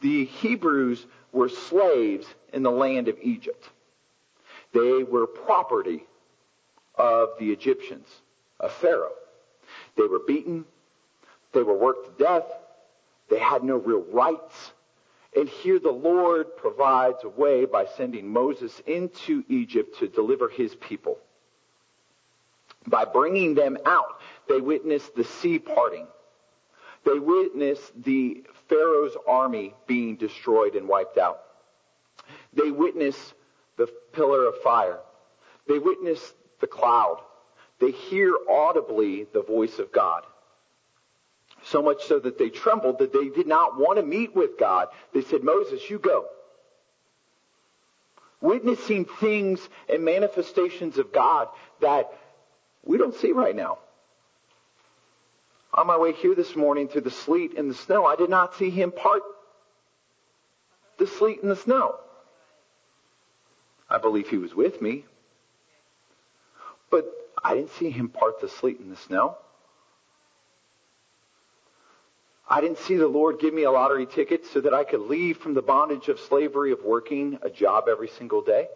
The 0.00 0.24
Hebrews 0.24 1.06
were 1.32 1.48
slaves 1.48 2.26
in 2.52 2.62
the 2.62 2.70
land 2.70 3.08
of 3.08 3.16
Egypt. 3.22 3.68
They 4.72 5.02
were 5.02 5.26
property 5.26 6.04
of 6.96 7.30
the 7.38 7.50
Egyptians, 7.50 8.06
of 8.58 8.72
Pharaoh. 8.72 9.12
They 9.96 10.06
were 10.06 10.20
beaten. 10.26 10.64
They 11.52 11.62
were 11.62 11.76
worked 11.76 12.18
to 12.18 12.24
death. 12.24 12.44
They 13.28 13.38
had 13.38 13.64
no 13.64 13.76
real 13.76 14.04
rights. 14.12 14.72
And 15.36 15.48
here 15.48 15.78
the 15.78 15.90
Lord 15.90 16.56
provides 16.56 17.22
a 17.22 17.28
way 17.28 17.64
by 17.64 17.86
sending 17.96 18.28
Moses 18.28 18.82
into 18.86 19.44
Egypt 19.48 19.98
to 20.00 20.08
deliver 20.08 20.48
his 20.48 20.74
people. 20.74 21.18
By 22.86 23.04
bringing 23.04 23.54
them 23.54 23.78
out, 23.84 24.20
they 24.48 24.60
witnessed 24.60 25.14
the 25.14 25.24
sea 25.24 25.58
parting. 25.58 26.06
They 27.04 27.18
witnessed 27.18 28.02
the 28.02 28.44
Pharaoh's 28.68 29.16
army 29.26 29.74
being 29.86 30.16
destroyed 30.16 30.74
and 30.74 30.88
wiped 30.88 31.18
out. 31.18 31.40
They 32.52 32.70
witnessed 32.70 33.34
the 33.76 33.86
pillar 34.12 34.46
of 34.46 34.60
fire. 34.62 34.98
They 35.66 35.78
witnessed 35.78 36.34
the 36.60 36.66
cloud. 36.66 37.20
They 37.80 37.92
hear 37.92 38.34
audibly 38.48 39.26
the 39.32 39.42
voice 39.42 39.78
of 39.78 39.92
God. 39.92 40.24
So 41.64 41.82
much 41.82 42.04
so 42.04 42.18
that 42.18 42.38
they 42.38 42.48
trembled 42.48 42.98
that 42.98 43.12
they 43.12 43.28
did 43.28 43.46
not 43.46 43.78
want 43.78 43.98
to 43.98 44.02
meet 44.02 44.34
with 44.34 44.58
God. 44.58 44.88
They 45.12 45.22
said, 45.22 45.42
Moses, 45.42 45.88
you 45.88 45.98
go. 45.98 46.26
Witnessing 48.40 49.04
things 49.04 49.60
and 49.88 50.04
manifestations 50.04 50.96
of 50.96 51.12
God 51.12 51.48
that 51.80 52.10
we 52.84 52.98
don't 52.98 53.14
see 53.14 53.32
right 53.32 53.54
now. 53.54 53.78
On 55.72 55.86
my 55.86 55.96
way 55.96 56.12
here 56.12 56.34
this 56.34 56.56
morning 56.56 56.88
through 56.88 57.02
the 57.02 57.10
sleet 57.10 57.56
and 57.56 57.70
the 57.70 57.74
snow, 57.74 58.04
I 58.04 58.16
did 58.16 58.30
not 58.30 58.54
see 58.54 58.70
him 58.70 58.90
part 58.90 59.22
the 60.98 61.06
sleet 61.06 61.42
and 61.42 61.50
the 61.50 61.56
snow. 61.56 61.96
I 63.88 63.98
believe 63.98 64.28
he 64.28 64.36
was 64.36 64.54
with 64.54 64.80
me, 64.82 65.04
but 66.90 67.06
I 67.42 67.54
didn't 67.54 67.70
see 67.72 67.90
him 67.90 68.08
part 68.08 68.40
the 68.40 68.48
sleet 68.48 68.78
and 68.80 68.92
the 68.92 68.96
snow. 68.96 69.36
I 72.48 72.60
didn't 72.60 72.78
see 72.78 72.96
the 72.96 73.06
Lord 73.06 73.38
give 73.38 73.54
me 73.54 73.62
a 73.62 73.70
lottery 73.70 74.06
ticket 74.06 74.44
so 74.44 74.60
that 74.60 74.74
I 74.74 74.82
could 74.82 75.02
leave 75.02 75.38
from 75.38 75.54
the 75.54 75.62
bondage 75.62 76.08
of 76.08 76.18
slavery 76.18 76.72
of 76.72 76.82
working 76.84 77.38
a 77.42 77.50
job 77.50 77.84
every 77.88 78.08
single 78.08 78.42
day. 78.42 78.66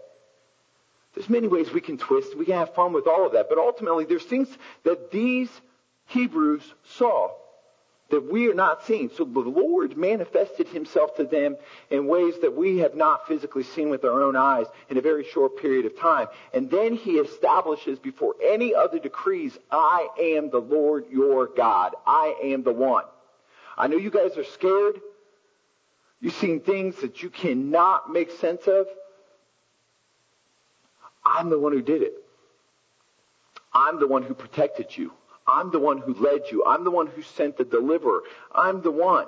There's 1.15 1.31
many 1.31 1.49
ways 1.49 1.73
we 1.73 1.81
can 1.81 1.97
twist. 1.97 2.37
We 2.37 2.45
can 2.45 2.55
have 2.55 2.75
fun 2.75 2.93
with 2.93 3.07
all 3.07 3.27
of 3.27 3.33
that. 3.33 3.49
But 3.49 3.59
ultimately, 3.59 4.05
there's 4.05 4.25
things 4.25 4.49
that 4.85 5.11
these 5.11 5.49
Hebrews 6.07 6.63
saw 6.97 7.31
that 8.11 8.31
we 8.31 8.51
are 8.51 8.55
not 8.55 8.85
seeing. 8.85 9.11
So 9.17 9.25
the 9.25 9.41
Lord 9.41 9.97
manifested 9.97 10.69
himself 10.69 11.17
to 11.17 11.25
them 11.25 11.57
in 11.91 12.07
ways 12.07 12.35
that 12.43 12.55
we 12.55 12.79
have 12.79 12.95
not 12.95 13.27
physically 13.27 13.63
seen 13.63 13.91
with 13.91 14.05
our 14.05 14.23
own 14.23 14.37
eyes 14.37 14.67
in 14.89 14.99
a 14.99 15.01
very 15.01 15.25
short 15.25 15.57
period 15.57 15.87
of 15.87 15.99
time. 15.99 16.29
And 16.53 16.71
then 16.71 16.95
he 16.95 17.13
establishes 17.13 17.99
before 17.99 18.35
any 18.45 18.75
other 18.75 18.99
decrees, 18.99 19.57
I 19.71 20.09
am 20.21 20.51
the 20.51 20.61
Lord 20.61 21.07
your 21.11 21.47
God. 21.47 21.95
I 22.07 22.35
am 22.43 22.63
the 22.63 22.73
one. 22.73 23.05
I 23.77 23.87
know 23.87 23.97
you 23.97 24.11
guys 24.11 24.37
are 24.37 24.45
scared. 24.45 25.01
You've 26.21 26.35
seen 26.35 26.61
things 26.61 26.97
that 27.01 27.23
you 27.23 27.31
cannot 27.31 28.13
make 28.13 28.31
sense 28.33 28.67
of. 28.67 28.87
I'm 31.25 31.51
the 31.51 31.59
one 31.59 31.73
who 31.73 31.83
did 31.83 32.03
it. 32.03 32.15
I'm 33.73 33.99
the 33.99 34.07
one 34.07 34.23
who 34.23 34.35
protected 34.35 34.97
you. 34.97 35.13
I'm 35.47 35.71
the 35.71 35.79
one 35.79 35.99
who 35.99 36.15
led 36.15 36.43
you. 36.51 36.65
I'm 36.67 36.85
the 36.85 36.91
one 36.91 37.07
who 37.07 37.23
sent 37.23 37.57
the 37.57 37.65
deliverer. 37.65 38.23
I'm 38.55 38.83
the 38.83 38.91
one. 38.91 39.27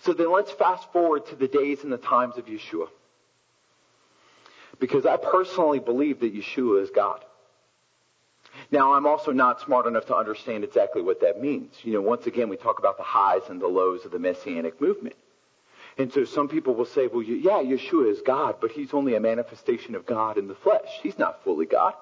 So 0.00 0.12
then 0.12 0.32
let's 0.32 0.50
fast 0.52 0.92
forward 0.92 1.26
to 1.26 1.36
the 1.36 1.48
days 1.48 1.82
and 1.82 1.92
the 1.92 1.98
times 1.98 2.36
of 2.36 2.46
Yeshua. 2.46 2.88
Because 4.78 5.06
I 5.06 5.16
personally 5.16 5.80
believe 5.80 6.20
that 6.20 6.34
Yeshua 6.34 6.82
is 6.82 6.90
God. 6.90 7.24
Now, 8.70 8.94
I'm 8.94 9.06
also 9.06 9.32
not 9.32 9.60
smart 9.60 9.86
enough 9.86 10.06
to 10.06 10.16
understand 10.16 10.64
exactly 10.64 11.02
what 11.02 11.20
that 11.20 11.40
means. 11.40 11.74
You 11.82 11.94
know, 11.94 12.00
once 12.00 12.26
again, 12.26 12.48
we 12.48 12.56
talk 12.56 12.78
about 12.78 12.96
the 12.96 13.04
highs 13.04 13.42
and 13.48 13.60
the 13.60 13.66
lows 13.66 14.04
of 14.04 14.10
the 14.10 14.18
Messianic 14.18 14.80
movement. 14.80 15.16
And 15.98 16.12
so 16.12 16.24
some 16.24 16.48
people 16.48 16.74
will 16.74 16.86
say, 16.86 17.08
well, 17.08 17.22
yeah, 17.22 17.60
Yeshua 17.60 18.10
is 18.10 18.22
God, 18.24 18.56
but 18.60 18.70
he's 18.70 18.94
only 18.94 19.16
a 19.16 19.20
manifestation 19.20 19.96
of 19.96 20.06
God 20.06 20.38
in 20.38 20.46
the 20.46 20.54
flesh. 20.54 20.88
He's 21.02 21.18
not 21.18 21.42
fully 21.42 21.66
God. 21.66 21.94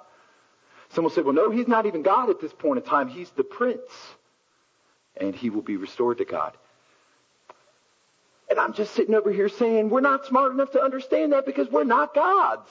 Some 0.91 1.05
will 1.05 1.11
say, 1.11 1.23
well, 1.23 1.35
no, 1.35 1.51
he's 1.51 1.67
not 1.67 1.87
even 1.87 2.03
God 2.03 2.29
at 2.29 2.39
this 2.41 2.53
point 2.53 2.79
in 2.79 2.85
time. 2.85 3.09
He's 3.09 3.31
the 3.31 3.43
prince. 3.43 3.91
And 5.17 5.35
he 5.35 5.49
will 5.49 5.63
be 5.63 5.79
restored 5.79 6.19
to 6.19 6.27
God. 6.27 6.53
And 8.51 8.61
I'm 8.61 8.75
just 8.75 8.95
sitting 8.95 9.15
over 9.15 9.33
here 9.33 9.49
saying, 9.49 9.89
we're 9.89 10.03
not 10.03 10.27
smart 10.27 10.53
enough 10.53 10.73
to 10.73 10.83
understand 10.83 11.33
that 11.33 11.47
because 11.47 11.69
we're 11.71 11.85
not 11.85 12.15
gods. 12.15 12.69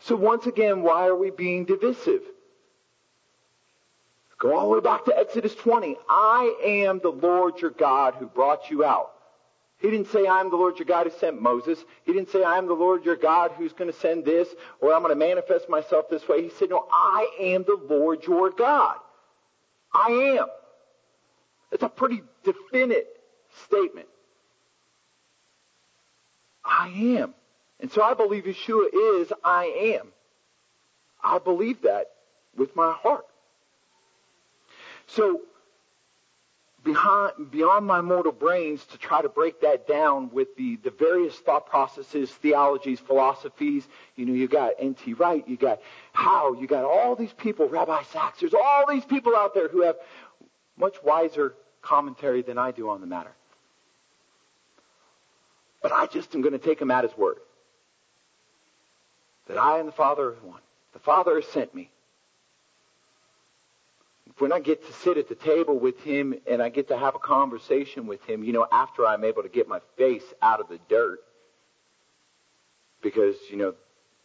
So 0.00 0.16
once 0.16 0.46
again, 0.46 0.82
why 0.82 1.06
are 1.06 1.14
we 1.14 1.30
being 1.30 1.66
divisive? 1.66 2.22
Go 4.42 4.58
all 4.58 4.70
the 4.70 4.74
way 4.74 4.80
back 4.80 5.04
to 5.04 5.16
Exodus 5.16 5.54
20. 5.54 5.96
I 6.08 6.56
am 6.64 6.98
the 6.98 7.10
Lord 7.10 7.60
your 7.60 7.70
God 7.70 8.14
who 8.14 8.26
brought 8.26 8.70
you 8.72 8.84
out. 8.84 9.12
He 9.78 9.88
didn't 9.88 10.08
say, 10.08 10.26
I'm 10.26 10.50
the 10.50 10.56
Lord 10.56 10.80
your 10.80 10.86
God 10.86 11.06
who 11.06 11.16
sent 11.16 11.40
Moses. 11.40 11.78
He 12.04 12.12
didn't 12.12 12.30
say, 12.30 12.42
I'm 12.42 12.66
the 12.66 12.74
Lord 12.74 13.04
your 13.04 13.14
God 13.14 13.52
who's 13.52 13.72
going 13.72 13.92
to 13.92 13.96
send 14.00 14.24
this, 14.24 14.48
or 14.80 14.92
I'm 14.92 15.02
going 15.02 15.14
to 15.14 15.18
manifest 15.26 15.68
myself 15.68 16.10
this 16.10 16.26
way. 16.26 16.42
He 16.42 16.50
said, 16.50 16.70
no, 16.70 16.88
I 16.90 17.28
am 17.38 17.62
the 17.62 17.78
Lord 17.88 18.24
your 18.26 18.50
God. 18.50 18.96
I 19.94 20.38
am. 20.40 20.46
It's 21.70 21.84
a 21.84 21.88
pretty 21.88 22.22
definite 22.42 23.06
statement. 23.66 24.08
I 26.64 26.88
am. 27.20 27.32
And 27.78 27.92
so 27.92 28.02
I 28.02 28.14
believe 28.14 28.42
Yeshua 28.42 28.88
is 29.20 29.32
I 29.44 29.98
am. 30.00 30.08
I 31.22 31.38
believe 31.38 31.82
that 31.82 32.06
with 32.56 32.74
my 32.74 32.90
heart. 32.90 33.26
So, 35.14 35.42
behind, 36.82 37.50
beyond 37.50 37.86
my 37.86 38.00
mortal 38.00 38.32
brains 38.32 38.84
to 38.86 38.98
try 38.98 39.20
to 39.20 39.28
break 39.28 39.60
that 39.60 39.86
down 39.86 40.30
with 40.32 40.56
the, 40.56 40.76
the 40.76 40.90
various 40.90 41.36
thought 41.36 41.66
processes, 41.66 42.30
theologies, 42.30 42.98
philosophies. 42.98 43.86
You 44.16 44.24
know, 44.24 44.32
you 44.32 44.48
got 44.48 44.72
N.T. 44.78 45.14
Wright, 45.14 45.46
you 45.46 45.56
got 45.56 45.80
Howe, 46.12 46.54
you 46.58 46.66
got 46.66 46.84
all 46.84 47.14
these 47.14 47.32
people, 47.32 47.68
Rabbi 47.68 48.02
Sacks. 48.04 48.40
There's 48.40 48.54
all 48.54 48.84
these 48.88 49.04
people 49.04 49.36
out 49.36 49.52
there 49.54 49.68
who 49.68 49.82
have 49.82 49.96
much 50.78 50.96
wiser 51.04 51.54
commentary 51.82 52.40
than 52.40 52.56
I 52.56 52.70
do 52.70 52.88
on 52.88 53.00
the 53.00 53.06
matter. 53.06 53.32
But 55.82 55.92
I 55.92 56.06
just 56.06 56.34
am 56.34 56.40
going 56.40 56.52
to 56.52 56.58
take 56.58 56.80
him 56.80 56.90
at 56.90 57.04
his 57.04 57.16
word. 57.18 57.36
That 59.48 59.58
I 59.58 59.78
and 59.78 59.88
the 59.88 59.92
Father 59.92 60.28
are 60.28 60.36
one. 60.42 60.60
The 60.94 61.00
Father 61.00 61.34
has 61.34 61.46
sent 61.48 61.74
me 61.74 61.90
when 64.42 64.52
I 64.52 64.58
get 64.58 64.84
to 64.84 64.92
sit 64.92 65.18
at 65.18 65.28
the 65.28 65.36
table 65.36 65.78
with 65.78 66.00
him 66.00 66.34
and 66.48 66.60
I 66.60 66.68
get 66.68 66.88
to 66.88 66.98
have 66.98 67.14
a 67.14 67.20
conversation 67.20 68.08
with 68.08 68.24
him, 68.24 68.42
you 68.42 68.52
know, 68.52 68.66
after 68.72 69.06
I'm 69.06 69.22
able 69.22 69.44
to 69.44 69.48
get 69.48 69.68
my 69.68 69.78
face 69.96 70.24
out 70.42 70.58
of 70.58 70.68
the 70.68 70.80
dirt, 70.88 71.20
because, 73.04 73.36
you 73.48 73.56
know, 73.56 73.74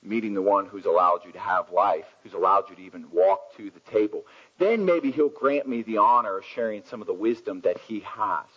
meeting 0.02 0.34
the 0.34 0.42
one 0.42 0.66
who's 0.66 0.86
allowed 0.86 1.20
you 1.24 1.32
to 1.34 1.40
have 1.40 1.70
life, 1.70 2.06
who's 2.24 2.34
allowed 2.34 2.68
you 2.68 2.76
to 2.78 2.82
even 2.82 3.06
walk 3.12 3.56
to 3.58 3.70
the 3.70 3.80
table, 3.92 4.24
then 4.58 4.86
maybe 4.86 5.12
he'll 5.12 5.30
grant 5.30 5.70
me 5.70 5.84
the 5.84 6.00
honor 6.00 6.40
of 6.40 6.46
sharing 6.46 6.82
some 6.86 7.00
of 7.00 7.06
the 7.06 7.14
wisdom 7.14 7.62
that 7.62 7.78
he 7.88 8.00
has. 8.00 8.48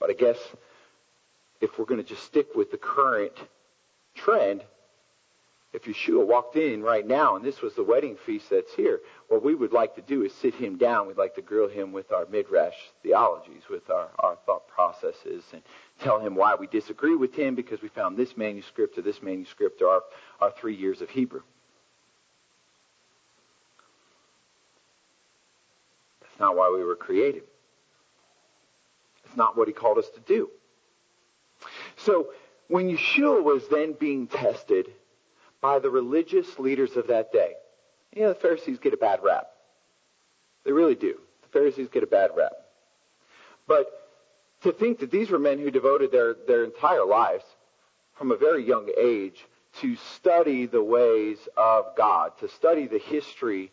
But 0.00 0.08
I 0.08 0.14
guess 0.14 0.38
if 1.60 1.78
we're 1.78 1.84
going 1.84 2.02
to 2.02 2.08
just 2.08 2.22
stick 2.22 2.54
with 2.54 2.70
the 2.70 2.78
current 2.78 3.34
trend, 4.14 4.62
if 5.74 5.84
Yeshua 5.84 6.26
walked 6.26 6.56
in 6.56 6.82
right 6.82 7.06
now 7.06 7.36
and 7.36 7.44
this 7.44 7.60
was 7.60 7.74
the 7.74 7.84
wedding 7.84 8.16
feast 8.24 8.48
that's 8.50 8.72
here, 8.74 9.00
what 9.28 9.44
we 9.44 9.54
would 9.54 9.72
like 9.72 9.94
to 9.96 10.02
do 10.02 10.24
is 10.24 10.32
sit 10.34 10.54
him 10.54 10.78
down. 10.78 11.06
We'd 11.06 11.18
like 11.18 11.34
to 11.34 11.42
grill 11.42 11.68
him 11.68 11.92
with 11.92 12.10
our 12.10 12.24
midrash 12.26 12.74
theologies, 13.02 13.62
with 13.68 13.90
our, 13.90 14.08
our 14.18 14.38
thought 14.46 14.66
processes, 14.66 15.44
and 15.52 15.60
tell 16.00 16.20
him 16.20 16.34
why 16.34 16.54
we 16.54 16.66
disagree 16.68 17.16
with 17.16 17.34
him 17.34 17.54
because 17.54 17.82
we 17.82 17.88
found 17.88 18.16
this 18.16 18.34
manuscript 18.34 18.96
or 18.96 19.02
this 19.02 19.20
manuscript 19.20 19.82
or 19.82 19.88
our, 19.88 20.02
our 20.40 20.50
three 20.52 20.74
years 20.74 21.02
of 21.02 21.10
Hebrew. 21.10 21.42
That's 26.22 26.40
not 26.40 26.56
why 26.56 26.72
we 26.74 26.82
were 26.82 26.96
created. 26.96 27.42
It's 29.26 29.36
not 29.36 29.54
what 29.54 29.68
he 29.68 29.74
called 29.74 29.98
us 29.98 30.08
to 30.14 30.20
do. 30.20 30.48
So 31.96 32.28
when 32.68 32.88
Yeshua 32.88 33.42
was 33.42 33.68
then 33.70 33.92
being 33.92 34.28
tested, 34.28 34.86
by 35.60 35.78
the 35.78 35.90
religious 35.90 36.58
leaders 36.58 36.96
of 36.96 37.08
that 37.08 37.32
day. 37.32 37.52
You 38.14 38.22
know, 38.22 38.28
the 38.28 38.34
Pharisees 38.34 38.78
get 38.78 38.94
a 38.94 38.98
bad 38.98 39.20
rap. 39.22 39.48
They 40.64 40.72
really 40.72 40.94
do. 40.94 41.18
The 41.42 41.48
Pharisees 41.48 41.88
get 41.88 42.02
a 42.02 42.06
bad 42.06 42.30
rap. 42.36 42.52
But 43.66 43.86
to 44.62 44.72
think 44.72 45.00
that 45.00 45.10
these 45.10 45.30
were 45.30 45.38
men 45.38 45.58
who 45.58 45.70
devoted 45.70 46.10
their, 46.10 46.34
their 46.46 46.64
entire 46.64 47.04
lives 47.04 47.44
from 48.14 48.32
a 48.32 48.36
very 48.36 48.66
young 48.66 48.88
age 48.98 49.46
to 49.80 49.96
study 50.14 50.66
the 50.66 50.82
ways 50.82 51.38
of 51.56 51.96
God, 51.96 52.32
to 52.40 52.48
study 52.48 52.86
the 52.86 52.98
history, 52.98 53.70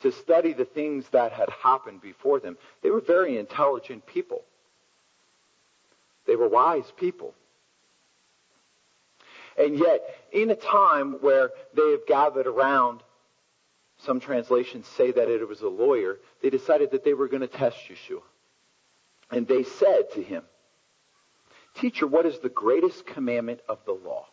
to 0.00 0.12
study 0.12 0.52
the 0.52 0.64
things 0.64 1.08
that 1.10 1.32
had 1.32 1.50
happened 1.50 2.00
before 2.00 2.38
them. 2.38 2.56
They 2.82 2.90
were 2.90 3.00
very 3.00 3.38
intelligent 3.38 4.06
people. 4.06 4.42
They 6.26 6.36
were 6.36 6.48
wise 6.48 6.92
people. 6.96 7.34
And 9.58 9.76
yet, 9.76 10.02
in 10.32 10.50
a 10.50 10.54
time 10.54 11.14
where 11.20 11.50
they 11.74 11.90
have 11.90 12.06
gathered 12.06 12.46
around, 12.46 13.02
some 13.98 14.20
translations 14.20 14.86
say 14.86 15.10
that 15.10 15.28
it 15.28 15.46
was 15.46 15.62
a 15.62 15.68
lawyer, 15.68 16.18
they 16.40 16.50
decided 16.50 16.92
that 16.92 17.04
they 17.04 17.12
were 17.12 17.26
going 17.26 17.40
to 17.40 17.48
test 17.48 17.76
Yeshua. 17.90 18.22
And 19.30 19.48
they 19.48 19.64
said 19.64 20.12
to 20.14 20.22
him, 20.22 20.44
Teacher, 21.74 22.06
what 22.06 22.24
is 22.24 22.38
the 22.38 22.48
greatest 22.48 23.04
commandment 23.04 23.60
of 23.68 23.78
the 23.84 23.92
law? 23.92 24.26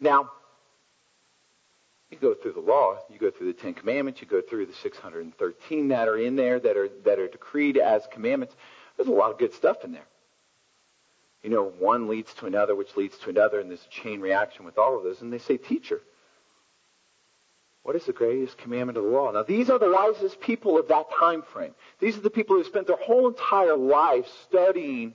Now, 0.00 0.32
you 2.10 2.18
go 2.18 2.34
through 2.34 2.52
the 2.52 2.60
law, 2.60 2.98
you 3.08 3.18
go 3.18 3.30
through 3.30 3.52
the 3.52 3.58
Ten 3.58 3.74
Commandments, 3.74 4.20
you 4.20 4.26
go 4.26 4.40
through 4.40 4.66
the 4.66 4.74
613 4.74 5.88
that 5.88 6.08
are 6.08 6.18
in 6.18 6.36
there 6.36 6.58
that 6.58 6.76
are, 6.76 6.88
that 7.04 7.18
are 7.18 7.28
decreed 7.28 7.76
as 7.76 8.02
commandments. 8.12 8.54
There's 8.96 9.08
a 9.08 9.12
lot 9.12 9.30
of 9.30 9.38
good 9.38 9.54
stuff 9.54 9.84
in 9.84 9.92
there 9.92 10.06
you 11.44 11.50
know, 11.50 11.64
one 11.78 12.08
leads 12.08 12.32
to 12.34 12.46
another, 12.46 12.74
which 12.74 12.96
leads 12.96 13.18
to 13.18 13.28
another, 13.28 13.60
and 13.60 13.68
there's 13.68 13.84
a 13.84 13.90
chain 13.90 14.22
reaction 14.22 14.64
with 14.64 14.78
all 14.78 14.96
of 14.96 15.04
those. 15.04 15.20
And 15.20 15.30
they 15.30 15.38
say, 15.38 15.58
Teacher, 15.58 16.00
what 17.82 17.94
is 17.94 18.06
the 18.06 18.14
greatest 18.14 18.56
commandment 18.56 18.96
of 18.96 19.04
the 19.04 19.10
law? 19.10 19.30
Now, 19.30 19.42
these 19.42 19.68
are 19.68 19.78
the 19.78 19.90
wisest 19.90 20.40
people 20.40 20.78
of 20.78 20.88
that 20.88 21.04
time 21.20 21.42
frame. 21.42 21.74
These 22.00 22.16
are 22.16 22.22
the 22.22 22.30
people 22.30 22.56
who 22.56 22.64
spent 22.64 22.86
their 22.86 22.96
whole 22.96 23.28
entire 23.28 23.76
life 23.76 24.26
studying 24.48 25.12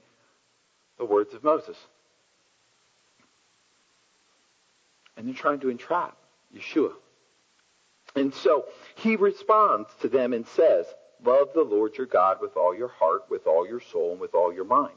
the 0.99 1.05
words 1.05 1.34
of 1.34 1.43
Moses. 1.43 1.77
And 5.17 5.27
they're 5.27 5.34
trying 5.34 5.61
to 5.61 5.69
entrap 5.69 6.15
Yeshua. 6.55 6.93
And 8.15 8.36
so 8.36 8.65
he 8.93 9.15
responds 9.15 9.89
to 10.01 10.09
them 10.09 10.34
and 10.34 10.45
says, 10.45 10.86
Love 11.25 11.49
the 11.55 11.63
Lord 11.63 11.97
your 11.97 12.05
God 12.05 12.38
with 12.39 12.55
all 12.55 12.75
your 12.75 12.88
heart, 12.88 13.23
with 13.32 13.47
all 13.47 13.67
your 13.67 13.82
soul, 13.82 14.11
and 14.11 14.21
with 14.21 14.36
all 14.36 14.53
your 14.53 14.63
mind. 14.63 14.93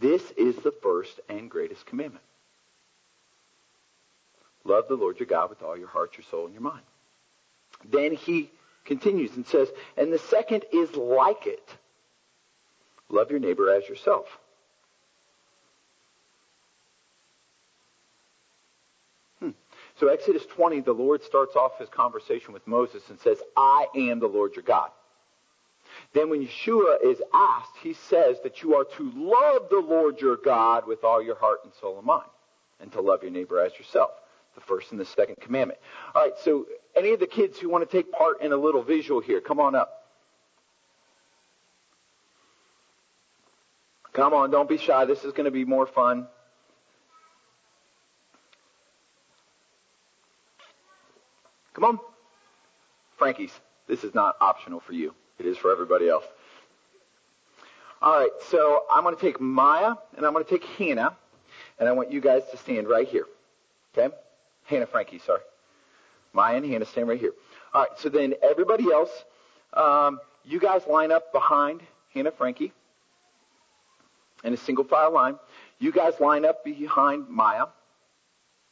This 0.00 0.22
is 0.32 0.56
the 0.56 0.72
first 0.82 1.20
and 1.28 1.50
greatest 1.50 1.86
commandment. 1.86 2.24
Love 4.64 4.84
the 4.88 4.94
Lord 4.94 5.20
your 5.20 5.26
God 5.26 5.50
with 5.50 5.62
all 5.62 5.76
your 5.76 5.88
heart, 5.88 6.16
your 6.16 6.24
soul, 6.30 6.46
and 6.46 6.54
your 6.54 6.62
mind. 6.62 6.82
Then 7.84 8.14
he 8.14 8.50
continues 8.84 9.36
and 9.36 9.46
says, 9.46 9.68
and 9.96 10.12
the 10.12 10.18
second 10.18 10.64
is 10.72 10.94
like 10.96 11.46
it. 11.46 11.68
Love 13.10 13.30
your 13.30 13.40
neighbor 13.40 13.70
as 13.70 13.88
yourself. 13.88 14.26
Hmm. 19.40 19.50
So 20.00 20.08
Exodus 20.08 20.46
20, 20.46 20.80
the 20.80 20.92
Lord 20.92 21.22
starts 21.22 21.56
off 21.56 21.78
his 21.78 21.88
conversation 21.88 22.54
with 22.54 22.66
Moses 22.66 23.02
and 23.10 23.20
says, 23.20 23.38
I 23.56 23.86
am 23.94 24.18
the 24.18 24.26
Lord 24.26 24.56
your 24.56 24.64
God. 24.64 24.90
Then 26.14 26.30
when 26.30 26.46
Yeshua 26.46 27.04
is 27.04 27.20
asked, 27.34 27.76
he 27.82 27.92
says 27.92 28.36
that 28.44 28.62
you 28.62 28.76
are 28.76 28.84
to 28.84 29.12
love 29.16 29.68
the 29.68 29.84
Lord 29.84 30.20
your 30.20 30.36
God 30.36 30.86
with 30.86 31.02
all 31.02 31.20
your 31.20 31.34
heart 31.34 31.58
and 31.64 31.72
soul 31.80 31.98
and 31.98 32.06
mind, 32.06 32.30
and 32.80 32.92
to 32.92 33.00
love 33.00 33.22
your 33.22 33.32
neighbor 33.32 33.60
as 33.60 33.76
yourself. 33.76 34.10
The 34.54 34.60
first 34.60 34.92
and 34.92 35.00
the 35.00 35.04
second 35.04 35.36
commandment. 35.40 35.80
All 36.14 36.22
right, 36.22 36.32
so 36.44 36.66
any 36.96 37.12
of 37.12 37.18
the 37.18 37.26
kids 37.26 37.58
who 37.58 37.68
want 37.68 37.88
to 37.88 37.96
take 37.96 38.12
part 38.12 38.40
in 38.40 38.52
a 38.52 38.56
little 38.56 38.84
visual 38.84 39.20
here, 39.20 39.40
come 39.40 39.58
on 39.58 39.74
up. 39.74 40.04
Come 44.12 44.32
on, 44.32 44.52
don't 44.52 44.68
be 44.68 44.78
shy. 44.78 45.04
This 45.06 45.24
is 45.24 45.32
going 45.32 45.46
to 45.46 45.50
be 45.50 45.64
more 45.64 45.88
fun. 45.88 46.28
Come 51.72 51.82
on. 51.82 51.98
Franke's, 53.18 53.52
this 53.88 54.04
is 54.04 54.14
not 54.14 54.36
optional 54.40 54.78
for 54.78 54.92
you. 54.92 55.12
It 55.38 55.46
is 55.46 55.56
for 55.58 55.72
everybody 55.72 56.08
else. 56.08 56.24
All 58.00 58.18
right, 58.18 58.30
so 58.50 58.84
I'm 58.92 59.02
going 59.02 59.14
to 59.14 59.20
take 59.20 59.40
Maya 59.40 59.94
and 60.16 60.26
I'm 60.26 60.32
going 60.32 60.44
to 60.44 60.50
take 60.50 60.64
Hannah, 60.64 61.16
and 61.78 61.88
I 61.88 61.92
want 61.92 62.12
you 62.12 62.20
guys 62.20 62.42
to 62.50 62.56
stand 62.58 62.88
right 62.88 63.08
here. 63.08 63.24
Okay? 63.96 64.14
Hannah 64.64 64.86
Franke, 64.86 65.20
sorry. 65.24 65.40
Maya 66.32 66.56
and 66.56 66.66
Hannah 66.66 66.84
stand 66.84 67.08
right 67.08 67.18
here. 67.18 67.32
All 67.72 67.82
right, 67.82 67.98
so 67.98 68.08
then 68.08 68.34
everybody 68.42 68.92
else, 68.92 69.10
um, 69.72 70.20
you 70.44 70.60
guys 70.60 70.82
line 70.86 71.12
up 71.12 71.32
behind 71.32 71.80
Hannah 72.12 72.32
Franke 72.32 72.72
in 74.44 74.52
a 74.52 74.56
single 74.56 74.84
file 74.84 75.12
line. 75.12 75.38
You 75.78 75.90
guys 75.90 76.20
line 76.20 76.44
up 76.44 76.64
behind 76.64 77.28
Maya, 77.28 77.66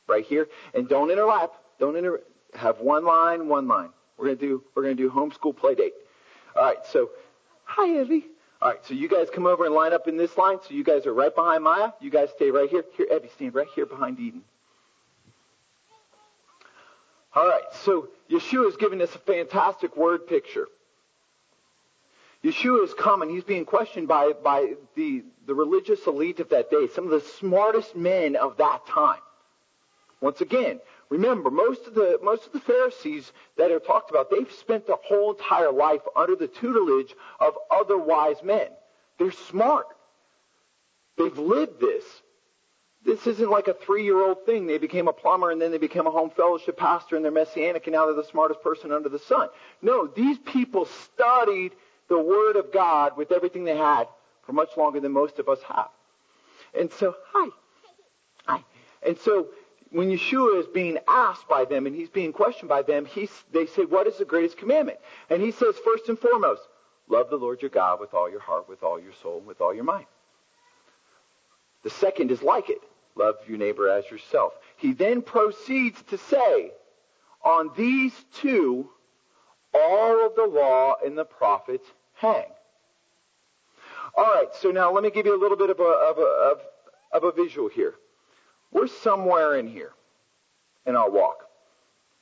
right 0.06 0.24
here, 0.24 0.48
and 0.74 0.88
don't 0.88 1.08
interlap. 1.08 1.50
Don't 1.80 1.96
inter. 1.96 2.20
Have 2.54 2.80
one 2.80 3.04
line, 3.04 3.48
one 3.48 3.66
line. 3.66 3.88
We're 4.16 4.26
gonna 4.26 4.36
do. 4.36 4.62
We're 4.74 4.82
gonna 4.82 4.94
do 4.94 5.10
homeschool 5.10 5.56
play 5.56 5.74
date. 5.74 5.94
All 6.56 6.62
right. 6.62 6.84
So, 6.92 7.10
hi 7.64 8.00
Evie. 8.00 8.26
All 8.60 8.70
right. 8.70 8.84
So 8.84 8.94
you 8.94 9.08
guys 9.08 9.28
come 9.34 9.46
over 9.46 9.64
and 9.64 9.74
line 9.74 9.92
up 9.92 10.08
in 10.08 10.16
this 10.16 10.36
line. 10.36 10.58
So 10.62 10.74
you 10.74 10.84
guys 10.84 11.06
are 11.06 11.14
right 11.14 11.34
behind 11.34 11.64
Maya. 11.64 11.92
You 12.00 12.10
guys 12.10 12.30
stay 12.36 12.50
right 12.50 12.68
here. 12.68 12.84
Here, 12.96 13.06
Evie, 13.12 13.30
stand 13.34 13.54
right 13.54 13.68
here 13.74 13.86
behind 13.86 14.20
Eden. 14.20 14.42
All 17.34 17.48
right, 17.48 17.62
so 17.84 18.08
Yeshua 18.30 18.68
is 18.68 18.76
giving 18.76 19.00
us 19.00 19.14
a 19.14 19.18
fantastic 19.18 19.96
word 19.96 20.26
picture. 20.26 20.66
Yeshua 22.44 22.84
is 22.84 22.92
coming. 22.92 23.30
He's 23.30 23.44
being 23.44 23.64
questioned 23.64 24.06
by, 24.06 24.32
by 24.44 24.74
the, 24.96 25.24
the 25.46 25.54
religious 25.54 26.06
elite 26.06 26.40
of 26.40 26.50
that 26.50 26.70
day, 26.70 26.88
some 26.94 27.04
of 27.04 27.10
the 27.10 27.26
smartest 27.38 27.96
men 27.96 28.36
of 28.36 28.58
that 28.58 28.86
time. 28.86 29.20
Once 30.20 30.40
again, 30.42 30.80
remember, 31.12 31.50
most 31.50 31.86
of 31.86 31.94
the, 31.94 32.18
most 32.22 32.46
of 32.46 32.52
the 32.52 32.60
Pharisees 32.60 33.30
that 33.58 33.70
are 33.70 33.78
talked 33.78 34.10
about, 34.10 34.30
they've 34.30 34.50
spent 34.50 34.86
their 34.86 34.96
whole 35.04 35.34
entire 35.34 35.70
life 35.70 36.00
under 36.16 36.34
the 36.34 36.48
tutelage 36.48 37.14
of 37.38 37.52
other 37.70 37.98
wise 37.98 38.42
men. 38.42 38.68
They're 39.18 39.30
smart. 39.30 39.86
They've 41.18 41.36
lived 41.36 41.80
this. 41.80 42.04
This 43.04 43.26
isn't 43.26 43.50
like 43.50 43.68
a 43.68 43.74
three-year-old 43.74 44.46
thing. 44.46 44.66
They 44.66 44.78
became 44.78 45.06
a 45.06 45.12
plumber 45.12 45.50
and 45.50 45.60
then 45.60 45.70
they 45.70 45.78
became 45.78 46.06
a 46.06 46.10
home 46.10 46.30
fellowship 46.30 46.78
pastor 46.78 47.16
and 47.16 47.24
they're 47.24 47.32
messianic 47.32 47.86
and 47.86 47.94
now 47.94 48.06
they're 48.06 48.14
the 48.14 48.24
smartest 48.24 48.62
person 48.62 48.90
under 48.90 49.10
the 49.10 49.18
sun. 49.18 49.48
No, 49.82 50.06
these 50.06 50.38
people 50.38 50.86
studied 50.86 51.72
the 52.08 52.18
Word 52.18 52.56
of 52.56 52.72
God 52.72 53.18
with 53.18 53.32
everything 53.32 53.64
they 53.64 53.76
had 53.76 54.08
for 54.46 54.52
much 54.52 54.70
longer 54.78 54.98
than 54.98 55.12
most 55.12 55.38
of 55.38 55.48
us 55.48 55.58
have. 55.68 55.90
And 56.78 56.90
so, 56.90 57.14
hi. 57.32 57.48
Hi. 58.46 58.64
And 59.06 59.18
so, 59.18 59.48
when 59.92 60.10
Yeshua 60.10 60.60
is 60.60 60.66
being 60.66 60.98
asked 61.06 61.48
by 61.48 61.64
them 61.64 61.86
and 61.86 61.94
he's 61.94 62.08
being 62.08 62.32
questioned 62.32 62.68
by 62.68 62.82
them, 62.82 63.04
he's, 63.04 63.30
they 63.52 63.66
say, 63.66 63.84
what 63.84 64.06
is 64.06 64.16
the 64.16 64.24
greatest 64.24 64.56
commandment? 64.56 64.98
And 65.28 65.42
he 65.42 65.52
says, 65.52 65.74
first 65.84 66.08
and 66.08 66.18
foremost, 66.18 66.62
love 67.08 67.28
the 67.28 67.36
Lord 67.36 67.60
your 67.60 67.70
God 67.70 68.00
with 68.00 68.14
all 68.14 68.30
your 68.30 68.40
heart, 68.40 68.68
with 68.68 68.82
all 68.82 68.98
your 68.98 69.12
soul, 69.22 69.42
with 69.46 69.60
all 69.60 69.74
your 69.74 69.84
mind. 69.84 70.06
The 71.84 71.90
second 71.90 72.30
is 72.30 72.42
like 72.42 72.70
it. 72.70 72.80
Love 73.16 73.34
your 73.46 73.58
neighbor 73.58 73.90
as 73.90 74.10
yourself. 74.10 74.54
He 74.78 74.94
then 74.94 75.20
proceeds 75.20 76.02
to 76.04 76.16
say, 76.16 76.70
on 77.44 77.70
these 77.76 78.14
two, 78.34 78.88
all 79.74 80.26
of 80.26 80.34
the 80.36 80.46
law 80.46 80.94
and 81.04 81.18
the 81.18 81.24
prophets 81.24 81.86
hang. 82.14 82.46
All 84.16 84.24
right, 84.24 84.48
so 84.60 84.70
now 84.70 84.90
let 84.92 85.02
me 85.02 85.10
give 85.10 85.26
you 85.26 85.38
a 85.38 85.40
little 85.40 85.56
bit 85.56 85.70
of 85.70 85.80
a, 85.80 85.82
of 85.82 86.18
a, 86.18 86.22
of, 86.22 86.60
of 87.12 87.24
a 87.24 87.32
visual 87.32 87.68
here. 87.68 87.94
We're 88.72 88.88
somewhere 88.88 89.56
in 89.56 89.66
here 89.66 89.92
in 90.86 90.96
our 90.96 91.10
walk. 91.10 91.48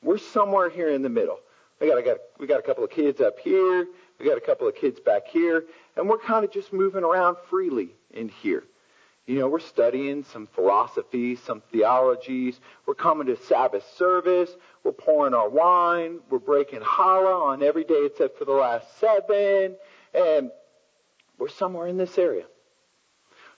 We're 0.02 0.18
somewhere 0.18 0.68
here 0.68 0.90
in 0.90 1.02
the 1.02 1.08
middle. 1.08 1.38
We 1.80 1.88
got, 1.88 2.04
got, 2.04 2.16
we 2.38 2.46
got 2.46 2.58
a 2.58 2.62
couple 2.62 2.84
of 2.84 2.90
kids 2.90 3.20
up 3.20 3.38
here. 3.38 3.86
We 4.18 4.26
got 4.26 4.36
a 4.36 4.40
couple 4.40 4.68
of 4.68 4.74
kids 4.74 5.00
back 5.00 5.26
here. 5.28 5.64
And 5.96 6.08
we're 6.08 6.18
kind 6.18 6.44
of 6.44 6.52
just 6.52 6.72
moving 6.72 7.04
around 7.04 7.36
freely 7.48 7.90
in 8.12 8.28
here. 8.28 8.64
You 9.26 9.38
know, 9.38 9.48
we're 9.48 9.60
studying 9.60 10.24
some 10.24 10.48
philosophy, 10.54 11.36
some 11.36 11.62
theologies. 11.70 12.58
We're 12.84 12.94
coming 12.94 13.28
to 13.28 13.36
Sabbath 13.44 13.84
service. 13.96 14.50
We're 14.82 14.92
pouring 14.92 15.34
our 15.34 15.48
wine. 15.48 16.18
We're 16.30 16.38
breaking 16.38 16.80
challah 16.80 17.46
on 17.46 17.62
every 17.62 17.84
day 17.84 18.06
except 18.06 18.38
for 18.38 18.44
the 18.44 18.52
last 18.52 18.98
seven. 18.98 19.76
And 20.14 20.50
we're 21.38 21.48
somewhere 21.48 21.86
in 21.86 21.96
this 21.96 22.18
area. 22.18 22.44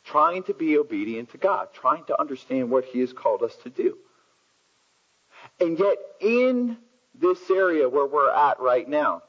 Trying 0.05 0.43
to 0.45 0.55
be 0.55 0.79
obedient 0.79 1.31
to 1.31 1.39
God. 1.39 1.69
Trying 1.73 2.05
to 2.07 2.21
understand 2.21 2.71
what 2.71 2.85
He 2.85 3.01
has 3.01 3.13
called 3.13 3.43
us 3.43 3.57
to 3.63 3.71
do. 3.71 3.97
And 5.61 5.79
yet, 5.79 5.97
in 6.21 6.77
this 7.19 7.39
area 7.51 7.89
where 7.89 8.07
we're 8.07 8.31
at 8.31 8.61
right 8.61 8.89
now, 8.89 9.23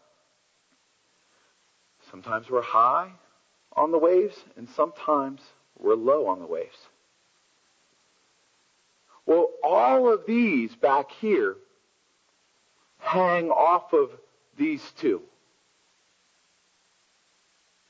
sometimes 2.12 2.50
we're 2.50 2.62
high 2.62 3.12
on 3.74 3.92
the 3.92 3.98
waves, 3.98 4.36
and 4.56 4.70
sometimes 4.70 5.42
we're 5.80 5.96
low 5.96 6.28
on 6.28 6.40
the 6.40 6.46
waves. 6.46 6.78
Well, 9.26 9.50
all 9.64 10.12
of 10.12 10.26
these 10.26 10.76
back 10.76 11.12
here 11.12 11.56
hang 13.00 13.50
off 13.50 13.94
of 13.94 14.12
these 14.58 14.84
two. 14.98 15.22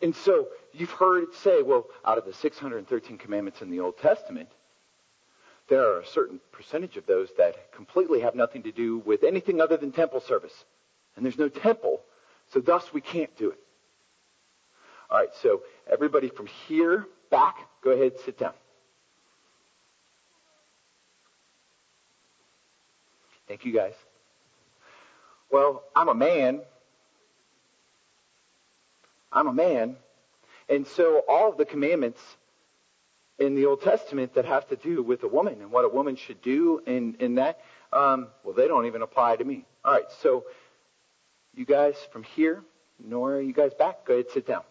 And 0.02 0.16
so 0.16 0.48
you've 0.74 0.92
heard 0.92 1.24
it 1.24 1.36
say, 1.36 1.62
well, 1.62 1.86
out 2.06 2.18
of 2.18 2.26
the 2.26 2.34
613 2.34 3.18
commandments 3.18 3.62
in 3.62 3.70
the 3.70 3.80
Old 3.80 3.98
Testament, 3.98 4.50
there 5.70 5.94
are 5.94 6.00
a 6.00 6.06
certain 6.08 6.40
percentage 6.52 6.98
of 6.98 7.06
those 7.06 7.30
that 7.38 7.72
completely 7.72 8.22
have 8.22 8.36
nothing 8.36 8.64
to 8.64 8.72
do 8.72 9.00
with 9.00 9.24
anything 9.24 9.62
other 9.62 9.78
than 9.78 9.92
temple 9.92 10.20
service. 10.20 10.54
And 11.16 11.24
there's 11.26 11.38
no 11.38 11.48
temple, 11.48 12.02
so 12.52 12.60
thus 12.60 12.92
we 12.94 13.02
can't 13.02 13.36
do 13.38 13.52
it. 13.52 13.60
All 15.10 15.20
right, 15.20 15.30
so 15.42 15.62
everybody 15.92 16.30
from 16.30 16.48
here 16.68 17.08
back, 17.30 17.58
go 17.84 17.92
ahead, 17.92 18.14
sit 18.26 18.38
down. 18.38 18.54
Thank 23.48 23.66
you, 23.66 23.74
guys. 23.74 23.94
Well, 25.52 25.84
I'm 25.96 26.10
a 26.10 26.16
man. 26.16 26.62
I'm 29.32 29.48
a 29.48 29.54
man. 29.54 29.98
And 30.74 30.88
so 30.88 31.22
all 31.30 31.52
of 31.52 31.58
the 31.58 31.66
commandments 31.66 32.20
in 33.38 33.54
the 33.54 33.68
Old 33.68 33.84
Testament 33.84 34.34
that 34.34 34.46
have 34.46 34.68
to 34.70 34.76
do 34.76 35.04
with 35.04 35.22
a 35.22 35.28
woman 35.28 35.62
and 35.62 35.72
what 35.72 35.86
a 35.86 35.88
woman 35.88 36.16
should 36.16 36.42
do 36.42 36.82
in, 36.88 37.16
in 37.20 37.36
that, 37.36 37.60
um, 37.92 38.30
well, 38.44 38.56
they 38.56 38.68
don't 38.68 38.88
even 38.88 39.04
apply 39.04 39.36
to 39.36 39.44
me. 39.44 39.66
All 39.86 39.94
right, 39.94 40.12
so 40.24 40.46
you 41.54 41.64
guys 41.64 41.96
from 42.12 42.24
here, 42.24 42.64
Nora, 43.00 43.44
you 43.44 43.54
guys 43.54 43.72
back, 43.76 44.04
go 44.04 44.14
ahead, 44.14 44.32
sit 44.34 44.48
down. 44.48 44.64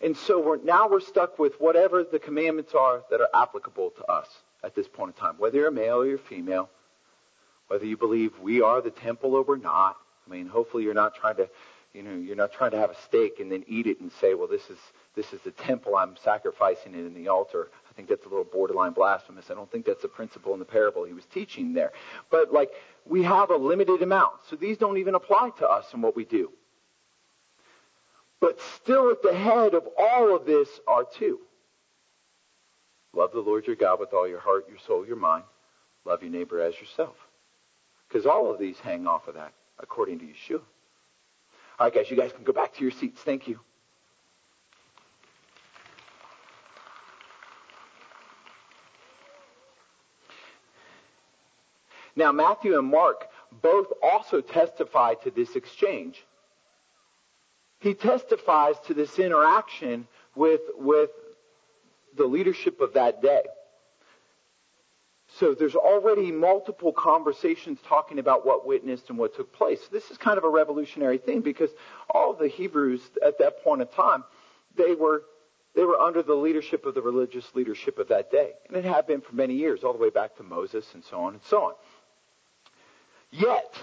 And 0.00 0.16
so 0.16 0.40
we're, 0.40 0.62
now 0.62 0.88
we're 0.88 1.00
stuck 1.00 1.40
with 1.40 1.60
whatever 1.60 2.04
the 2.04 2.20
commandments 2.20 2.74
are 2.74 3.02
that 3.10 3.20
are 3.20 3.28
applicable 3.34 3.90
to 3.90 4.04
us 4.04 4.28
at 4.62 4.76
this 4.76 4.86
point 4.86 5.16
in 5.16 5.20
time, 5.20 5.34
whether 5.38 5.58
you're 5.58 5.72
male 5.72 5.96
or 5.96 6.06
you're 6.06 6.18
female, 6.18 6.70
whether 7.66 7.86
you 7.86 7.96
believe 7.96 8.38
we 8.38 8.62
are 8.62 8.80
the 8.80 8.92
temple 8.92 9.34
or 9.34 9.42
we're 9.42 9.56
not. 9.56 9.96
I 10.30 10.34
mean, 10.34 10.46
hopefully 10.46 10.84
you're 10.84 10.94
not 10.94 11.14
trying 11.14 11.36
to, 11.36 11.48
you 11.92 12.02
know, 12.02 12.14
you're 12.14 12.36
not 12.36 12.52
trying 12.52 12.70
to 12.70 12.78
have 12.78 12.90
a 12.90 13.00
steak 13.02 13.40
and 13.40 13.50
then 13.50 13.64
eat 13.66 13.86
it 13.86 14.00
and 14.00 14.12
say, 14.20 14.34
well, 14.34 14.46
this 14.46 14.70
is, 14.70 14.78
this 15.16 15.32
is 15.32 15.40
the 15.40 15.50
temple 15.50 15.96
I'm 15.96 16.16
sacrificing 16.22 16.94
it 16.94 17.04
in 17.04 17.14
the 17.14 17.28
altar. 17.28 17.68
I 17.90 17.92
think 17.94 18.08
that's 18.08 18.24
a 18.26 18.28
little 18.28 18.44
borderline 18.44 18.92
blasphemous. 18.92 19.50
I 19.50 19.54
don't 19.54 19.70
think 19.70 19.86
that's 19.86 20.02
the 20.02 20.08
principle 20.08 20.52
in 20.52 20.60
the 20.60 20.64
parable 20.64 21.04
he 21.04 21.12
was 21.12 21.24
teaching 21.26 21.72
there. 21.72 21.92
But 22.30 22.52
like, 22.52 22.70
we 23.06 23.24
have 23.24 23.50
a 23.50 23.56
limited 23.56 24.02
amount. 24.02 24.34
So 24.48 24.56
these 24.56 24.78
don't 24.78 24.98
even 24.98 25.14
apply 25.14 25.50
to 25.58 25.68
us 25.68 25.86
in 25.92 26.00
what 26.00 26.14
we 26.14 26.24
do. 26.24 26.52
But 28.40 28.58
still 28.76 29.10
at 29.10 29.22
the 29.22 29.34
head 29.34 29.74
of 29.74 29.86
all 29.98 30.34
of 30.34 30.46
this 30.46 30.68
are 30.86 31.04
two. 31.04 31.40
Love 33.12 33.32
the 33.32 33.40
Lord 33.40 33.66
your 33.66 33.76
God 33.76 33.98
with 33.98 34.14
all 34.14 34.28
your 34.28 34.40
heart, 34.40 34.66
your 34.68 34.78
soul, 34.86 35.04
your 35.04 35.16
mind. 35.16 35.44
Love 36.04 36.22
your 36.22 36.30
neighbor 36.30 36.60
as 36.60 36.78
yourself. 36.80 37.16
Because 38.08 38.26
all 38.26 38.50
of 38.50 38.58
these 38.58 38.78
hang 38.78 39.06
off 39.06 39.28
of 39.28 39.34
that, 39.34 39.52
according 39.82 40.18
to 40.20 40.26
Yeshua. 40.26 40.60
All 41.78 41.86
right, 41.86 41.94
guys, 41.94 42.10
you 42.10 42.16
guys 42.16 42.32
can 42.32 42.44
go 42.44 42.52
back 42.52 42.74
to 42.74 42.82
your 42.82 42.90
seats. 42.90 43.20
Thank 43.22 43.48
you. 43.48 43.58
Now, 52.16 52.32
Matthew 52.32 52.78
and 52.78 52.86
Mark 52.86 53.28
both 53.62 53.86
also 54.02 54.40
testify 54.40 55.14
to 55.14 55.30
this 55.30 55.56
exchange. 55.56 56.24
He 57.78 57.94
testifies 57.94 58.76
to 58.86 58.94
this 58.94 59.18
interaction 59.18 60.06
with, 60.34 60.60
with 60.76 61.10
the 62.16 62.26
leadership 62.26 62.80
of 62.80 62.92
that 62.92 63.22
day. 63.22 63.44
So 65.40 65.54
there's 65.54 65.74
already 65.74 66.30
multiple 66.30 66.92
conversations 66.92 67.78
talking 67.88 68.18
about 68.18 68.44
what 68.44 68.66
witnessed 68.66 69.08
and 69.08 69.16
what 69.16 69.34
took 69.34 69.50
place. 69.54 69.80
This 69.90 70.10
is 70.10 70.18
kind 70.18 70.36
of 70.36 70.44
a 70.44 70.48
revolutionary 70.50 71.16
thing 71.16 71.40
because 71.40 71.70
all 72.10 72.34
the 72.34 72.46
Hebrews 72.46 73.00
at 73.24 73.38
that 73.38 73.64
point 73.64 73.80
in 73.80 73.88
time, 73.88 74.22
they 74.76 74.94
were 74.94 75.22
they 75.74 75.84
were 75.84 75.98
under 75.98 76.22
the 76.22 76.34
leadership 76.34 76.84
of 76.84 76.94
the 76.94 77.00
religious 77.00 77.46
leadership 77.54 77.98
of 77.98 78.08
that 78.08 78.30
day. 78.30 78.50
And 78.68 78.76
it 78.76 78.84
had 78.84 79.06
been 79.06 79.22
for 79.22 79.34
many 79.34 79.54
years, 79.54 79.82
all 79.82 79.94
the 79.94 79.98
way 79.98 80.10
back 80.10 80.36
to 80.36 80.42
Moses 80.42 80.84
and 80.92 81.02
so 81.04 81.20
on 81.20 81.34
and 81.34 81.42
so 81.44 81.62
on. 81.62 81.74
Yet, 83.30 83.82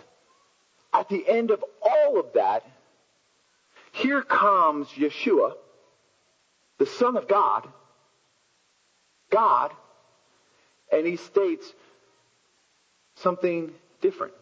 at 0.93 1.09
the 1.09 1.27
end 1.27 1.49
of 1.49 1.63
all 1.81 2.19
of 2.19 2.33
that, 2.33 2.65
here 3.93 4.21
comes 4.21 4.89
Yeshua, 4.89 5.53
the 6.77 6.85
Son 6.85 7.17
of 7.17 7.27
God, 7.27 7.67
God, 9.31 9.71
and 10.91 11.05
he 11.05 11.17
states 11.17 11.73
something 13.15 13.71
different. 14.01 14.33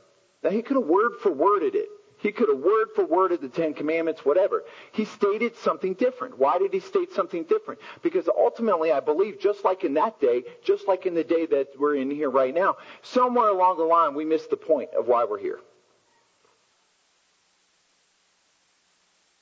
Now 0.43 0.49
he 0.49 0.61
could 0.61 0.77
have 0.77 0.85
word 0.85 1.13
for 1.21 1.31
worded 1.31 1.75
it. 1.75 1.89
He 2.17 2.31
could 2.31 2.49
have 2.49 2.59
word 2.59 2.87
for 2.95 3.05
worded 3.05 3.41
the 3.41 3.49
Ten 3.49 3.73
Commandments, 3.73 4.25
whatever. 4.25 4.63
He 4.93 5.05
stated 5.05 5.55
something 5.57 5.93
different. 5.93 6.39
Why 6.39 6.57
did 6.57 6.73
he 6.73 6.79
state 6.79 7.13
something 7.13 7.43
different? 7.43 7.79
Because 8.01 8.27
ultimately, 8.27 8.91
I 8.91 8.99
believe, 8.99 9.39
just 9.39 9.63
like 9.63 9.83
in 9.83 9.93
that 9.95 10.19
day, 10.19 10.43
just 10.63 10.87
like 10.87 11.05
in 11.05 11.13
the 11.13 11.23
day 11.23 11.45
that 11.45 11.67
we're 11.77 11.95
in 11.95 12.09
here 12.09 12.29
right 12.29 12.53
now, 12.53 12.77
somewhere 13.03 13.49
along 13.49 13.77
the 13.77 13.83
line, 13.83 14.15
we 14.15 14.25
missed 14.25 14.49
the 14.49 14.57
point 14.57 14.89
of 14.97 15.07
why 15.07 15.25
we're 15.25 15.39
here. 15.39 15.59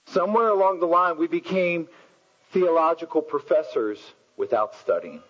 Somewhere 0.08 0.50
along 0.50 0.80
the 0.80 0.86
line, 0.86 1.18
we 1.18 1.28
became 1.28 1.88
theological 2.52 3.22
professors 3.22 4.00
without 4.36 4.76
studying. 4.76 5.22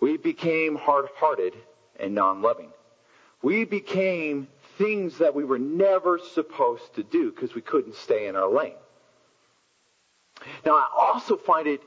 We 0.00 0.16
became 0.16 0.76
hard 0.76 1.06
hearted 1.16 1.54
and 1.98 2.14
non 2.14 2.42
loving. 2.42 2.70
We 3.42 3.64
became 3.64 4.48
things 4.78 5.18
that 5.18 5.34
we 5.34 5.44
were 5.44 5.58
never 5.58 6.18
supposed 6.18 6.94
to 6.94 7.02
do 7.02 7.30
because 7.30 7.54
we 7.54 7.60
couldn't 7.60 7.94
stay 7.94 8.26
in 8.26 8.36
our 8.36 8.48
lane. 8.48 8.74
Now, 10.64 10.72
I 10.76 10.88
also 10.98 11.36
find 11.36 11.66
it 11.66 11.80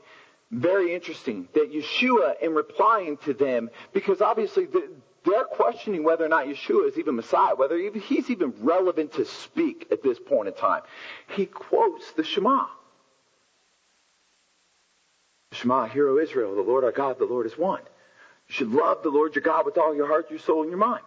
very 0.50 0.94
interesting 0.94 1.48
that 1.54 1.72
Yeshua, 1.72 2.40
in 2.40 2.54
replying 2.54 3.18
to 3.18 3.34
them, 3.34 3.70
because 3.92 4.22
obviously 4.22 4.66
they're 5.24 5.44
questioning 5.44 6.04
whether 6.04 6.24
or 6.24 6.28
not 6.28 6.46
Yeshua 6.46 6.88
is 6.88 6.98
even 6.98 7.16
Messiah, 7.16 7.54
whether 7.54 7.76
he's 7.76 8.30
even 8.30 8.54
relevant 8.60 9.12
to 9.14 9.24
speak 9.24 9.86
at 9.90 10.02
this 10.02 10.18
point 10.18 10.48
in 10.48 10.54
time. 10.54 10.82
He 11.36 11.46
quotes 11.46 12.12
the 12.12 12.24
Shema. 12.24 12.66
Shema, 15.52 15.86
hear, 15.86 16.08
O 16.08 16.18
Israel, 16.18 16.54
the 16.54 16.62
Lord 16.62 16.84
our 16.84 16.92
God, 16.92 17.18
the 17.18 17.24
Lord 17.24 17.46
is 17.46 17.58
one. 17.58 17.82
You 18.48 18.54
should 18.54 18.70
love 18.70 19.02
the 19.02 19.10
Lord 19.10 19.34
your 19.34 19.42
God 19.42 19.66
with 19.66 19.78
all 19.78 19.94
your 19.94 20.06
heart, 20.06 20.30
your 20.30 20.38
soul, 20.38 20.62
and 20.62 20.70
your 20.70 20.78
mind. 20.78 21.02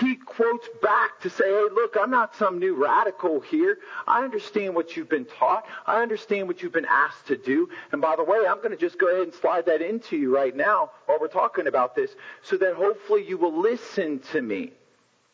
He 0.00 0.16
quotes 0.16 0.68
back 0.82 1.20
to 1.20 1.30
say, 1.30 1.44
hey, 1.44 1.66
look, 1.72 1.96
I'm 1.98 2.10
not 2.10 2.36
some 2.36 2.58
new 2.58 2.74
radical 2.74 3.40
here. 3.40 3.78
I 4.06 4.22
understand 4.24 4.74
what 4.74 4.96
you've 4.96 5.08
been 5.08 5.24
taught. 5.24 5.64
I 5.86 6.02
understand 6.02 6.48
what 6.48 6.62
you've 6.62 6.72
been 6.72 6.86
asked 6.86 7.26
to 7.28 7.36
do. 7.36 7.68
And 7.92 8.00
by 8.00 8.16
the 8.16 8.24
way, 8.24 8.38
I'm 8.48 8.58
going 8.58 8.70
to 8.70 8.76
just 8.76 8.98
go 8.98 9.08
ahead 9.08 9.22
and 9.22 9.34
slide 9.34 9.66
that 9.66 9.82
into 9.82 10.16
you 10.16 10.34
right 10.34 10.54
now 10.54 10.90
while 11.06 11.18
we're 11.20 11.28
talking 11.28 11.66
about 11.66 11.94
this 11.94 12.10
so 12.42 12.56
that 12.58 12.74
hopefully 12.74 13.26
you 13.26 13.38
will 13.38 13.60
listen 13.60 14.20
to 14.32 14.40
me. 14.40 14.72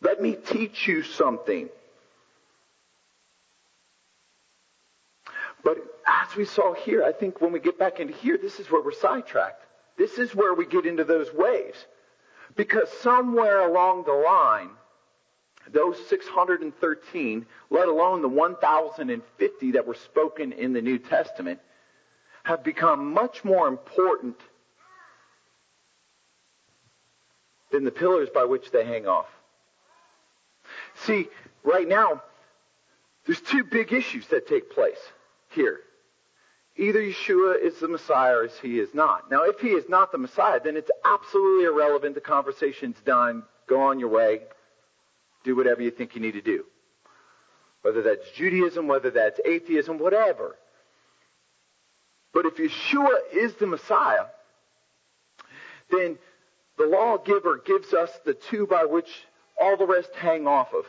Let 0.01 0.21
me 0.21 0.35
teach 0.35 0.87
you 0.87 1.03
something. 1.03 1.69
But 5.65 5.79
as 6.07 6.35
we 6.37 6.45
saw 6.45 6.75
here, 6.75 7.05
I 7.05 7.13
think 7.13 7.41
when 7.41 7.53
we 7.53 7.61
get 7.61 7.79
back 7.79 8.01
into 8.01 8.15
here, 8.15 8.39
this 8.39 8.59
is 8.59 8.71
where 8.71 8.83
we're 8.83 8.93
sidetracked. 8.93 9.63
This 10.03 10.19
is 10.19 10.35
where 10.35 10.53
we 10.53 10.67
get 10.67 10.85
into 10.85 11.05
those 11.05 11.33
waves. 11.33 11.79
Because 12.57 12.89
somewhere 13.03 13.61
along 13.61 14.03
the 14.03 14.13
line, 14.13 14.71
those 15.71 15.97
613, 16.09 17.47
let 17.71 17.87
alone 17.87 18.21
the 18.21 18.29
1,050 18.29 19.71
that 19.71 19.87
were 19.87 19.95
spoken 19.95 20.51
in 20.51 20.73
the 20.73 20.83
New 20.83 20.99
Testament, 20.99 21.61
have 22.43 22.65
become 22.65 23.15
much 23.15 23.45
more 23.45 23.69
important 23.69 24.35
than 27.71 27.85
the 27.85 27.93
pillars 27.93 28.29
by 28.35 28.43
which 28.43 28.73
they 28.73 28.85
hang 28.85 29.07
off. 29.07 29.29
See, 30.97 31.29
right 31.63 31.87
now, 31.87 32.25
there's 33.25 33.41
two 33.41 33.63
big 33.63 33.93
issues 33.93 34.27
that 34.27 34.49
take 34.49 34.73
place 34.73 34.99
here. 35.51 35.79
Either 36.77 37.01
Yeshua 37.01 37.63
is 37.63 37.79
the 37.81 37.89
Messiah 37.89 38.37
or 38.37 38.49
he 38.63 38.79
is 38.79 38.95
not. 38.95 39.31
Now, 39.31 39.43
if 39.43 39.61
he 39.61 39.69
is 39.69 39.89
not 39.89 40.11
the 40.11 40.19
Messiah, 40.19 40.59
then 40.63 40.77
it's 40.77 40.91
absolutely 41.05 41.67
irrelevant. 41.67 42.15
The 42.15 42.23
conversation's 42.23 42.97
done. 43.05 43.43
Go 43.69 43.81
on 43.81 44.01
your 44.01 44.09
way. 44.09 44.41
Do 45.45 45.55
whatever 45.55 45.83
you 45.83 45.91
think 45.91 46.15
you 46.15 46.21
need 46.21 46.33
to 46.33 46.41
do. 46.41 46.65
Whether 47.83 48.03
that's 48.03 48.31
Judaism, 48.31 48.87
whether 48.87 49.11
that's 49.11 49.41
atheism, 49.45 49.99
whatever. 49.99 50.57
But 52.33 52.47
if 52.47 52.57
Yeshua 52.57 53.19
is 53.35 53.55
the 53.55 53.67
Messiah, 53.67 54.27
then 55.91 56.19
the 56.79 56.87
lawgiver 56.87 57.61
gives 57.65 57.93
us 57.93 58.11
the 58.25 58.35
two 58.35 58.67
by 58.67 58.85
which 58.85 59.09
all 59.61 59.77
the 59.77 59.87
rest 59.87 60.11
hang 60.15 60.47
off 60.47 60.73
of. 60.73 60.87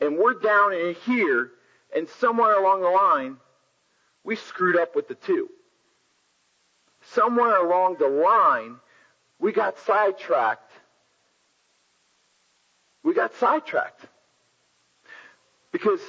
And 0.00 0.16
we're 0.16 0.34
down 0.34 0.72
in 0.72 0.94
here, 1.06 1.50
and 1.94 2.08
somewhere 2.20 2.58
along 2.60 2.82
the 2.82 2.88
line, 2.88 3.38
we 4.26 4.36
screwed 4.36 4.76
up 4.76 4.94
with 4.96 5.06
the 5.06 5.14
two. 5.14 5.48
Somewhere 7.12 7.64
along 7.64 7.96
the 7.98 8.08
line, 8.08 8.76
we 9.38 9.52
got 9.52 9.78
sidetracked. 9.86 10.72
We 13.04 13.14
got 13.14 13.32
sidetracked. 13.36 14.00
Because 15.70 16.00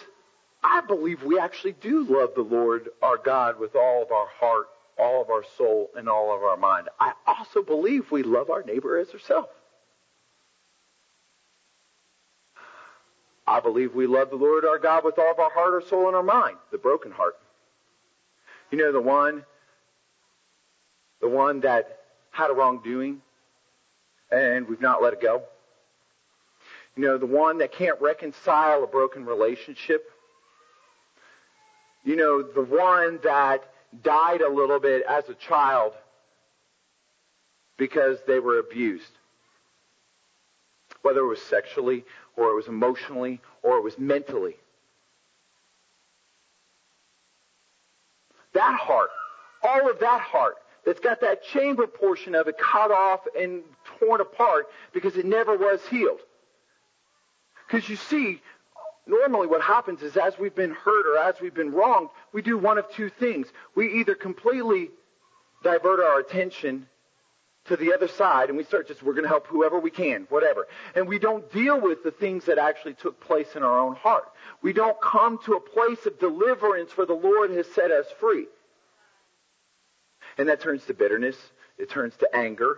I 0.64 0.82
believe 0.82 1.24
we 1.24 1.38
actually 1.38 1.74
do 1.74 2.04
love 2.06 2.32
the 2.36 2.42
Lord 2.42 2.90
our 3.04 3.18
God 3.18 3.60
with 3.60 3.76
all 3.76 4.02
of 4.02 4.12
our 4.12 4.28
heart, 4.40 4.66
all 4.98 5.22
of 5.22 5.30
our 5.30 5.44
soul, 5.56 5.92
and 5.96 6.10
all 6.10 6.36
of 6.36 6.42
our 6.42 6.58
mind. 6.58 6.90
I 7.00 7.14
also 7.28 7.62
believe 7.62 8.12
we 8.12 8.24
love 8.24 8.50
our 8.50 8.64
neighbor 8.64 8.98
as 8.98 9.10
ourselves. 9.12 9.50
I 13.46 13.60
believe 13.60 13.94
we 13.94 14.08
love 14.08 14.32
the 14.32 14.36
Lord 14.36 14.66
our 14.66 14.80
God 14.80 15.06
with 15.06 15.20
all 15.20 15.32
of 15.32 15.40
our 15.40 15.52
heart, 15.52 15.74
our 15.76 15.88
soul, 15.88 16.08
and 16.08 16.16
our 16.16 16.24
mind, 16.24 16.58
the 16.72 16.80
broken 16.80 17.12
heart. 17.12 17.36
You 18.72 18.78
know, 18.78 18.92
the 18.92 19.02
one, 19.02 19.46
the 21.22 21.30
one 21.30 21.62
that 21.62 22.00
had 22.32 22.50
a 22.50 22.54
wrongdoing 22.54 23.22
and 24.32 24.68
we've 24.68 24.82
not 24.82 25.02
let 25.02 25.14
it 25.14 25.22
go. 25.22 25.44
You 26.96 27.04
know, 27.04 27.18
the 27.18 27.26
one 27.26 27.60
that 27.60 27.72
can't 27.72 28.00
reconcile 28.02 28.84
a 28.84 28.88
broken 28.88 29.26
relationship. 29.26 30.12
You 32.04 32.16
know, 32.16 32.42
the 32.42 32.64
one 32.64 33.20
that 33.24 33.64
died 34.04 34.42
a 34.42 34.50
little 34.50 34.80
bit 34.80 35.04
as 35.08 35.30
a 35.30 35.34
child 35.36 35.94
because 37.78 38.18
they 38.28 38.40
were 38.40 38.60
abused. 38.60 39.12
Whether 41.04 41.22
it 41.22 41.28
was 41.28 41.42
sexually 41.42 42.04
or 42.36 42.50
it 42.50 42.56
was 42.56 42.68
emotionally 42.68 43.40
or 43.64 43.78
it 43.78 43.84
was 43.84 43.98
mentally. 43.98 44.56
That 48.58 48.80
heart, 48.80 49.10
all 49.64 49.90
of 49.90 50.00
that 50.00 50.22
heart 50.22 50.56
that's 50.86 51.00
got 51.00 51.22
that 51.22 51.44
chamber 51.44 51.86
portion 51.88 52.36
of 52.36 52.48
it 52.48 52.58
cut 52.58 52.92
off 52.92 53.22
and 53.38 53.62
torn 54.00 54.22
apart 54.22 54.68
because 54.94 55.16
it 55.16 55.26
never 55.26 55.58
was 55.58 55.80
healed. 55.90 56.20
Because 57.68 57.88
you 57.90 57.96
see, 57.96 58.42
normally 59.06 59.48
what 59.48 59.62
happens 59.62 60.02
is 60.02 60.18
as 60.18 60.38
we've 60.40 60.56
been 60.56 60.72
hurt 60.72 61.06
or 61.06 61.18
as 61.18 61.36
we've 61.42 61.54
been 61.54 61.72
wronged, 61.72 62.10
we 62.34 62.42
do 62.42 62.58
one 62.58 62.78
of 62.78 62.90
two 62.92 63.10
things. 63.10 63.48
We 63.76 64.00
either 64.00 64.16
completely 64.16 64.90
divert 65.64 66.00
our 66.00 66.20
attention 66.20 66.88
to 67.68 67.78
the 67.78 67.94
other 67.94 68.08
side 68.08 68.50
and 68.50 68.58
we 68.58 68.64
start 68.64 68.88
just, 68.88 69.04
we're 69.04 69.14
going 69.14 69.24
to 69.24 69.30
help 69.30 69.48
whoever 69.48 69.80
we 69.80 69.92
can, 69.92 70.26
whatever. 70.30 70.68
And 70.96 71.08
we 71.08 71.20
don't 71.20 71.52
deal 71.52 71.80
with 71.80 72.04
the 72.04 72.12
things 72.12 72.46
that 72.46 72.58
actually 72.58 72.94
took 72.96 73.20
place 73.20 73.56
in 73.56 73.64
our 73.64 73.80
own 73.80 73.96
heart. 73.96 74.32
We 74.62 74.74
don't 74.74 75.00
come 75.02 75.40
to 75.46 75.54
a 75.54 75.60
place 75.60 76.06
of 76.06 76.20
deliverance 76.20 76.98
where 76.98 77.08
the 77.08 77.14
Lord 77.14 77.52
has 77.52 77.68
set 77.68 77.92
us 77.92 78.06
free. 78.20 78.48
And 80.38 80.50
that 80.50 80.62
turns 80.62 80.86
to 80.86 80.94
bitterness. 80.94 81.38
It 81.78 81.90
turns 81.90 82.16
to 82.18 82.36
anger. 82.36 82.78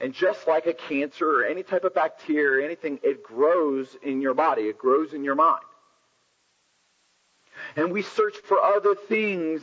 And 0.00 0.14
just 0.14 0.46
like 0.46 0.66
a 0.66 0.72
cancer 0.72 1.40
or 1.40 1.44
any 1.44 1.62
type 1.62 1.84
of 1.84 1.94
bacteria 1.94 2.62
or 2.62 2.64
anything, 2.64 2.98
it 3.02 3.22
grows 3.22 3.96
in 4.02 4.22
your 4.22 4.34
body. 4.34 4.62
It 4.62 4.78
grows 4.78 5.12
in 5.12 5.24
your 5.24 5.34
mind. 5.34 5.62
And 7.76 7.92
we 7.92 8.02
search 8.02 8.36
for 8.46 8.58
other 8.58 8.94
things 8.94 9.62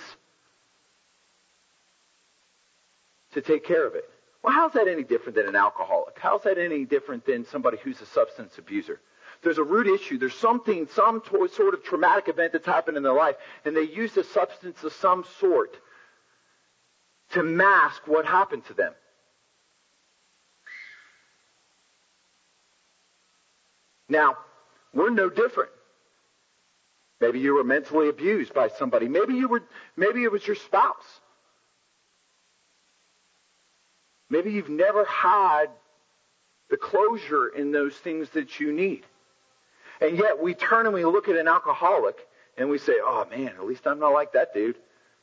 to 3.34 3.42
take 3.42 3.66
care 3.66 3.86
of 3.86 3.96
it. 3.96 4.10
Well, 4.48 4.56
how's 4.56 4.72
that 4.76 4.88
any 4.88 5.04
different 5.04 5.36
than 5.36 5.46
an 5.46 5.58
alcoholic? 5.58 6.18
How's 6.20 6.44
that 6.44 6.58
any 6.58 6.86
different 6.86 7.26
than 7.26 7.46
somebody 7.48 7.78
who's 7.84 8.00
a 8.00 8.06
substance 8.06 8.58
abuser? 8.58 9.02
There's 9.44 9.58
a 9.58 9.64
root 9.64 9.88
issue. 9.88 10.18
There's 10.18 10.36
something, 10.36 10.88
some 10.96 11.22
sort 11.26 11.74
of 11.74 11.84
traumatic 11.84 12.30
event 12.30 12.54
that's 12.54 12.66
happened 12.66 12.96
in 12.96 13.04
their 13.04 13.12
life, 13.12 13.36
and 13.66 13.76
they 13.76 13.82
use 13.82 14.16
a 14.16 14.24
substance 14.24 14.82
of 14.86 14.94
some 14.94 15.26
sort 15.42 15.76
to 17.32 17.44
mask 17.44 18.04
what 18.08 18.26
happened 18.26 18.66
to 18.68 18.74
them. 18.74 18.94
Now, 24.08 24.38
we're 24.94 25.10
no 25.10 25.30
different. 25.30 25.72
Maybe 27.20 27.42
you 27.42 27.54
were 27.54 27.66
mentally 27.66 28.08
abused 28.08 28.54
by 28.54 28.70
somebody. 28.70 29.10
Maybe 29.10 29.34
you 29.34 29.50
were, 29.50 29.64
maybe 29.98 30.24
it 30.24 30.32
was 30.32 30.48
your 30.48 30.56
spouse. 30.56 31.20
Maybe 34.30 34.52
you've 34.52 34.70
never 34.70 35.06
had 35.06 35.68
the 36.70 36.78
closure 36.78 37.48
in 37.48 37.72
those 37.72 37.96
things 37.96 38.30
that 38.32 38.60
you 38.60 38.74
need. 38.74 39.06
And 40.02 40.18
yet 40.18 40.42
we 40.42 40.54
turn 40.54 40.86
and 40.86 40.94
we 40.94 41.06
look 41.06 41.28
at 41.30 41.38
an 41.38 41.48
alcoholic 41.48 42.18
and 42.58 42.70
we 42.70 42.78
say, 42.78 42.94
oh 43.02 43.26
man, 43.30 43.48
at 43.50 43.66
least 43.66 43.88
I'm 43.88 44.00
not 44.00 44.14
like 44.14 44.34
that 44.34 44.54
dude. 44.54 44.78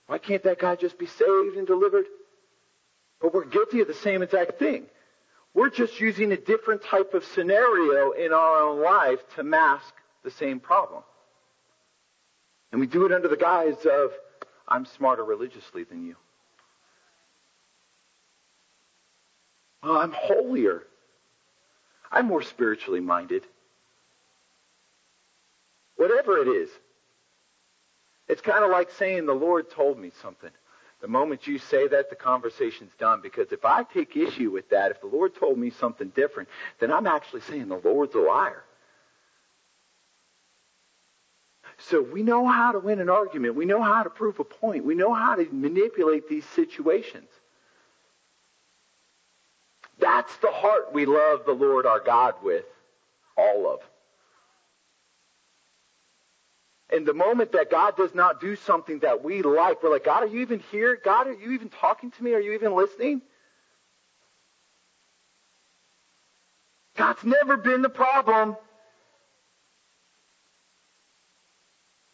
Why 0.06 0.18
can't 0.18 0.42
that 0.44 0.58
guy 0.58 0.76
just 0.76 0.98
be 0.98 1.06
saved 1.06 1.56
and 1.56 1.66
delivered? 1.66 2.06
But 3.20 3.34
we're 3.34 3.44
guilty 3.44 3.80
of 3.80 3.88
the 3.88 3.94
same 3.94 4.22
exact 4.22 4.58
thing. 4.58 4.86
We're 5.54 5.70
just 5.70 6.00
using 6.00 6.32
a 6.32 6.36
different 6.36 6.82
type 6.82 7.14
of 7.14 7.24
scenario 7.24 8.10
in 8.10 8.32
our 8.32 8.62
own 8.62 8.82
life 8.82 9.20
to 9.36 9.44
mask 9.44 9.94
the 10.24 10.30
same 10.30 10.60
problem. 10.60 11.02
And 12.72 12.80
we 12.80 12.88
do 12.88 13.06
it 13.06 13.12
under 13.12 13.28
the 13.28 13.36
guise 13.36 13.86
of, 13.86 14.10
I'm 14.66 14.84
smarter 14.84 15.24
religiously 15.24 15.84
than 15.84 16.04
you. 16.04 16.16
Well, 19.84 19.98
I'm 19.98 20.12
holier. 20.12 20.84
I'm 22.10 22.26
more 22.26 22.42
spiritually 22.42 23.00
minded. 23.00 23.44
Whatever 25.96 26.38
it 26.38 26.48
is. 26.48 26.70
It's 28.28 28.40
kind 28.40 28.64
of 28.64 28.70
like 28.70 28.90
saying 28.92 29.26
the 29.26 29.34
Lord 29.34 29.70
told 29.70 29.98
me 29.98 30.10
something. 30.22 30.50
The 31.02 31.08
moment 31.08 31.46
you 31.46 31.58
say 31.58 31.86
that, 31.88 32.08
the 32.08 32.16
conversation's 32.16 32.92
done. 32.98 33.20
Because 33.22 33.52
if 33.52 33.66
I 33.66 33.82
take 33.82 34.16
issue 34.16 34.50
with 34.50 34.70
that, 34.70 34.90
if 34.90 35.02
the 35.02 35.06
Lord 35.06 35.34
told 35.34 35.58
me 35.58 35.68
something 35.68 36.08
different, 36.08 36.48
then 36.80 36.90
I'm 36.90 37.06
actually 37.06 37.42
saying 37.42 37.68
the 37.68 37.76
Lord's 37.76 38.14
a 38.14 38.20
liar. 38.20 38.64
So 41.76 42.00
we 42.00 42.22
know 42.22 42.46
how 42.46 42.72
to 42.72 42.78
win 42.78 43.00
an 43.00 43.10
argument. 43.10 43.54
We 43.54 43.66
know 43.66 43.82
how 43.82 44.02
to 44.02 44.08
prove 44.08 44.40
a 44.40 44.44
point. 44.44 44.86
We 44.86 44.94
know 44.94 45.12
how 45.12 45.34
to 45.34 45.46
manipulate 45.52 46.26
these 46.28 46.46
situations. 46.46 47.28
That's 50.04 50.36
the 50.36 50.50
heart 50.50 50.92
we 50.92 51.06
love 51.06 51.46
the 51.46 51.54
Lord 51.54 51.86
our 51.86 51.98
God 51.98 52.34
with, 52.42 52.66
all 53.38 53.72
of. 53.72 53.80
And 56.90 57.06
the 57.06 57.14
moment 57.14 57.52
that 57.52 57.70
God 57.70 57.96
does 57.96 58.14
not 58.14 58.38
do 58.38 58.54
something 58.54 58.98
that 58.98 59.24
we 59.24 59.40
like, 59.40 59.82
we're 59.82 59.88
like, 59.88 60.04
God, 60.04 60.24
are 60.24 60.26
you 60.26 60.42
even 60.42 60.62
here? 60.70 61.00
God, 61.02 61.26
are 61.28 61.32
you 61.32 61.52
even 61.52 61.70
talking 61.70 62.10
to 62.10 62.22
me? 62.22 62.34
Are 62.34 62.38
you 62.38 62.52
even 62.52 62.74
listening? 62.76 63.22
God's 66.98 67.24
never 67.24 67.56
been 67.56 67.80
the 67.80 67.88
problem. 67.88 68.58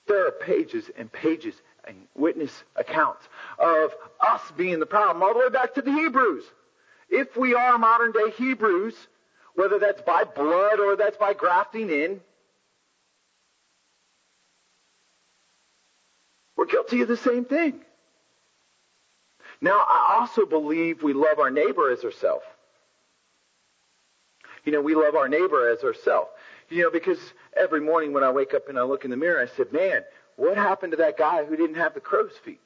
There 0.06 0.28
are 0.28 0.30
pages 0.30 0.88
and 0.96 1.10
pages 1.10 1.56
and 1.88 1.96
witness 2.14 2.52
accounts 2.76 3.28
of 3.58 3.90
us 4.20 4.42
being 4.56 4.78
the 4.78 4.86
problem, 4.86 5.24
all 5.24 5.34
the 5.34 5.40
way 5.40 5.48
back 5.48 5.74
to 5.74 5.82
the 5.82 5.92
Hebrews. 5.92 6.44
If 7.10 7.36
we 7.36 7.54
are 7.54 7.76
modern 7.76 8.12
day 8.12 8.30
Hebrews, 8.36 8.94
whether 9.54 9.78
that's 9.78 10.00
by 10.02 10.24
blood 10.24 10.78
or 10.78 10.96
that's 10.96 11.16
by 11.16 11.34
grafting 11.34 11.90
in, 11.90 12.20
we're 16.56 16.66
guilty 16.66 17.02
of 17.02 17.08
the 17.08 17.16
same 17.16 17.44
thing. 17.44 17.80
Now, 19.60 19.84
I 19.86 20.16
also 20.20 20.46
believe 20.46 21.02
we 21.02 21.12
love 21.12 21.38
our 21.38 21.50
neighbor 21.50 21.90
as 21.90 22.04
ourselves. 22.04 22.44
You 24.64 24.72
know, 24.72 24.80
we 24.80 24.94
love 24.94 25.16
our 25.16 25.28
neighbor 25.28 25.68
as 25.70 25.82
ourselves. 25.82 26.30
You 26.68 26.84
know, 26.84 26.90
because 26.90 27.18
every 27.56 27.80
morning 27.80 28.12
when 28.12 28.22
I 28.22 28.30
wake 28.30 28.54
up 28.54 28.68
and 28.68 28.78
I 28.78 28.82
look 28.82 29.04
in 29.04 29.10
the 29.10 29.16
mirror, 29.16 29.42
I 29.42 29.54
said, 29.56 29.72
man, 29.72 30.02
what 30.36 30.56
happened 30.56 30.92
to 30.92 30.96
that 30.98 31.18
guy 31.18 31.44
who 31.44 31.56
didn't 31.56 31.76
have 31.76 31.94
the 31.94 32.00
crow's 32.00 32.36
feet? 32.44 32.60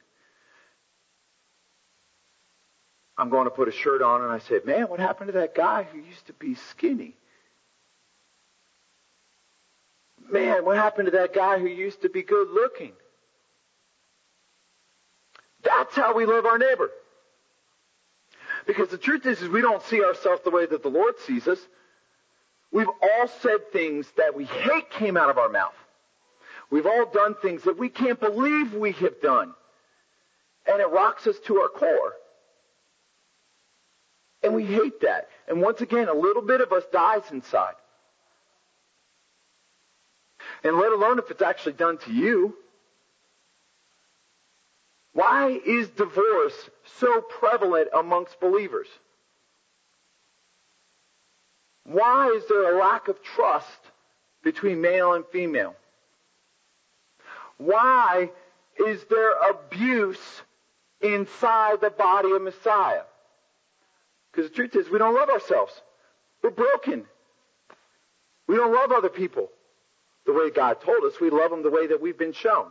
I'm 3.17 3.31
going 3.31 3.45
to 3.45 3.51
put 3.51 3.69
a 3.69 3.73
shirt 3.73 4.03
on, 4.03 4.23
and 4.23 4.33
I 4.33 4.39
said, 4.39 4.65
Man, 4.65 4.85
what 4.85 5.01
happened 5.01 5.29
to 5.29 5.39
that 5.39 5.55
guy 5.55 5.85
who 5.85 5.99
used 5.99 6.27
to 6.27 6.33
be 6.33 6.55
skinny? 6.55 7.15
Man, 10.31 10.65
what 10.65 10.77
happened 10.77 11.07
to 11.07 11.19
that 11.19 11.35
guy 11.35 11.59
who 11.59 11.67
used 11.67 12.03
to 12.03 12.09
be 12.09 12.23
good 12.23 12.49
looking? 12.51 12.93
That's 15.63 15.95
how 15.95 16.15
we 16.15 16.27
love 16.27 16.47
our 16.47 16.59
neighbor. 16.59 16.91
Because 18.67 18.89
the 18.89 18.99
truth 18.99 19.27
is, 19.27 19.43
is 19.43 19.49
we 19.49 19.61
don't 19.61 19.83
see 19.83 20.03
ourselves 20.03 20.43
the 20.43 20.51
way 20.51 20.67
that 20.67 20.83
the 20.83 20.89
Lord 20.89 21.19
sees 21.27 21.47
us. 21.47 21.59
We've 22.73 22.89
all 22.89 23.29
said 23.41 23.73
things 23.73 24.07
that 24.17 24.35
we 24.35 24.47
hate 24.47 24.91
came 24.91 25.17
out 25.17 25.31
of 25.31 25.39
our 25.39 25.49
mouth. 25.49 25.75
We've 26.71 26.87
all 26.87 27.07
done 27.07 27.35
things 27.41 27.63
that 27.65 27.79
we 27.79 27.89
can't 27.89 28.19
believe 28.19 28.75
we 28.75 28.93
have 28.93 29.21
done. 29.21 29.55
And 30.67 30.81
it 30.81 30.87
rocks 30.87 31.27
us 31.27 31.37
to 31.47 31.61
our 31.61 31.69
core. 31.69 32.15
And 34.45 34.55
we 34.55 34.67
hate 34.67 35.01
that. 35.01 35.29
And 35.49 35.63
once 35.63 35.81
again, 35.81 36.09
a 36.09 36.15
little 36.15 36.43
bit 36.43 36.61
of 36.61 36.71
us 36.71 36.85
dies 36.93 37.23
inside. 37.33 37.75
And 40.63 40.77
let 40.77 40.93
alone 40.93 41.19
if 41.19 41.31
it's 41.31 41.43
actually 41.43 41.73
done 41.73 41.97
to 41.99 42.13
you. 42.13 42.55
Why 45.15 45.59
is 45.65 45.89
divorce 45.89 46.71
so 46.99 47.23
prevalent 47.23 47.89
amongst 47.95 48.39
believers? 48.39 48.89
Why 51.87 52.31
is 52.37 52.45
there 52.49 52.75
a 52.75 52.79
lack 52.79 53.09
of 53.09 53.23
trust 53.23 53.69
between 54.43 54.81
male 54.81 55.15
and 55.15 55.25
female? 55.33 55.75
Why 57.57 58.31
is 58.87 59.05
there 59.05 59.33
abuse 59.51 60.43
inside 61.01 61.81
the 61.81 61.91
body 61.91 62.33
of 62.33 62.43
Messiah? 62.43 63.03
Because 64.35 64.51
the 64.51 64.57
truth 64.57 64.75
is, 64.75 64.91
we 64.91 64.99
don't 64.99 65.15
love 65.15 65.29
ourselves. 65.29 65.73
We're 66.43 66.51
broken. 66.51 67.05
We 68.49 68.57
don't 68.57 68.73
love 68.73 68.91
other 68.91 69.09
people 69.09 69.49
the 70.27 70.33
way 70.33 70.51
God 70.51 70.81
told 70.81 71.05
us. 71.05 71.21
We 71.21 71.31
love 71.31 71.51
them 71.51 71.63
the 71.63 71.71
way 71.71 71.87
that 71.87 72.01
we've 72.01 72.19
been 72.19 72.33
shown. 72.33 72.67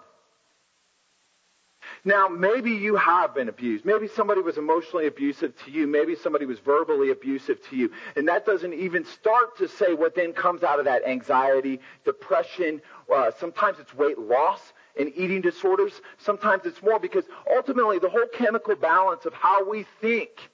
Now, 2.06 2.28
maybe 2.28 2.72
you 2.72 2.96
have 2.96 3.34
been 3.34 3.50
abused. 3.50 3.86
Maybe 3.86 4.08
somebody 4.08 4.42
was 4.42 4.58
emotionally 4.58 5.08
abusive 5.08 5.54
to 5.64 5.72
you. 5.72 5.88
Maybe 5.88 6.16
somebody 6.16 6.46
was 6.46 6.60
verbally 6.60 7.12
abusive 7.12 7.60
to 7.70 7.76
you. 7.76 7.92
And 8.16 8.28
that 8.28 8.46
doesn't 8.46 8.74
even 8.74 9.06
start 9.06 9.58
to 9.58 9.68
say 9.68 9.94
what 9.94 10.16
then 10.16 10.34
comes 10.34 10.64
out 10.64 10.80
of 10.80 10.86
that 10.86 11.06
anxiety, 11.08 11.80
depression. 12.04 12.82
Uh, 13.14 13.32
sometimes 13.40 13.80
it's 13.80 13.94
weight 13.94 14.20
loss 14.20 14.74
and 15.00 15.12
eating 15.16 15.42
disorders. 15.42 15.94
Sometimes 16.18 16.66
it's 16.66 16.82
more 16.82 17.00
because 17.00 17.26
ultimately 17.54 18.00
the 18.00 18.10
whole 18.10 18.28
chemical 18.34 18.76
balance 18.76 19.26
of 19.26 19.34
how 19.34 19.70
we 19.70 19.86
think 20.02 20.50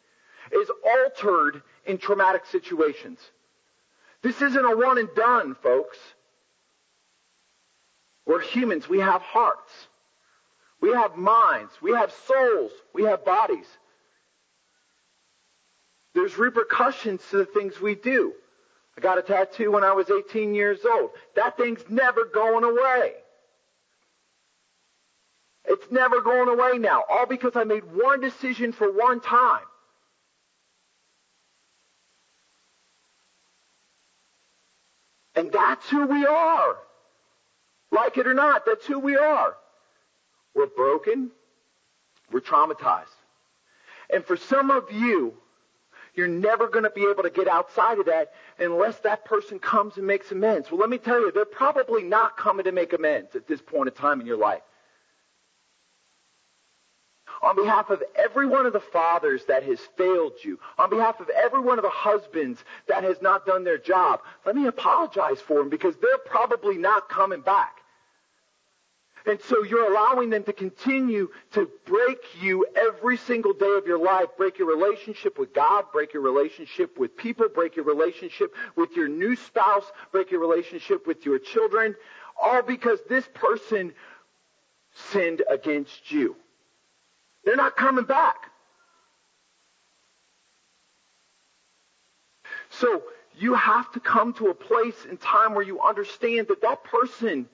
is 0.51 0.69
altered 0.85 1.61
in 1.85 1.97
traumatic 1.97 2.45
situations. 2.45 3.19
This 4.21 4.41
isn't 4.41 4.65
a 4.65 4.75
one 4.75 4.97
and 4.97 5.09
done, 5.15 5.55
folks. 5.61 5.97
We're 8.25 8.41
humans. 8.41 8.87
We 8.87 8.99
have 8.99 9.21
hearts. 9.21 9.71
We 10.81 10.93
have 10.93 11.15
minds. 11.15 11.73
We 11.81 11.91
have 11.91 12.11
souls. 12.27 12.71
We 12.93 13.03
have 13.03 13.25
bodies. 13.25 13.65
There's 16.13 16.37
repercussions 16.37 17.21
to 17.31 17.37
the 17.37 17.45
things 17.45 17.79
we 17.79 17.95
do. 17.95 18.33
I 18.97 19.01
got 19.01 19.17
a 19.17 19.21
tattoo 19.21 19.71
when 19.71 19.83
I 19.83 19.93
was 19.93 20.09
18 20.09 20.53
years 20.53 20.79
old. 20.85 21.11
That 21.35 21.57
thing's 21.57 21.83
never 21.89 22.25
going 22.25 22.63
away. 22.63 23.13
It's 25.65 25.89
never 25.91 26.21
going 26.21 26.49
away 26.49 26.77
now. 26.77 27.03
All 27.09 27.25
because 27.25 27.55
I 27.55 27.63
made 27.63 27.83
one 27.93 28.19
decision 28.19 28.73
for 28.73 28.91
one 28.91 29.21
time. 29.21 29.61
And 35.39 35.53
that's 35.53 35.89
who 35.89 36.05
we 36.05 36.25
are. 36.25 36.75
Like 37.93 38.17
it 38.17 38.27
or 38.27 38.33
not, 38.33 38.65
that's 38.65 38.85
who 38.85 38.99
we 38.99 39.15
are. 39.15 39.55
We're 40.53 40.67
broken. 40.67 41.31
We're 42.29 42.41
traumatized. 42.41 43.05
And 44.09 44.25
for 44.25 44.35
some 44.35 44.69
of 44.69 44.91
you, 44.91 45.33
you're 46.13 46.27
never 46.27 46.67
going 46.67 46.83
to 46.83 46.89
be 46.89 47.07
able 47.09 47.23
to 47.23 47.29
get 47.29 47.47
outside 47.47 47.99
of 47.99 48.07
that 48.07 48.33
unless 48.59 48.99
that 48.99 49.23
person 49.23 49.59
comes 49.59 49.95
and 49.95 50.05
makes 50.05 50.29
amends. 50.29 50.69
Well, 50.69 50.81
let 50.81 50.89
me 50.89 50.97
tell 50.97 51.21
you, 51.21 51.31
they're 51.31 51.45
probably 51.45 52.03
not 52.03 52.35
coming 52.35 52.65
to 52.65 52.73
make 52.73 52.91
amends 52.91 53.33
at 53.33 53.47
this 53.47 53.61
point 53.61 53.87
in 53.87 53.93
time 53.93 54.19
in 54.19 54.27
your 54.27 54.37
life. 54.37 54.61
On 57.41 57.55
behalf 57.55 57.89
of 57.89 58.03
every 58.15 58.47
one 58.47 58.65
of 58.65 58.73
the 58.73 58.79
fathers 58.79 59.45
that 59.45 59.63
has 59.63 59.79
failed 59.97 60.33
you, 60.43 60.59
on 60.77 60.89
behalf 60.89 61.19
of 61.19 61.29
every 61.29 61.61
one 61.61 61.79
of 61.79 61.83
the 61.83 61.89
husbands 61.89 62.63
that 62.87 63.03
has 63.03 63.21
not 63.21 63.45
done 63.45 63.63
their 63.63 63.77
job, 63.77 64.21
let 64.45 64.55
me 64.55 64.67
apologize 64.67 65.39
for 65.39 65.55
them 65.55 65.69
because 65.69 65.95
they're 66.01 66.17
probably 66.25 66.77
not 66.77 67.07
coming 67.07 67.41
back. 67.41 67.77
And 69.25 69.39
so 69.41 69.63
you're 69.63 69.91
allowing 69.91 70.29
them 70.29 70.43
to 70.45 70.53
continue 70.53 71.29
to 71.51 71.69
break 71.85 72.19
you 72.41 72.65
every 72.75 73.17
single 73.17 73.53
day 73.53 73.75
of 73.77 73.85
your 73.85 73.99
life. 73.99 74.29
Break 74.37 74.57
your 74.57 74.67
relationship 74.67 75.37
with 75.37 75.53
God, 75.53 75.85
break 75.91 76.13
your 76.13 76.23
relationship 76.23 76.97
with 76.97 77.15
people, 77.15 77.47
break 77.53 77.75
your 77.75 77.85
relationship 77.85 78.53
with 78.75 78.95
your 78.95 79.07
new 79.07 79.35
spouse, 79.35 79.85
break 80.11 80.31
your 80.31 80.39
relationship 80.39 81.05
with 81.05 81.25
your 81.25 81.37
children, 81.37 81.95
all 82.41 82.61
because 82.61 82.99
this 83.09 83.27
person 83.33 83.93
sinned 84.93 85.43
against 85.49 86.11
you. 86.11 86.35
They're 87.43 87.55
not 87.55 87.75
coming 87.75 88.05
back. 88.05 88.35
So 92.69 93.03
you 93.37 93.53
have 93.55 93.91
to 93.93 93.99
come 93.99 94.33
to 94.33 94.47
a 94.47 94.53
place 94.53 95.05
in 95.09 95.17
time 95.17 95.55
where 95.55 95.65
you 95.65 95.81
understand 95.81 96.47
that 96.49 96.61
that 96.61 96.83
person 96.83 97.47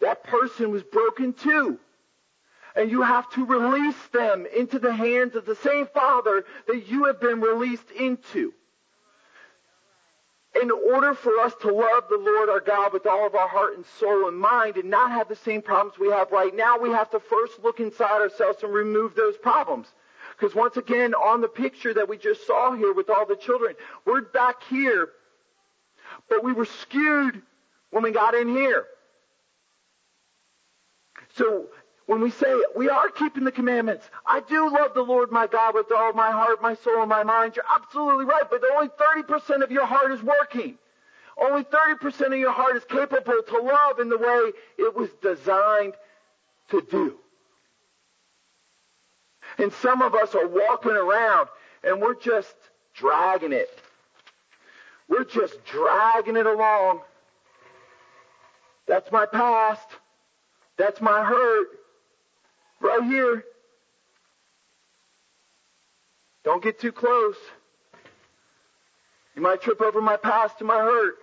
that 0.00 0.22
person 0.24 0.70
was 0.70 0.82
broken 0.82 1.32
too. 1.32 1.78
And 2.76 2.90
you 2.90 3.02
have 3.02 3.28
to 3.30 3.44
release 3.44 4.06
them 4.12 4.46
into 4.56 4.78
the 4.78 4.92
hands 4.92 5.34
of 5.34 5.44
the 5.44 5.56
same 5.56 5.86
Father 5.88 6.44
that 6.68 6.88
you 6.88 7.04
have 7.04 7.20
been 7.20 7.40
released 7.40 7.90
into. 7.90 8.52
In 10.60 10.70
order 10.70 11.14
for 11.14 11.38
us 11.40 11.54
to 11.60 11.72
love 11.72 12.04
the 12.08 12.16
Lord 12.16 12.48
our 12.48 12.60
God 12.60 12.92
with 12.92 13.06
all 13.06 13.26
of 13.26 13.34
our 13.34 13.48
heart 13.48 13.76
and 13.76 13.84
soul 13.98 14.28
and 14.28 14.38
mind 14.38 14.76
and 14.76 14.90
not 14.90 15.10
have 15.10 15.28
the 15.28 15.36
same 15.36 15.62
problems 15.62 15.98
we 15.98 16.08
have 16.08 16.32
right 16.32 16.54
now, 16.54 16.78
we 16.78 16.90
have 16.90 17.10
to 17.10 17.20
first 17.20 17.62
look 17.62 17.80
inside 17.80 18.20
ourselves 18.20 18.62
and 18.62 18.72
remove 18.72 19.14
those 19.14 19.36
problems. 19.36 19.88
Because 20.36 20.54
once 20.54 20.76
again, 20.76 21.14
on 21.14 21.40
the 21.40 21.48
picture 21.48 21.92
that 21.94 22.08
we 22.08 22.16
just 22.16 22.46
saw 22.46 22.74
here 22.74 22.92
with 22.92 23.10
all 23.10 23.26
the 23.26 23.36
children, 23.36 23.74
we're 24.04 24.22
back 24.22 24.62
here, 24.68 25.08
but 26.28 26.42
we 26.42 26.52
were 26.52 26.64
skewed 26.64 27.42
when 27.90 28.02
we 28.02 28.10
got 28.10 28.34
in 28.34 28.48
here. 28.48 28.86
So 31.36 31.66
when 32.08 32.22
we 32.22 32.30
say 32.30 32.46
we 32.74 32.88
are 32.88 33.10
keeping 33.10 33.44
the 33.44 33.52
commandments, 33.52 34.08
I 34.24 34.40
do 34.40 34.72
love 34.72 34.94
the 34.94 35.02
Lord 35.02 35.30
my 35.30 35.46
God 35.46 35.74
with 35.74 35.92
all 35.94 36.14
my 36.14 36.30
heart, 36.30 36.62
my 36.62 36.74
soul, 36.74 37.00
and 37.00 37.08
my 37.10 37.22
mind. 37.22 37.54
You're 37.54 37.66
absolutely 37.70 38.24
right, 38.24 38.44
but 38.50 38.62
only 38.74 38.88
30% 38.88 39.62
of 39.62 39.70
your 39.70 39.84
heart 39.84 40.10
is 40.12 40.22
working. 40.22 40.78
Only 41.36 41.64
30% 41.64 42.32
of 42.32 42.38
your 42.38 42.50
heart 42.50 42.76
is 42.76 42.84
capable 42.86 43.42
to 43.48 43.58
love 43.60 44.00
in 44.00 44.08
the 44.08 44.16
way 44.16 44.52
it 44.78 44.96
was 44.96 45.10
designed 45.20 45.92
to 46.70 46.80
do. 46.90 47.18
And 49.58 49.70
some 49.70 50.00
of 50.00 50.14
us 50.14 50.34
are 50.34 50.48
walking 50.48 50.92
around 50.92 51.48
and 51.84 52.00
we're 52.00 52.18
just 52.18 52.56
dragging 52.94 53.52
it. 53.52 53.68
We're 55.08 55.24
just 55.24 55.62
dragging 55.66 56.36
it 56.36 56.46
along. 56.46 57.00
That's 58.86 59.12
my 59.12 59.26
past. 59.26 59.88
That's 60.78 61.02
my 61.02 61.22
hurt. 61.22 61.77
Right 62.80 63.02
here. 63.04 63.44
Don't 66.44 66.62
get 66.62 66.78
too 66.78 66.92
close. 66.92 67.36
You 69.34 69.42
might 69.42 69.60
trip 69.60 69.80
over 69.80 70.00
my 70.00 70.16
past 70.16 70.56
and 70.60 70.68
my 70.68 70.78
hurt. 70.78 71.16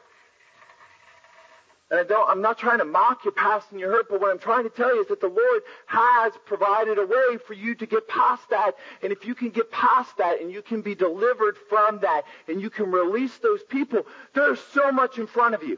And 1.91 1.99
I 1.99 2.03
don't, 2.03 2.29
I'm 2.29 2.41
not 2.41 2.57
trying 2.57 2.79
to 2.79 2.85
mock 2.85 3.23
your 3.25 3.31
past 3.31 3.67
and 3.71 3.79
your 3.79 3.91
hurt, 3.91 4.09
but 4.09 4.19
what 4.19 4.31
I'm 4.31 4.39
trying 4.39 4.63
to 4.63 4.69
tell 4.69 4.93
you 4.93 5.01
is 5.01 5.07
that 5.07 5.21
the 5.21 5.27
Lord 5.27 5.61
has 5.85 6.33
provided 6.45 6.97
a 6.97 7.05
way 7.05 7.37
for 7.45 7.53
you 7.53 7.75
to 7.75 7.85
get 7.85 8.07
past 8.07 8.49
that. 8.49 8.71
And 9.03 9.11
if 9.11 9.25
you 9.25 9.35
can 9.35 9.49
get 9.49 9.71
past 9.71 10.17
that 10.17 10.41
and 10.41 10.51
you 10.51 10.61
can 10.61 10.81
be 10.81 10.95
delivered 10.95 11.55
from 11.69 11.99
that 11.99 12.23
and 12.47 12.59
you 12.59 12.69
can 12.69 12.91
release 12.91 13.37
those 13.37 13.63
people, 13.63 14.05
there's 14.33 14.59
so 14.73 14.91
much 14.91 15.19
in 15.19 15.27
front 15.27 15.53
of 15.53 15.63
you. 15.63 15.77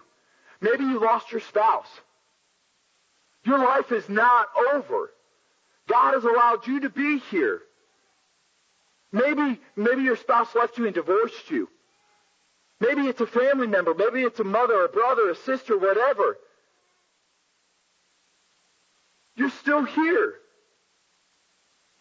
Maybe 0.61 0.85
you 0.85 0.99
lost 0.99 1.31
your 1.31 1.41
spouse. 1.41 1.89
Your 3.43 3.59
life 3.59 3.91
is 3.91 4.07
not 4.07 4.47
over. 4.73 5.11
God 5.87 6.13
has 6.13 6.23
allowed 6.23 6.67
you 6.67 6.81
to 6.81 6.89
be 6.89 7.19
here. 7.31 7.61
Maybe, 9.11 9.59
maybe 9.75 10.03
your 10.03 10.17
spouse 10.17 10.53
left 10.53 10.77
you 10.77 10.85
and 10.85 10.93
divorced 10.93 11.49
you. 11.49 11.69
Maybe 12.79 13.07
it's 13.07 13.21
a 13.21 13.27
family 13.27 13.67
member. 13.67 13.93
Maybe 13.93 14.21
it's 14.21 14.39
a 14.39 14.43
mother, 14.43 14.83
a 14.83 14.89
brother, 14.89 15.29
a 15.29 15.35
sister, 15.35 15.77
whatever. 15.77 16.37
You're 19.35 19.49
still 19.49 19.83
here. 19.83 20.33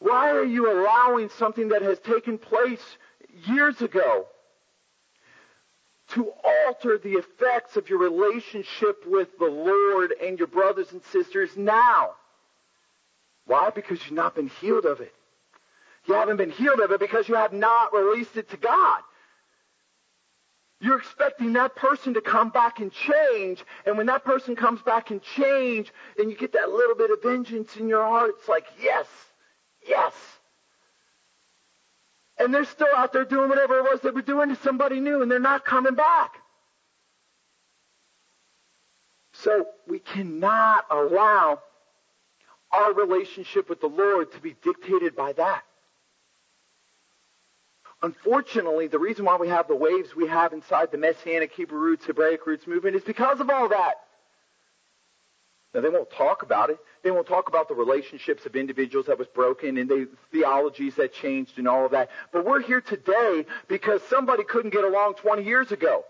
Why 0.01 0.31
are 0.31 0.45
you 0.45 0.71
allowing 0.71 1.31
something 1.39 1.69
that 1.69 1.83
has 1.83 1.99
taken 2.01 2.39
place 2.39 2.83
years 3.47 3.81
ago 3.81 4.27
to 6.09 6.33
alter 6.45 6.99
the 6.99 7.15
effects 7.15 7.77
of 7.77 7.89
your 7.89 7.99
relationship 7.99 9.05
with 9.07 9.29
the 9.39 9.47
Lord 9.47 10.15
and 10.23 10.39
your 10.39 10.49
brothers 10.49 10.93
and 10.93 11.03
sisters 11.05 11.51
now. 11.57 12.11
Why? 13.47 13.71
Because 13.71 14.01
you've 14.05 14.13
not 14.13 14.35
been 14.35 14.49
healed 14.49 14.85
of 14.85 15.01
it. 15.01 15.15
You 16.07 16.15
haven't 16.15 16.37
been 16.37 16.51
healed 16.51 16.81
of 16.81 16.91
it 16.91 17.01
because 17.01 17.29
you 17.29 17.35
have 17.35 17.53
not 17.53 17.93
released 17.93 18.37
it 18.37 18.51
to 18.51 18.57
God. 18.57 19.03
You're 20.81 20.99
expecting 20.99 21.55
that 21.55 21.75
person 21.75 22.15
to 22.15 22.21
come 22.21 22.51
back 22.51 22.81
and 22.81 22.93
change, 22.93 23.65
and 23.87 23.97
when 23.97 24.07
that 24.07 24.25
person 24.25 24.55
comes 24.55 24.83
back 24.83 25.11
and 25.11 25.23
change, 25.23 25.91
and 26.19 26.31
you 26.31 26.37
get 26.37 26.53
that 26.53 26.69
little 26.69 26.95
bit 26.95 27.11
of 27.11 27.23
vengeance 27.23 27.77
in 27.77 27.89
your 27.89 28.05
heart, 28.05 28.33
it's 28.39 28.49
like, 28.49 28.67
yes, 28.81 29.07
yes. 29.89 30.13
And 32.39 32.53
they're 32.53 32.67
still 32.67 32.95
out 32.95 33.15
there 33.15 33.25
doing 33.25 33.49
whatever 33.49 33.79
it 33.79 33.85
was 33.85 34.01
they 34.03 34.11
were 34.11 34.21
doing 34.21 34.51
to 34.51 34.57
somebody 34.57 35.01
new, 35.01 35.23
and 35.23 35.31
they're 35.31 35.39
not 35.41 35.65
coming 35.65 35.95
back. 35.95 36.35
So 39.33 39.67
we 39.89 39.99
cannot 39.99 40.85
allow 40.91 41.61
our 42.73 42.93
relationship 42.93 43.69
with 43.69 43.81
the 43.81 43.87
Lord 43.89 44.33
to 44.33 44.41
be 44.41 44.57
dictated 44.63 45.17
by 45.17 45.33
that. 45.35 45.63
Unfortunately, 48.03 48.89
the 48.89 48.99
reason 48.99 49.25
why 49.25 49.37
we 49.37 49.49
have 49.49 49.69
the 49.69 49.75
waves 49.75 50.15
we 50.15 50.29
have 50.29 50.53
inside 50.53 50.91
the 50.93 50.99
Messianic 50.99 51.53
Hebrew 51.53 51.79
roots, 51.79 52.05
Hebraic 52.05 52.47
roots 52.47 52.67
movement 52.67 52.97
is 52.97 53.03
because 53.03 53.41
of 53.41 53.49
all 53.49 53.69
that. 53.69 53.95
Now, 55.75 55.83
they 55.83 55.89
won't 55.89 56.11
talk 56.11 56.43
about 56.43 56.71
it. 56.71 56.79
They 57.03 57.11
won't 57.11 57.27
talk 57.27 57.49
about 57.49 57.69
the 57.69 57.75
relationships 57.75 58.47
of 58.47 58.57
individuals 58.57 59.07
that 59.07 59.19
was 59.19 59.29
broken 59.29 59.77
and 59.77 59.89
the 59.89 60.09
theologies 60.33 60.95
that 60.95 61.13
changed 61.13 61.59
and 61.59 61.69
all 61.69 61.85
of 61.85 61.91
that. 61.91 62.09
But 62.33 62.47
we're 62.47 62.63
here 62.63 62.81
today 62.81 63.45
because 63.69 64.01
somebody 64.09 64.43
couldn't 64.45 64.73
get 64.73 64.85
along 64.85 65.15
20 65.15 65.43
years 65.43 65.73
ago. 65.73 66.05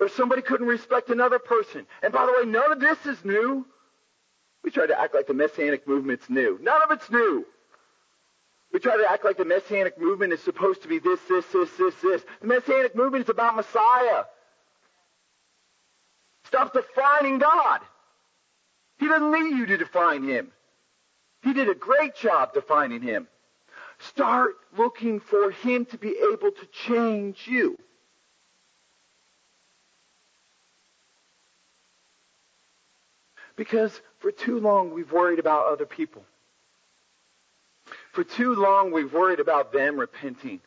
Or 0.00 0.08
somebody 0.08 0.40
couldn't 0.40 0.66
respect 0.66 1.10
another 1.10 1.38
person. 1.38 1.86
And 2.02 2.12
by 2.12 2.24
the 2.24 2.32
way, 2.32 2.50
none 2.50 2.72
of 2.72 2.80
this 2.80 3.04
is 3.04 3.22
new. 3.24 3.66
We 4.64 4.70
try 4.70 4.86
to 4.86 4.98
act 4.98 5.14
like 5.14 5.26
the 5.26 5.34
Messianic 5.34 5.86
movement's 5.86 6.28
new. 6.30 6.58
None 6.62 6.82
of 6.82 6.90
it's 6.90 7.10
new. 7.10 7.44
We 8.72 8.78
try 8.80 8.96
to 8.96 9.10
act 9.10 9.24
like 9.24 9.36
the 9.36 9.44
Messianic 9.44 10.00
movement 10.00 10.32
is 10.32 10.40
supposed 10.40 10.82
to 10.82 10.88
be 10.88 10.98
this, 10.98 11.20
this, 11.28 11.44
this, 11.52 11.70
this, 11.76 11.94
this. 12.02 12.22
The 12.40 12.46
Messianic 12.46 12.96
movement 12.96 13.24
is 13.24 13.30
about 13.30 13.56
Messiah. 13.56 14.24
Stop 16.44 16.72
defining 16.72 17.38
God. 17.38 17.80
He 18.98 19.08
doesn't 19.08 19.32
need 19.32 19.56
you 19.56 19.66
to 19.66 19.76
define 19.76 20.22
him. 20.22 20.52
He 21.42 21.52
did 21.52 21.68
a 21.68 21.74
great 21.74 22.14
job 22.14 22.54
defining 22.54 23.02
him. 23.02 23.26
Start 23.98 24.54
looking 24.76 25.20
for 25.20 25.50
him 25.50 25.84
to 25.86 25.98
be 25.98 26.16
able 26.32 26.50
to 26.50 26.66
change 26.86 27.46
you. 27.46 27.78
Because 33.56 34.00
for 34.18 34.32
too 34.32 34.58
long 34.58 34.92
we've 34.92 35.12
worried 35.12 35.38
about 35.38 35.66
other 35.66 35.86
people. 35.86 36.24
For 38.12 38.24
too 38.24 38.54
long 38.54 38.92
we've 38.92 39.12
worried 39.12 39.40
about 39.40 39.72
them 39.72 39.98
repenting 39.98 40.60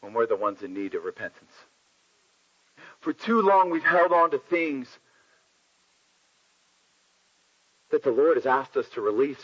when 0.00 0.12
we're 0.12 0.26
the 0.26 0.36
ones 0.36 0.62
in 0.62 0.74
need 0.74 0.94
of 0.94 1.04
repentance. 1.04 1.52
For 3.00 3.12
too 3.12 3.42
long 3.42 3.70
we've 3.70 3.84
held 3.84 4.12
on 4.12 4.30
to 4.30 4.38
things 4.38 4.88
that 7.90 8.02
the 8.02 8.10
Lord 8.10 8.36
has 8.36 8.46
asked 8.46 8.76
us 8.76 8.88
to 8.94 9.00
release 9.00 9.42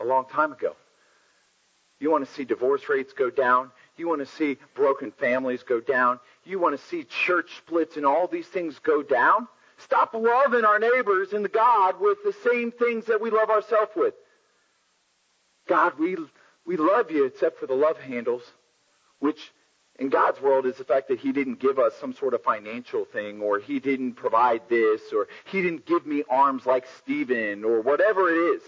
a 0.00 0.04
long 0.04 0.24
time 0.26 0.52
ago. 0.52 0.74
You 1.98 2.10
want 2.10 2.26
to 2.26 2.34
see 2.34 2.44
divorce 2.44 2.88
rates 2.88 3.12
go 3.12 3.30
down. 3.30 3.70
You 3.96 4.08
want 4.08 4.20
to 4.20 4.26
see 4.26 4.58
broken 4.74 5.12
families 5.12 5.62
go 5.62 5.80
down. 5.80 6.20
You 6.44 6.58
want 6.58 6.78
to 6.78 6.86
see 6.86 7.04
church 7.04 7.56
splits 7.58 7.96
and 7.96 8.04
all 8.04 8.26
these 8.26 8.46
things 8.46 8.78
go 8.80 9.02
down. 9.02 9.48
Stop 9.78 10.14
loving 10.14 10.64
our 10.64 10.78
neighbors 10.78 11.32
and 11.32 11.50
God 11.52 12.00
with 12.00 12.18
the 12.24 12.34
same 12.44 12.72
things 12.72 13.06
that 13.06 13.20
we 13.20 13.30
love 13.30 13.50
ourselves 13.50 13.92
with. 13.94 14.14
God, 15.68 15.98
we, 15.98 16.16
we 16.64 16.76
love 16.76 17.10
you 17.10 17.24
except 17.24 17.58
for 17.58 17.66
the 17.66 17.74
love 17.74 17.98
handles, 17.98 18.42
which 19.18 19.52
in 19.98 20.08
God's 20.08 20.40
world 20.40 20.66
is 20.66 20.76
the 20.76 20.84
fact 20.84 21.08
that 21.08 21.18
He 21.18 21.32
didn't 21.32 21.58
give 21.58 21.78
us 21.78 21.94
some 22.00 22.14
sort 22.14 22.34
of 22.34 22.42
financial 22.42 23.04
thing, 23.04 23.40
or 23.40 23.58
He 23.58 23.80
didn't 23.80 24.14
provide 24.14 24.62
this, 24.68 25.00
or 25.12 25.28
He 25.46 25.62
didn't 25.62 25.86
give 25.86 26.06
me 26.06 26.22
arms 26.28 26.64
like 26.66 26.86
Stephen, 26.98 27.64
or 27.64 27.80
whatever 27.80 28.30
it 28.30 28.56
is. 28.56 28.62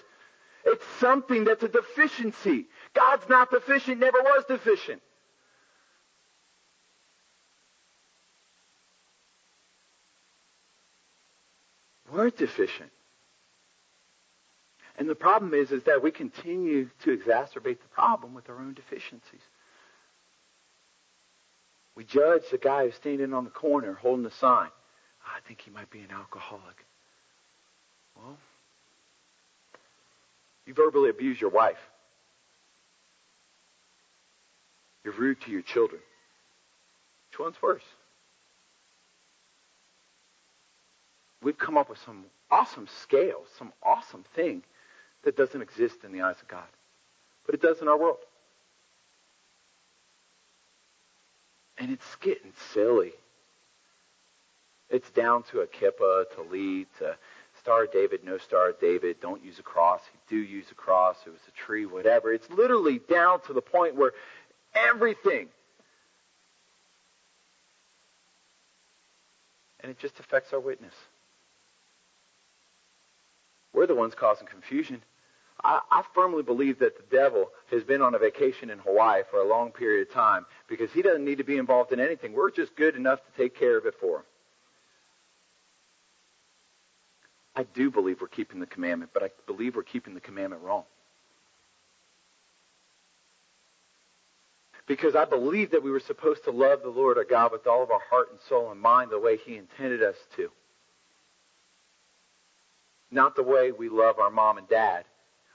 It's 0.65 0.85
something 1.01 1.45
that's 1.45 1.63
a 1.63 1.69
deficiency. 1.69 2.67
God's 2.95 3.29
not 3.29 3.51
deficient, 3.51 4.01
never 4.01 4.21
was 4.21 4.45
deficient. 4.49 5.01
We're 12.13 12.31
deficient. 12.31 12.91
And 14.97 15.09
the 15.09 15.15
problem 15.15 15.55
is, 15.55 15.71
is 15.71 15.85
that 15.85 16.03
we 16.03 16.11
continue 16.11 16.91
to 17.05 17.17
exacerbate 17.17 17.81
the 17.81 17.89
problem 17.93 18.35
with 18.35 18.49
our 18.49 18.59
own 18.59 18.75
deficiencies. 18.75 19.43
We 21.95 22.05
judge 22.05 22.43
the 22.51 22.59
guy 22.59 22.85
who's 22.85 22.95
standing 22.95 23.33
on 23.33 23.45
the 23.45 23.51
corner 23.51 23.95
holding 23.95 24.25
the 24.25 24.31
sign. 24.31 24.69
Oh, 24.71 25.33
I 25.37 25.47
think 25.47 25.61
he 25.61 25.71
might 25.71 25.91
be 25.91 26.01
an 26.01 26.11
alcoholic. 26.13 26.85
Well, 28.17 28.37
you 30.67 30.75
verbally 30.75 31.11
abuse 31.11 31.41
your 31.41 31.51
wife. 31.51 31.79
You're 35.05 35.15
rude 35.15 35.41
to 35.43 35.51
your 35.51 35.63
children. 35.63 36.01
Which 37.31 37.39
one's 37.39 37.61
worse? 37.63 37.83
We've 41.43 41.59
come 41.59 41.77
up 41.77 41.89
with 41.89 41.99
some 42.05 42.25
awesome 42.51 42.89
scale, 43.03 43.43
some 43.59 43.73
awesome 43.83 44.25
thing 44.35 44.63
that 45.23 45.37
doesn't 45.37 45.61
exist 45.61 45.97
in 46.05 46.13
the 46.13 46.23
eyes 46.23 46.37
of 46.41 46.49
God. 46.49 46.67
But 47.47 47.55
it 47.55 47.63
does 47.63 47.81
in 47.81 47.89
our 47.89 47.99
world. 47.99 48.19
And 51.79 51.91
it's 51.93 52.17
getting 52.17 52.53
silly. 52.73 53.13
It's 54.91 55.11
down 55.11 55.45
to 55.45 55.61
a 55.61 55.67
kippah, 55.67 56.25
tallit, 56.37 56.87
to 56.99 57.17
Star 57.61 57.87
David, 57.87 58.25
no 58.25 58.39
Star 58.39 58.73
David, 58.73 59.21
don't 59.21 59.45
use 59.45 59.59
a 59.59 59.63
cross, 59.63 60.01
do 60.29 60.37
use 60.37 60.67
a 60.71 60.75
cross, 60.75 61.17
it 61.27 61.31
was 61.31 61.41
a 61.47 61.51
tree, 61.53 61.87
whatever. 61.87 62.33
It's 62.33 62.49
literally 62.51 63.01
down 63.11 63.41
to 63.43 63.53
the 63.53 63.61
point 63.61 63.95
where 63.95 64.13
everything. 64.75 65.49
And 69.81 69.91
it 69.91 69.99
just 69.99 70.19
affects 70.19 70.53
our 70.53 70.61
witness. 70.61 70.95
We're 73.73 73.87
the 73.87 73.95
ones 73.95 74.15
causing 74.15 74.47
confusion. 74.47 75.03
I, 75.63 75.81
I, 75.91 76.03
firmly 76.15 76.43
believe 76.43 76.79
that 76.79 76.97
the 76.97 77.17
devil 77.17 77.51
has 77.71 77.83
been 77.83 78.01
on 78.01 78.15
a 78.15 78.19
vacation 78.19 78.71
in 78.71 78.79
Hawaii 78.79 79.23
for 79.29 79.41
a 79.41 79.49
long 79.49 79.73
period 79.73 80.07
of 80.07 80.15
time 80.15 80.47
because 80.69 80.91
he 80.93 81.03
doesn't 81.03 81.25
need 81.25 81.39
to 81.39 81.45
be 81.45 81.57
involved 81.57 81.93
in 81.93 81.99
anything. 81.99 82.33
We're 82.33 82.53
just 82.53 82.77
good 82.77 82.95
enough 82.95 83.19
to 83.25 83.43
take 83.43 83.59
care 83.59 83.77
of 83.77 83.85
it 83.85 83.95
for 84.01 84.19
him. 84.19 84.23
I 87.57 87.65
do 87.75 87.91
believe 87.91 88.21
we're 88.21 88.29
keeping 88.29 88.61
the 88.61 88.67
commandment, 88.67 89.11
but 89.13 89.25
I 89.25 89.31
believe 89.47 89.75
we're 89.75 89.83
keeping 89.83 90.15
the 90.15 90.21
commandment 90.21 90.63
wrong. 90.63 90.85
Because 94.87 95.17
I 95.17 95.25
believe 95.25 95.73
that 95.73 95.83
we 95.83 95.91
were 95.91 96.01
supposed 96.01 96.45
to 96.45 96.53
love 96.53 96.83
the 96.83 96.89
Lord 96.89 97.19
our 97.19 97.25
God 97.25 97.51
with 97.51 97.67
all 97.67 97.83
of 97.83 97.91
our 97.91 98.01
heart 98.09 98.29
and 98.31 98.39
soul 98.49 98.71
and 98.71 98.81
mind 98.81 99.11
the 99.11 99.19
way 99.19 99.37
He 99.37 99.57
intended 99.57 100.05
us 100.05 100.15
to. 100.37 100.51
Not 103.11 103.37
the 103.37 103.43
way 103.43 103.73
we 103.73 103.89
love 103.89 104.19
our 104.19 104.31
mom 104.31 104.59
and 104.59 104.69
dad, 104.69 105.05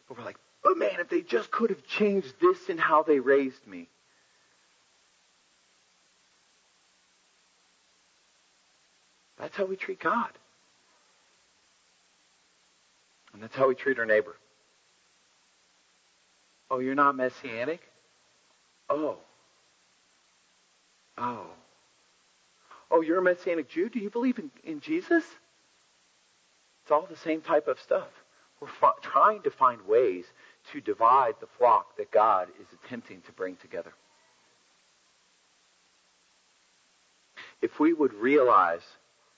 but 0.08 0.18
we're 0.18 0.26
like, 0.26 0.38
but 0.64 0.78
man, 0.78 1.00
if 1.00 1.10
they 1.10 1.22
just 1.22 1.52
could 1.52 1.70
have 1.70 1.86
changed 1.86 2.34
this 2.42 2.70
in 2.70 2.78
how 2.78 3.04
they 3.04 3.20
raised 3.20 3.68
me. 3.68 3.90
That's 9.38 9.56
how 9.56 9.66
we 9.66 9.76
treat 9.76 10.00
God. 10.00 10.30
And 13.34 13.42
that's 13.44 13.56
how 13.56 13.68
we 13.68 13.76
treat 13.76 14.00
our 14.00 14.06
neighbor. 14.06 14.36
Oh, 16.72 16.80
you're 16.80 16.96
not 16.96 17.16
messianic? 17.16 17.82
Oh. 18.90 19.18
Oh. 21.18 21.48
Oh, 22.90 23.02
you're 23.02 23.20
a 23.20 23.24
messianic 23.24 23.70
Jew? 23.70 23.90
Do 23.90 24.00
you 24.00 24.10
believe 24.10 24.40
in, 24.40 24.52
in 24.64 24.80
Jesus? 24.80 25.24
All 26.94 27.08
the 27.10 27.18
same 27.18 27.42
type 27.42 27.68
of 27.68 27.80
stuff. 27.80 28.08
We're 28.60 28.68
trying 29.02 29.42
to 29.42 29.50
find 29.50 29.82
ways 29.88 30.26
to 30.72 30.80
divide 30.80 31.34
the 31.42 31.48
flock 31.58 31.98
that 31.98 32.12
God 32.12 32.50
is 32.62 32.68
attempting 32.86 33.22
to 33.22 33.32
bring 33.32 33.56
together. 33.58 33.94
If 37.62 37.80
we 37.80 37.94
would 37.94 38.14
realize 38.14 38.84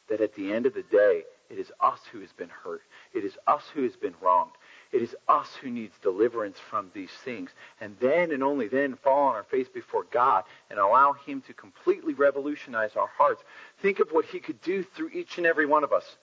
that 0.10 0.20
at 0.20 0.36
the 0.36 0.52
end 0.52 0.66
of 0.66 0.74
the 0.74 0.84
day, 0.84 1.24
it 1.50 1.58
is 1.58 1.72
us 1.80 2.00
who 2.12 2.20
has 2.22 2.32
been 2.34 2.50
hurt. 2.50 2.82
It 3.14 3.24
is 3.24 3.38
us 3.48 3.64
who 3.74 3.84
has 3.84 3.96
been 3.96 4.16
wronged. 4.22 4.52
It 4.92 5.02
is 5.02 5.16
us 5.28 5.48
who 5.62 5.70
needs 5.70 5.94
deliverance 6.02 6.58
from 6.70 6.92
these 6.94 7.12
things. 7.24 7.52
And 7.80 7.96
then 8.00 8.32
and 8.32 8.44
only 8.44 8.68
then 8.68 8.96
fall 8.96 9.30
on 9.30 9.36
our 9.36 9.44
face 9.44 9.68
before 9.68 10.06
God 10.12 10.44
and 10.70 10.80
allow 10.80 11.14
Him 11.14 11.42
to 11.48 11.54
completely 11.54 12.14
revolutionize 12.14 12.96
our 12.96 13.10
hearts. 13.18 13.44
Think 13.82 14.00
of 14.00 14.10
what 14.10 14.26
He 14.26 14.40
could 14.40 14.62
do 14.62 14.84
through 14.84 15.10
each 15.10 15.38
and 15.38 15.48
every 15.48 15.66
one 15.66 15.84
of 15.84 15.94
us. 15.94 16.18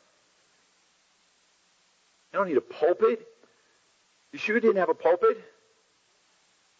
You 2.32 2.38
don't 2.38 2.48
need 2.48 2.56
a 2.56 2.62
pulpit. 2.62 3.26
Yeshua 4.34 4.60
didn't 4.60 4.76
have 4.76 4.88
a 4.88 4.94
pulpit. 4.94 5.38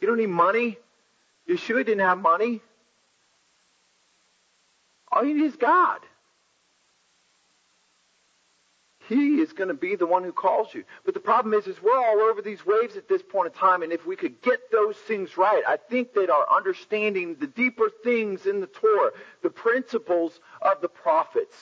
You 0.01 0.09
don't 0.09 0.19
need 0.19 0.31
money. 0.31 0.79
Yeshua 1.49 1.85
didn't 1.85 2.01
have 2.01 2.19
money. 2.19 2.61
All 5.11 5.25
you 5.25 5.35
need 5.35 5.45
is 5.45 5.57
God. 5.57 6.01
He 9.09 9.41
is 9.41 9.53
going 9.53 9.69
to 9.69 9.75
be 9.75 9.95
the 9.97 10.07
one 10.07 10.23
who 10.25 10.33
calls 10.33 10.73
you. 10.73 10.85
But 11.05 11.13
the 11.13 11.21
problem 11.21 11.53
is, 11.53 11.67
is 11.67 11.83
we're 11.83 11.95
all 11.95 12.21
over 12.21 12.41
these 12.41 12.65
waves 12.65 12.97
at 12.97 13.09
this 13.09 13.21
point 13.21 13.53
in 13.53 13.59
time, 13.59 13.83
and 13.83 13.93
if 13.93 14.07
we 14.07 14.17
could 14.17 14.41
get 14.41 14.71
those 14.71 14.97
things 14.97 15.37
right, 15.37 15.63
I 15.69 15.77
think 15.77 16.15
that 16.15 16.31
our 16.31 16.47
understanding 16.51 17.37
the 17.39 17.49
deeper 17.49 17.91
things 18.03 18.47
in 18.47 18.61
the 18.61 18.69
Torah, 18.69 19.11
the 19.43 19.51
principles 19.51 20.41
of 20.63 20.81
the 20.81 20.89
prophets, 20.89 21.55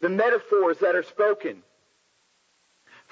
the 0.00 0.10
metaphors 0.10 0.78
that 0.78 0.94
are 0.94 1.02
spoken, 1.02 1.62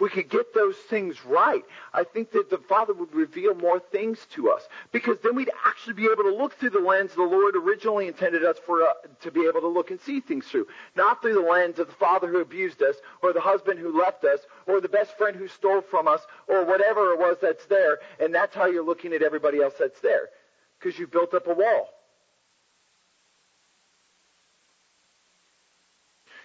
we 0.00 0.08
could 0.08 0.28
get 0.28 0.54
those 0.54 0.76
things 0.76 1.24
right, 1.24 1.62
I 1.92 2.04
think 2.04 2.32
that 2.32 2.50
the 2.50 2.58
Father 2.58 2.94
would 2.94 3.14
reveal 3.14 3.54
more 3.54 3.78
things 3.78 4.26
to 4.30 4.50
us. 4.50 4.66
Because 4.92 5.18
then 5.22 5.34
we'd 5.34 5.50
actually 5.66 5.94
be 5.94 6.06
able 6.06 6.24
to 6.24 6.34
look 6.34 6.54
through 6.54 6.70
the 6.70 6.80
lens 6.80 7.12
the 7.14 7.22
Lord 7.22 7.54
originally 7.54 8.08
intended 8.08 8.44
us 8.44 8.56
for 8.64 8.82
uh, 8.82 8.92
to 9.20 9.30
be 9.30 9.46
able 9.46 9.60
to 9.60 9.68
look 9.68 9.90
and 9.90 10.00
see 10.00 10.20
things 10.20 10.46
through. 10.46 10.66
Not 10.96 11.20
through 11.20 11.34
the 11.34 11.40
lens 11.40 11.78
of 11.78 11.88
the 11.88 11.94
father 11.94 12.28
who 12.28 12.40
abused 12.40 12.82
us, 12.82 12.96
or 13.22 13.32
the 13.32 13.40
husband 13.40 13.78
who 13.78 13.98
left 13.98 14.24
us, 14.24 14.40
or 14.66 14.80
the 14.80 14.88
best 14.88 15.16
friend 15.18 15.36
who 15.36 15.48
stole 15.48 15.82
from 15.82 16.08
us, 16.08 16.22
or 16.48 16.64
whatever 16.64 17.12
it 17.12 17.18
was 17.18 17.36
that's 17.42 17.66
there. 17.66 17.98
And 18.18 18.34
that's 18.34 18.54
how 18.54 18.66
you're 18.66 18.84
looking 18.84 19.12
at 19.12 19.22
everybody 19.22 19.60
else 19.60 19.74
that's 19.78 20.00
there. 20.00 20.30
Because 20.78 20.98
you've 20.98 21.10
built 21.10 21.34
up 21.34 21.46
a 21.46 21.54
wall. 21.54 21.90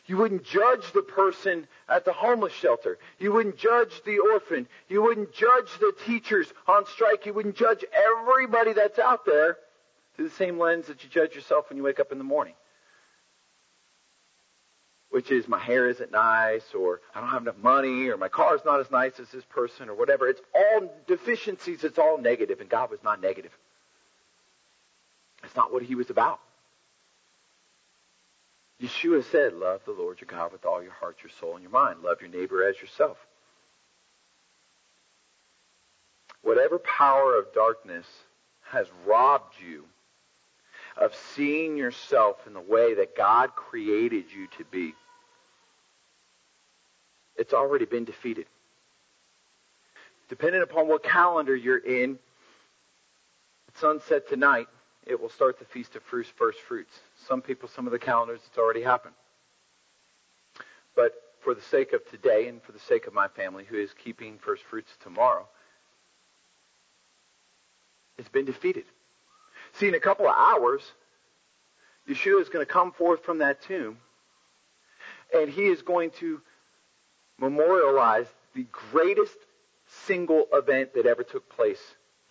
You 0.07 0.17
wouldn't 0.17 0.43
judge 0.43 0.91
the 0.93 1.01
person 1.01 1.67
at 1.89 2.05
the 2.05 2.13
homeless 2.13 2.53
shelter. 2.53 2.99
You 3.17 3.33
wouldn't 3.33 3.57
judge 3.57 4.03
the 4.05 4.19
orphan. 4.19 4.67
You 4.87 5.01
wouldn't 5.01 5.33
judge 5.33 5.69
the 5.79 5.93
teachers 6.05 6.51
on 6.67 6.85
strike. 6.85 7.25
You 7.25 7.33
wouldn't 7.33 7.55
judge 7.55 7.83
everybody 7.91 8.73
that's 8.73 8.99
out 8.99 9.25
there 9.25 9.57
through 10.15 10.29
the 10.29 10.35
same 10.35 10.59
lens 10.59 10.87
that 10.87 11.03
you 11.03 11.09
judge 11.09 11.33
yourself 11.33 11.69
when 11.69 11.77
you 11.77 11.83
wake 11.83 11.99
up 11.99 12.11
in 12.11 12.19
the 12.19 12.23
morning. 12.23 12.53
Which 15.09 15.31
is 15.31 15.47
my 15.47 15.59
hair 15.59 15.87
isn't 15.89 16.11
nice, 16.11 16.73
or 16.77 17.01
I 17.15 17.21
don't 17.21 17.29
have 17.29 17.41
enough 17.41 17.57
money, 17.57 18.09
or 18.09 18.17
my 18.17 18.27
car's 18.27 18.61
not 18.63 18.79
as 18.79 18.91
nice 18.91 19.19
as 19.19 19.29
this 19.29 19.45
person, 19.45 19.89
or 19.89 19.95
whatever. 19.95 20.27
It's 20.27 20.41
all 20.53 20.93
deficiencies. 21.07 21.83
It's 21.83 21.97
all 21.97 22.19
negative, 22.19 22.59
and 22.59 22.69
God 22.69 22.91
was 22.91 22.99
not 23.03 23.21
negative. 23.21 23.57
That's 25.41 25.55
not 25.55 25.71
what 25.73 25.83
He 25.83 25.95
was 25.95 26.09
about. 26.09 26.39
Yeshua 28.81 29.23
said, 29.23 29.53
Love 29.53 29.81
the 29.85 29.91
Lord 29.91 30.19
your 30.19 30.27
God 30.27 30.51
with 30.51 30.65
all 30.65 30.83
your 30.83 30.91
heart, 30.91 31.17
your 31.23 31.31
soul, 31.39 31.53
and 31.53 31.61
your 31.61 31.71
mind. 31.71 32.01
Love 32.03 32.21
your 32.21 32.29
neighbor 32.29 32.67
as 32.67 32.79
yourself. 32.79 33.17
Whatever 36.41 36.79
power 36.79 37.37
of 37.37 37.53
darkness 37.53 38.05
has 38.69 38.87
robbed 39.05 39.55
you 39.65 39.85
of 40.97 41.13
seeing 41.35 41.77
yourself 41.77 42.37
in 42.47 42.53
the 42.53 42.61
way 42.61 42.95
that 42.95 43.15
God 43.15 43.55
created 43.55 44.25
you 44.35 44.47
to 44.57 44.65
be, 44.65 44.93
it's 47.35 47.53
already 47.53 47.85
been 47.85 48.05
defeated. 48.05 48.45
Depending 50.29 50.61
upon 50.61 50.87
what 50.87 51.03
calendar 51.03 51.55
you're 51.55 51.77
in, 51.77 52.17
sunset 53.75 54.27
tonight, 54.27 54.67
it 55.05 55.21
will 55.21 55.29
start 55.29 55.59
the 55.59 55.65
Feast 55.65 55.95
of 55.95 56.03
First 56.03 56.59
Fruits. 56.61 56.99
Some 57.27 57.41
people, 57.41 57.69
some 57.69 57.85
of 57.85 57.91
the 57.91 57.99
calendars, 57.99 58.41
it's 58.47 58.57
already 58.57 58.81
happened. 58.81 59.13
But 60.95 61.13
for 61.41 61.53
the 61.53 61.61
sake 61.61 61.93
of 61.93 62.09
today 62.09 62.47
and 62.47 62.61
for 62.63 62.71
the 62.71 62.79
sake 62.79 63.05
of 63.07 63.13
my 63.13 63.27
family 63.27 63.65
who 63.65 63.77
is 63.77 63.91
keeping 64.03 64.37
First 64.39 64.63
Fruits 64.63 64.91
tomorrow, 65.03 65.47
it's 68.17 68.29
been 68.29 68.45
defeated. 68.45 68.85
See, 69.73 69.87
in 69.87 69.93
a 69.93 69.99
couple 69.99 70.25
of 70.27 70.35
hours, 70.35 70.81
Yeshua 72.09 72.41
is 72.41 72.49
going 72.49 72.65
to 72.65 72.71
come 72.71 72.91
forth 72.91 73.23
from 73.23 73.39
that 73.39 73.61
tomb 73.61 73.97
and 75.33 75.49
he 75.49 75.65
is 75.65 75.81
going 75.81 76.11
to 76.11 76.41
memorialize 77.39 78.27
the 78.53 78.65
greatest 78.91 79.35
single 80.05 80.47
event 80.53 80.93
that 80.93 81.05
ever 81.05 81.23
took 81.23 81.49
place 81.49 81.81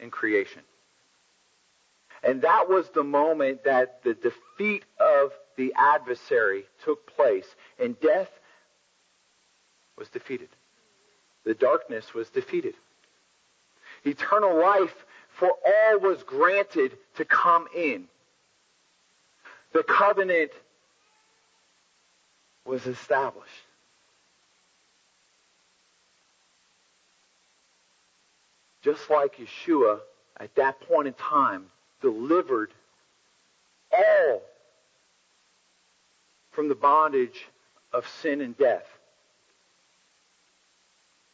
in 0.01 0.11
creation. 0.11 0.63
And 2.25 2.43
that 2.43 2.69
was 2.69 2.89
the 2.89 3.05
moment 3.05 3.65
that 3.65 4.03
the 4.03 4.15
defeat 4.15 4.85
of 4.99 5.33
the 5.57 5.75
adversary 5.77 6.65
took 6.83 7.15
place 7.15 7.47
and 7.79 8.01
death 8.01 8.31
was 9.99 10.09
defeated. 10.09 10.49
The 11.45 11.55
darkness 11.55 12.15
was 12.15 12.31
defeated. 12.31 12.75
Eternal 14.05 14.59
life 14.59 15.05
for 15.29 15.51
all 15.51 16.01
was 16.01 16.23
granted 16.23 16.97
to 17.17 17.25
come 17.25 17.67
in. 17.77 18.05
The 19.73 19.83
covenant 19.83 20.53
was 22.65 22.87
established. 22.87 23.51
Just 28.83 29.11
like 29.11 29.37
Yeshua, 29.37 30.01
at 30.39 30.55
that 30.57 30.81
point 30.81 31.09
in 31.09 31.15
time, 31.15 31.67
delivered 32.05 32.71
all 33.91 34.43
from 36.53 36.69
the 36.69 36.75
bondage 36.75 37.47
of 37.93 38.07
sin 38.21 38.43
and 38.43 38.57
death. 38.59 38.87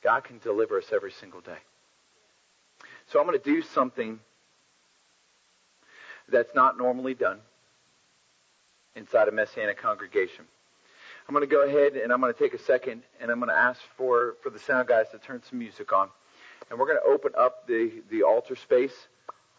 God 0.03 0.23
can 0.23 0.39
deliver 0.39 0.79
us 0.79 0.87
every 0.93 1.11
single 1.11 1.41
day. 1.41 1.59
So 3.09 3.19
I'm 3.19 3.27
going 3.27 3.39
to 3.39 3.45
do 3.45 3.61
something 3.61 4.21
that's 6.29 6.55
not 6.55 6.79
normally 6.79 7.15
done 7.15 7.41
inside 8.95 9.27
a 9.27 9.33
Messianic 9.33 9.77
congregation. 9.79 10.45
I'm 11.29 11.35
going 11.35 11.47
to 11.47 11.53
go 11.53 11.67
ahead 11.67 11.95
and 11.95 12.13
I'm 12.13 12.21
going 12.21 12.33
to 12.33 12.39
take 12.39 12.55
a 12.55 12.63
second 12.63 13.03
and 13.21 13.31
I'm 13.33 13.41
going 13.41 13.51
to 13.51 13.57
ask 13.57 13.81
for, 13.97 14.37
for 14.43 14.51
the 14.51 14.61
sound 14.61 14.87
guys 14.87 15.07
to 15.11 15.19
turn 15.19 15.43
some 15.49 15.59
music 15.59 15.93
on. 15.93 16.09
And 16.71 16.79
we're 16.79 16.87
going 16.87 16.99
to 17.05 17.13
open 17.13 17.33
up 17.37 17.67
the, 17.67 17.91
the 18.11 18.23
altar 18.23 18.55
space. 18.55 18.95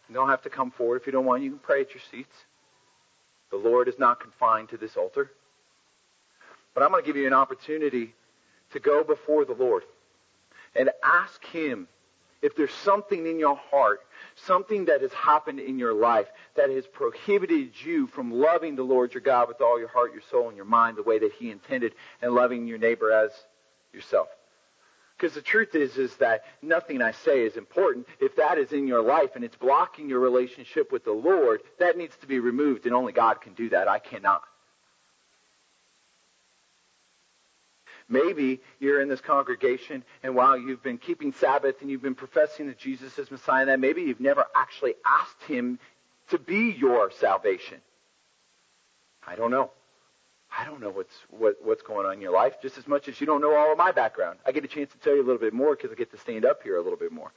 You 0.09 0.15
don't 0.15 0.29
have 0.29 0.41
to 0.43 0.49
come 0.49 0.71
forward. 0.71 1.01
If 1.01 1.05
you 1.05 1.11
don't 1.11 1.25
want, 1.25 1.43
you 1.43 1.51
can 1.51 1.59
pray 1.59 1.81
at 1.81 1.93
your 1.93 2.03
seats. 2.11 2.35
The 3.49 3.57
Lord 3.57 3.87
is 3.87 3.97
not 3.97 4.19
confined 4.19 4.69
to 4.69 4.77
this 4.77 4.95
altar. 4.97 5.31
But 6.73 6.83
I'm 6.83 6.91
going 6.91 7.03
to 7.03 7.07
give 7.07 7.17
you 7.17 7.27
an 7.27 7.33
opportunity 7.33 8.13
to 8.71 8.79
go 8.79 9.03
before 9.03 9.45
the 9.45 9.53
Lord 9.53 9.83
and 10.75 10.89
ask 11.03 11.43
Him 11.45 11.87
if 12.41 12.55
there's 12.55 12.73
something 12.73 13.27
in 13.27 13.39
your 13.39 13.55
heart, 13.55 14.01
something 14.35 14.85
that 14.85 15.01
has 15.01 15.13
happened 15.13 15.59
in 15.59 15.77
your 15.77 15.93
life 15.93 16.27
that 16.55 16.69
has 16.69 16.87
prohibited 16.87 17.73
you 17.83 18.07
from 18.07 18.31
loving 18.31 18.75
the 18.75 18.83
Lord 18.83 19.13
your 19.13 19.21
God 19.21 19.47
with 19.47 19.61
all 19.61 19.77
your 19.77 19.89
heart, 19.89 20.13
your 20.13 20.23
soul, 20.31 20.47
and 20.47 20.55
your 20.55 20.65
mind 20.65 20.97
the 20.97 21.03
way 21.03 21.19
that 21.19 21.33
He 21.33 21.51
intended, 21.51 21.93
and 22.21 22.33
loving 22.33 22.67
your 22.67 22.79
neighbor 22.79 23.11
as 23.11 23.31
yourself. 23.93 24.27
Because 25.21 25.35
the 25.35 25.41
truth 25.43 25.75
is, 25.75 25.97
is 25.97 26.15
that 26.15 26.45
nothing 26.63 26.99
I 26.99 27.11
say 27.11 27.41
is 27.41 27.55
important. 27.55 28.07
If 28.19 28.37
that 28.37 28.57
is 28.57 28.71
in 28.71 28.87
your 28.87 29.03
life 29.03 29.35
and 29.35 29.43
it's 29.43 29.55
blocking 29.55 30.09
your 30.09 30.19
relationship 30.19 30.91
with 30.91 31.03
the 31.03 31.11
Lord, 31.11 31.61
that 31.77 31.95
needs 31.95 32.15
to 32.21 32.27
be 32.27 32.39
removed, 32.39 32.87
and 32.87 32.95
only 32.95 33.13
God 33.13 33.39
can 33.39 33.53
do 33.53 33.69
that. 33.69 33.87
I 33.87 33.99
cannot. 33.99 34.41
Maybe 38.09 38.61
you're 38.79 38.99
in 38.99 39.09
this 39.09 39.21
congregation 39.21 40.03
and 40.23 40.33
while 40.33 40.57
you've 40.57 40.81
been 40.81 40.97
keeping 40.97 41.33
Sabbath 41.33 41.75
and 41.81 41.91
you've 41.91 42.01
been 42.01 42.15
professing 42.15 42.65
that 42.67 42.79
Jesus 42.79 43.19
is 43.19 43.29
Messiah, 43.29 43.67
that 43.67 43.79
maybe 43.79 44.01
you've 44.01 44.19
never 44.19 44.45
actually 44.55 44.95
asked 45.05 45.43
Him 45.47 45.77
to 46.31 46.39
be 46.39 46.71
your 46.71 47.11
salvation. 47.11 47.77
I 49.25 49.35
don't 49.35 49.51
know. 49.51 49.69
I 50.57 50.65
don't 50.65 50.81
know 50.81 50.89
what's 50.89 51.15
what, 51.29 51.55
what's 51.63 51.81
going 51.81 52.05
on 52.05 52.13
in 52.13 52.21
your 52.21 52.33
life, 52.33 52.61
just 52.61 52.77
as 52.77 52.87
much 52.87 53.07
as 53.07 53.19
you 53.21 53.27
don't 53.27 53.41
know 53.41 53.55
all 53.55 53.71
of 53.71 53.77
my 53.77 53.91
background. 53.91 54.39
I 54.45 54.51
get 54.51 54.65
a 54.65 54.67
chance 54.67 54.91
to 54.91 54.97
tell 54.97 55.15
you 55.15 55.21
a 55.21 55.25
little 55.25 55.39
bit 55.39 55.53
more 55.53 55.75
because 55.75 55.91
I 55.91 55.95
get 55.95 56.11
to 56.11 56.17
stand 56.17 56.45
up 56.45 56.63
here 56.63 56.77
a 56.77 56.81
little 56.81 56.99
bit 56.99 57.11
more. 57.11 57.31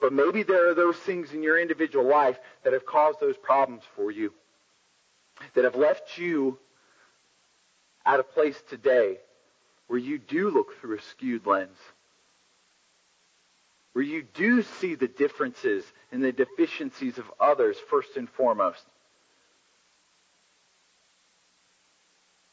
But 0.00 0.12
maybe 0.12 0.42
there 0.42 0.68
are 0.68 0.74
those 0.74 0.96
things 0.96 1.32
in 1.32 1.44
your 1.44 1.60
individual 1.60 2.04
life 2.04 2.36
that 2.64 2.72
have 2.72 2.84
caused 2.84 3.20
those 3.20 3.36
problems 3.36 3.84
for 3.94 4.10
you, 4.10 4.32
that 5.54 5.62
have 5.62 5.76
left 5.76 6.18
you 6.18 6.58
at 8.04 8.18
a 8.18 8.24
place 8.24 8.60
today 8.68 9.18
where 9.86 10.00
you 10.00 10.18
do 10.18 10.50
look 10.50 10.80
through 10.80 10.98
a 10.98 11.02
skewed 11.02 11.46
lens, 11.46 11.76
where 13.92 14.04
you 14.04 14.24
do 14.34 14.62
see 14.80 14.96
the 14.96 15.06
differences 15.06 15.84
and 16.10 16.24
the 16.24 16.32
deficiencies 16.32 17.18
of 17.18 17.30
others 17.38 17.76
first 17.90 18.16
and 18.16 18.28
foremost. 18.30 18.82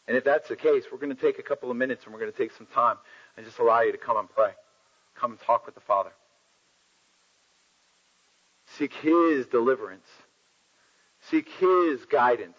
And 0.10 0.18
if 0.18 0.24
that's 0.24 0.50
the 0.50 0.56
case, 0.56 0.86
we're 0.92 0.98
going 0.98 1.16
to 1.16 1.22
take 1.22 1.38
a 1.38 1.44
couple 1.44 1.70
of 1.70 1.78
minutes 1.78 2.04
and 2.04 2.12
we're 2.12 2.20
going 2.20 2.32
to 2.32 2.38
take 2.38 2.52
some 2.52 2.66
time 2.74 2.98
and 3.38 3.46
just 3.46 3.60
allow 3.60 3.82
you 3.82 3.92
to 3.92 3.98
come 4.00 4.18
and 4.18 4.28
pray. 4.28 4.50
Come 5.16 5.32
and 5.32 5.40
talk 5.40 5.68
with 5.68 5.76
the 5.76 5.82
Father. 5.82 6.10
Seek 8.76 8.92
His 8.92 9.46
deliverance. 9.46 10.08
Seek 11.30 11.48
His 11.60 12.06
guidance. 12.06 12.58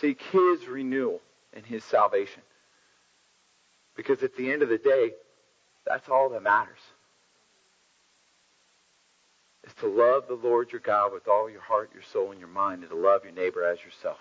Seek 0.00 0.20
His 0.32 0.66
renewal 0.66 1.20
and 1.52 1.64
His 1.64 1.84
salvation. 1.84 2.42
Because 3.94 4.24
at 4.24 4.34
the 4.34 4.50
end 4.50 4.62
of 4.62 4.68
the 4.68 4.78
day, 4.78 5.12
that's 5.86 6.08
all 6.08 6.28
that 6.30 6.42
matters. 6.42 6.80
Is 9.64 9.74
to 9.74 9.86
love 9.86 10.24
the 10.26 10.34
Lord 10.34 10.72
your 10.72 10.80
God 10.80 11.12
with 11.12 11.28
all 11.28 11.48
your 11.48 11.60
heart, 11.60 11.90
your 11.94 12.02
soul, 12.02 12.32
and 12.32 12.40
your 12.40 12.48
mind, 12.48 12.82
and 12.82 12.90
to 12.90 12.96
love 12.96 13.22
your 13.22 13.32
neighbor 13.32 13.64
as 13.64 13.78
yourself 13.84 14.18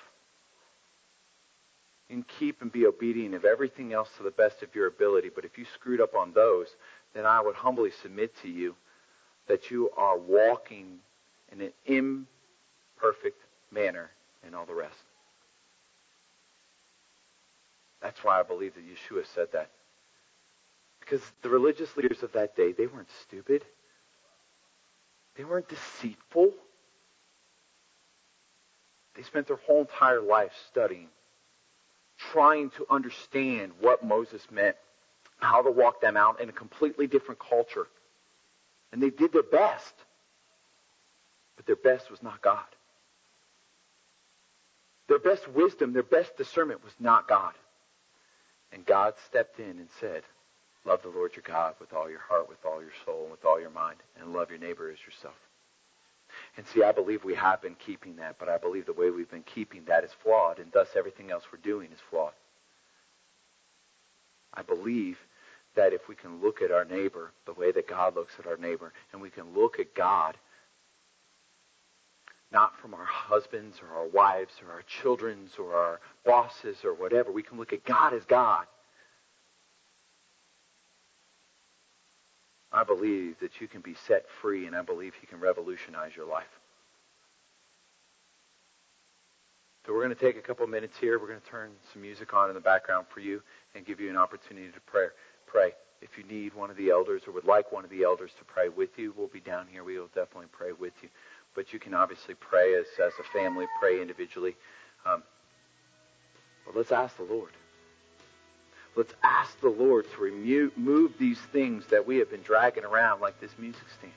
and 2.10 2.26
keep 2.28 2.62
and 2.62 2.72
be 2.72 2.86
obedient 2.86 3.36
of 3.36 3.46
everything 3.46 3.94
else 3.94 4.10
to 4.18 4.24
the 4.24 4.32
best 4.32 4.64
of 4.64 4.74
your 4.74 4.88
ability. 4.88 5.30
But 5.34 5.46
if 5.46 5.58
you 5.58 5.66
screwed 5.74 6.02
up 6.02 6.16
on 6.16 6.32
those, 6.34 6.68
then 7.14 7.26
I 7.26 7.42
would 7.42 7.56
humbly 7.56 7.92
submit 8.02 8.36
to 8.42 8.50
you 8.50 8.76
that 9.48 9.72
you 9.72 9.90
are 9.98 10.18
walking 10.18 11.00
in 11.52 11.62
an 11.62 11.74
imperfect 11.86 13.42
manner 13.72 14.10
in 14.46 14.54
all 14.54 14.66
the 14.66 14.74
rest. 14.74 14.96
That's 18.02 18.24
why 18.24 18.40
I 18.40 18.44
believe 18.44 18.74
that 18.76 18.84
Yeshua 18.86 19.26
said 19.34 19.48
that. 19.54 19.70
Because 21.00 21.22
the 21.42 21.50
religious 21.50 21.96
leaders 21.98 22.22
of 22.24 22.34
that 22.34 22.56
day, 22.56 22.74
they 22.74 22.86
weren't 22.86 23.10
stupid. 23.24 23.64
They 25.36 25.44
weren't 25.44 25.70
deceitful. 25.70 26.52
They 29.16 29.24
spent 29.24 29.48
their 29.48 29.58
whole 29.58 29.82
entire 29.82 30.22
life 30.22 30.52
studying 30.70 31.08
trying 32.18 32.70
to 32.72 32.86
understand 32.90 33.72
what 33.80 34.04
Moses 34.04 34.42
meant, 34.52 34.76
how 35.38 35.62
to 35.62 35.72
walk 35.72 36.02
them 36.02 36.18
out 36.18 36.42
in 36.42 36.50
a 36.50 36.54
completely 36.54 37.08
different 37.08 37.40
culture. 37.40 37.88
And 38.92 39.02
they 39.02 39.10
did 39.10 39.34
their 39.34 39.44
best. 39.44 39.94
But 41.56 41.66
their 41.66 41.76
best 41.76 42.10
was 42.10 42.22
not 42.24 42.42
God. 42.42 42.64
Their 45.08 45.20
best 45.20 45.48
wisdom, 45.48 45.94
their 45.94 46.04
best 46.04 46.38
discernment 46.38 46.84
was 46.84 46.94
not 47.00 47.28
God. 47.28 47.54
And 48.72 48.86
God 48.86 49.14
stepped 49.26 49.60
in 49.60 49.70
and 49.70 49.88
said, 50.00 50.24
Love 50.86 51.02
the 51.02 51.10
Lord 51.10 51.36
your 51.36 51.44
God 51.46 51.76
with 51.80 51.94
all 51.94 52.10
your 52.10 52.20
heart, 52.20 52.48
with 52.48 52.64
all 52.66 52.82
your 52.82 52.92
soul, 53.06 53.28
with 53.30 53.44
all 53.44 53.60
your 53.60 53.70
mind, 53.70 53.98
and 54.20 54.34
love 54.34 54.50
your 54.50 54.60
neighbor 54.60 54.90
as 54.90 54.98
yourself. 55.06 55.36
And 56.58 56.66
see, 56.68 56.82
I 56.84 56.92
believe 56.92 57.24
we 57.24 57.36
have 57.36 57.62
been 57.62 57.76
keeping 57.76 58.16
that, 58.16 58.38
but 58.40 58.50
I 58.50 58.58
believe 58.58 58.88
the 58.88 58.94
way 58.94 59.12
we've 59.12 59.30
been 59.30 59.44
keeping 59.44 59.86
that 59.86 60.04
is 60.04 60.12
flawed, 60.24 60.58
and 60.58 60.72
thus 60.72 60.90
everything 60.96 61.30
else 61.30 61.44
we're 61.52 61.60
doing 61.60 61.92
is 61.92 62.00
flawed. 62.10 62.34
I 64.54 64.64
believe 64.64 65.20
that 65.76 65.94
if 65.94 66.10
we 66.10 66.16
can 66.16 66.42
look 66.42 66.64
at 66.64 66.72
our 66.72 66.84
neighbor 66.84 67.32
the 67.46 67.54
way 67.54 67.72
that 67.72 67.88
God 67.88 68.16
looks 68.16 68.34
at 68.40 68.48
our 68.48 68.58
neighbor, 68.58 68.92
and 69.14 69.22
we 69.22 69.30
can 69.30 69.54
look 69.56 69.80
at 69.80 69.94
God 69.94 70.36
not 72.52 72.80
from 72.80 72.94
our 72.94 73.06
husbands 73.06 73.78
or 73.82 73.96
our 73.96 74.08
wives 74.08 74.54
or 74.66 74.74
our 74.74 74.82
children's 74.84 75.52
or 75.60 75.76
our 75.76 76.00
bosses 76.26 76.78
or 76.84 76.94
whatever, 76.94 77.32
we 77.32 77.44
can 77.44 77.58
look 77.58 77.74
at 77.74 77.84
God 77.84 78.14
as 78.14 78.24
God. 78.26 78.66
I 82.78 82.84
believe 82.84 83.40
that 83.40 83.60
you 83.60 83.68
can 83.68 83.82
be 83.82 83.96
set 84.06 84.30
free, 84.40 84.68
and 84.68 84.76
I 84.76 84.84
believe 84.84 85.16
He 85.20 85.26
can 85.26 85.40
revolutionize 85.40 86.16
your 86.16 86.28
life. 86.28 86.60
So 89.84 89.94
we're 89.94 90.04
going 90.04 90.16
to 90.16 90.22
take 90.22 90.38
a 90.38 90.42
couple 90.42 90.68
minutes 90.68 90.96
here. 91.00 91.18
We're 91.18 91.28
going 91.28 91.42
to 91.42 91.48
turn 91.48 91.72
some 91.92 92.04
music 92.04 92.36
on 92.36 92.50
in 92.50 92.54
the 92.54 92.62
background 92.62 93.08
for 93.12 93.20
you 93.20 93.42
and 93.74 93.84
give 93.84 94.00
you 94.00 94.12
an 94.12 94.16
opportunity 94.16 94.68
to 94.68 94.80
pray. 94.82 95.08
pray. 95.48 95.72
If 96.04 96.20
you 96.20 96.24
need 96.26 96.54
one 96.54 96.70
of 96.70 96.78
the 96.78 96.92
elders 96.92 97.24
or 97.26 97.32
would 97.32 97.46
like 97.46 97.72
one 97.72 97.84
of 97.84 97.90
the 97.90 98.04
elders 98.04 98.30
to 98.38 98.46
pray 98.46 98.70
with 98.70 99.00
you, 99.00 99.12
we'll 99.18 99.26
be 99.26 99.40
down 99.40 99.66
here. 99.72 99.84
We 99.84 99.98
will 99.98 100.12
definitely 100.14 100.50
pray 100.52 100.72
with 100.72 100.94
you. 101.02 101.10
But 101.56 101.74
you 101.74 101.80
can 101.80 101.96
obviously 101.96 102.36
pray 102.36 102.76
as, 102.76 102.86
as 103.04 103.14
a 103.20 103.24
family, 103.34 103.66
pray 103.80 104.00
individually. 104.00 104.56
Um, 105.04 105.24
but 106.64 106.76
let's 106.76 106.92
ask 106.92 107.18
the 107.18 107.24
Lord. 107.24 107.54
Let's 108.98 109.14
ask 109.22 109.62
the 109.62 109.70
Lord 109.70 110.08
to 110.16 110.22
remove 110.22 111.14
these 111.20 111.38
things 111.54 111.86
that 111.92 112.08
we 112.08 112.18
have 112.18 112.32
been 112.32 112.42
dragging 112.42 112.84
around 112.84 113.22
like 113.22 113.40
this 113.40 113.52
music 113.60 113.84
stand. 114.00 114.12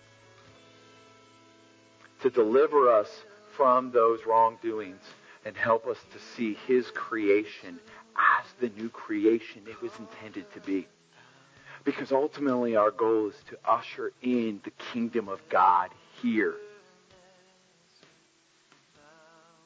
To 2.23 2.31
deliver 2.31 2.91
us 2.91 3.11
from 3.55 3.91
those 3.91 4.21
wrongdoings 4.27 5.03
and 5.45 5.55
help 5.55 5.87
us 5.87 5.99
to 6.15 6.19
see 6.35 6.57
His 6.67 6.91
creation 6.93 7.79
as 8.17 8.47
the 8.59 8.71
new 8.81 8.89
creation 8.89 9.63
it 9.69 9.83
was 9.83 9.93
intended 9.99 10.51
to 10.55 10.61
be. 10.61 10.89
Because 11.85 12.11
ultimately 12.11 12.75
our 12.75 12.91
goal 12.91 13.29
is 13.29 13.37
to 13.51 13.59
usher 13.67 14.13
in 14.23 14.63
the 14.65 14.71
kingdom 14.93 15.29
of 15.29 15.47
God 15.51 15.91
here. 16.23 16.55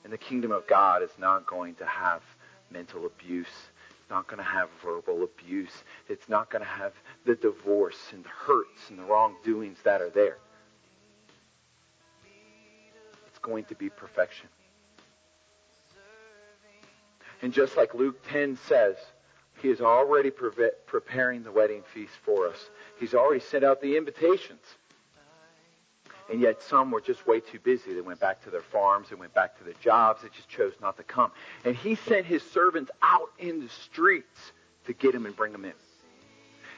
And 0.02 0.12
the 0.12 0.18
kingdom 0.18 0.50
of 0.50 0.66
God 0.66 1.02
is 1.02 1.10
not 1.18 1.46
going 1.46 1.76
to 1.76 1.86
have 1.86 2.22
mental 2.70 3.06
abuse. 3.06 3.46
Not 4.14 4.28
going 4.28 4.38
to 4.38 4.44
have 4.44 4.68
verbal 4.80 5.24
abuse. 5.24 5.72
It's 6.08 6.28
not 6.28 6.48
going 6.48 6.62
to 6.62 6.70
have 6.70 6.92
the 7.26 7.34
divorce 7.34 7.98
and 8.12 8.22
the 8.22 8.28
hurts 8.28 8.88
and 8.88 8.96
the 8.96 9.02
wrongdoings 9.02 9.78
that 9.82 10.00
are 10.00 10.08
there. 10.08 10.38
It's 13.26 13.40
going 13.40 13.64
to 13.64 13.74
be 13.74 13.90
perfection. 13.90 14.46
And 17.42 17.52
just 17.52 17.76
like 17.76 17.92
Luke 17.92 18.24
10 18.30 18.56
says, 18.68 18.94
he 19.60 19.68
is 19.68 19.80
already 19.80 20.30
pre- 20.30 20.70
preparing 20.86 21.42
the 21.42 21.50
wedding 21.50 21.82
feast 21.92 22.14
for 22.24 22.46
us. 22.46 22.70
He's 23.00 23.14
already 23.14 23.40
sent 23.40 23.64
out 23.64 23.82
the 23.82 23.96
invitations. 23.96 24.62
And 26.30 26.40
yet 26.40 26.62
some 26.62 26.90
were 26.90 27.00
just 27.00 27.26
way 27.26 27.40
too 27.40 27.58
busy. 27.58 27.92
They 27.92 28.00
went 28.00 28.20
back 28.20 28.42
to 28.44 28.50
their 28.50 28.62
farms, 28.62 29.10
they 29.10 29.16
went 29.16 29.34
back 29.34 29.58
to 29.58 29.64
their 29.64 29.74
jobs, 29.74 30.22
they 30.22 30.28
just 30.28 30.48
chose 30.48 30.72
not 30.80 30.96
to 30.96 31.02
come. 31.02 31.30
And 31.64 31.76
he 31.76 31.94
sent 31.94 32.24
his 32.24 32.42
servants 32.42 32.90
out 33.02 33.30
in 33.38 33.60
the 33.60 33.68
streets 33.68 34.52
to 34.86 34.92
get 34.94 35.12
them 35.12 35.26
and 35.26 35.36
bring 35.36 35.52
them 35.52 35.64
in. 35.64 35.74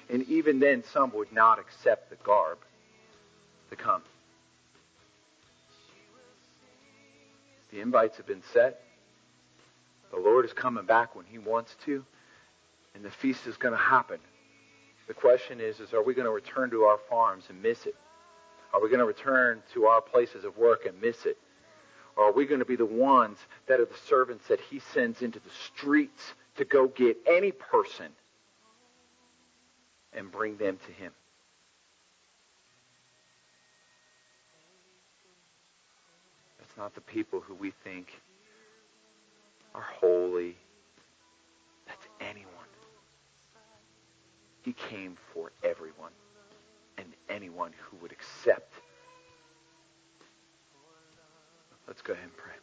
And 0.08 0.28
even 0.28 0.58
then, 0.60 0.84
some 0.92 1.12
would 1.14 1.32
not 1.32 1.58
accept 1.58 2.10
the 2.10 2.16
garb 2.16 2.58
to 3.70 3.76
come. 3.76 4.02
The 7.72 7.80
invites 7.80 8.16
have 8.16 8.26
been 8.26 8.42
set. 8.52 8.82
The 10.12 10.18
Lord 10.18 10.44
is 10.44 10.52
coming 10.52 10.86
back 10.86 11.16
when 11.16 11.26
He 11.26 11.38
wants 11.38 11.74
to, 11.84 12.04
and 12.94 13.04
the 13.04 13.10
feast 13.10 13.46
is 13.46 13.56
going 13.56 13.74
to 13.74 13.80
happen. 13.80 14.18
The 15.08 15.14
question 15.14 15.60
is, 15.60 15.80
is 15.80 15.92
are 15.92 16.02
we 16.02 16.14
going 16.14 16.26
to 16.26 16.32
return 16.32 16.70
to 16.70 16.82
our 16.84 16.98
farms 17.08 17.44
and 17.48 17.60
miss 17.62 17.86
it? 17.86 17.96
Are 18.76 18.82
we 18.82 18.90
going 18.90 19.00
to 19.00 19.06
return 19.06 19.62
to 19.72 19.86
our 19.86 20.02
places 20.02 20.44
of 20.44 20.58
work 20.58 20.84
and 20.84 21.00
miss 21.00 21.24
it? 21.24 21.38
Or 22.14 22.24
are 22.24 22.32
we 22.32 22.44
going 22.44 22.58
to 22.58 22.66
be 22.66 22.76
the 22.76 22.84
ones 22.84 23.38
that 23.68 23.80
are 23.80 23.86
the 23.86 23.96
servants 24.06 24.48
that 24.48 24.60
He 24.60 24.80
sends 24.92 25.22
into 25.22 25.38
the 25.38 25.48
streets 25.48 26.34
to 26.58 26.66
go 26.66 26.86
get 26.86 27.16
any 27.26 27.52
person 27.52 28.08
and 30.12 30.30
bring 30.30 30.58
them 30.58 30.78
to 30.84 30.92
Him? 30.92 31.10
That's 36.58 36.76
not 36.76 36.94
the 36.94 37.00
people 37.00 37.40
who 37.40 37.54
we 37.54 37.72
think 37.82 38.08
are 39.74 39.80
holy. 39.80 40.54
That's 41.86 42.06
anyone. 42.20 42.50
He 44.64 44.74
came 44.74 45.16
for 45.32 45.50
everyone 45.64 46.12
anyone 47.28 47.72
who 47.78 47.96
would 47.98 48.12
accept. 48.12 48.74
Let's 51.86 52.02
go 52.02 52.12
ahead 52.12 52.24
and 52.24 52.36
pray. 52.36 52.55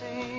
Day. 0.00 0.35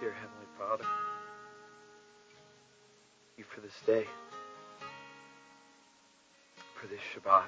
Dear 0.00 0.14
Heavenly 0.14 0.46
Father, 0.58 0.84
thank 3.26 3.36
you 3.36 3.44
for 3.44 3.60
this 3.60 3.74
day, 3.84 4.06
for 6.74 6.86
this 6.86 7.00
Shabbat. 7.14 7.44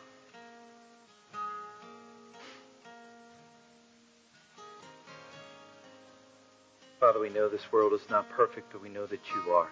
Father, 7.01 7.19
we 7.19 7.31
know 7.31 7.49
this 7.49 7.73
world 7.73 7.95
is 7.95 8.03
not 8.11 8.29
perfect, 8.29 8.70
but 8.70 8.83
we 8.83 8.91
know 8.91 9.07
that 9.07 9.20
you 9.35 9.53
are. 9.53 9.70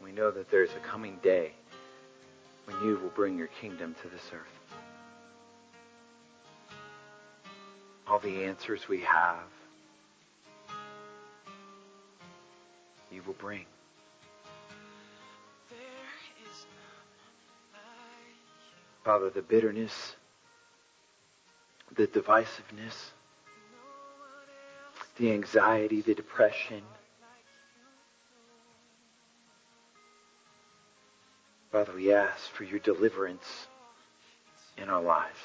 We 0.00 0.12
know 0.12 0.30
that 0.30 0.48
there's 0.48 0.70
a 0.70 0.88
coming 0.88 1.18
day 1.24 1.50
when 2.66 2.80
you 2.84 3.00
will 3.02 3.10
bring 3.10 3.36
your 3.36 3.48
kingdom 3.48 3.96
to 4.02 4.08
this 4.08 4.30
earth. 4.32 4.46
All 8.06 8.20
the 8.20 8.44
answers 8.44 8.88
we 8.88 9.00
have, 9.00 9.42
you 13.12 13.22
will 13.26 13.34
bring. 13.34 13.66
Father, 19.04 19.30
the 19.30 19.42
bitterness, 19.42 20.14
the 21.96 22.06
divisiveness, 22.06 23.10
the 25.16 25.32
anxiety, 25.32 26.00
the 26.00 26.14
depression. 26.14 26.82
Father, 31.72 31.92
we 31.94 32.12
ask 32.12 32.50
for 32.50 32.64
your 32.64 32.78
deliverance 32.80 33.66
in 34.76 34.88
our 34.88 35.02
lives. 35.02 35.38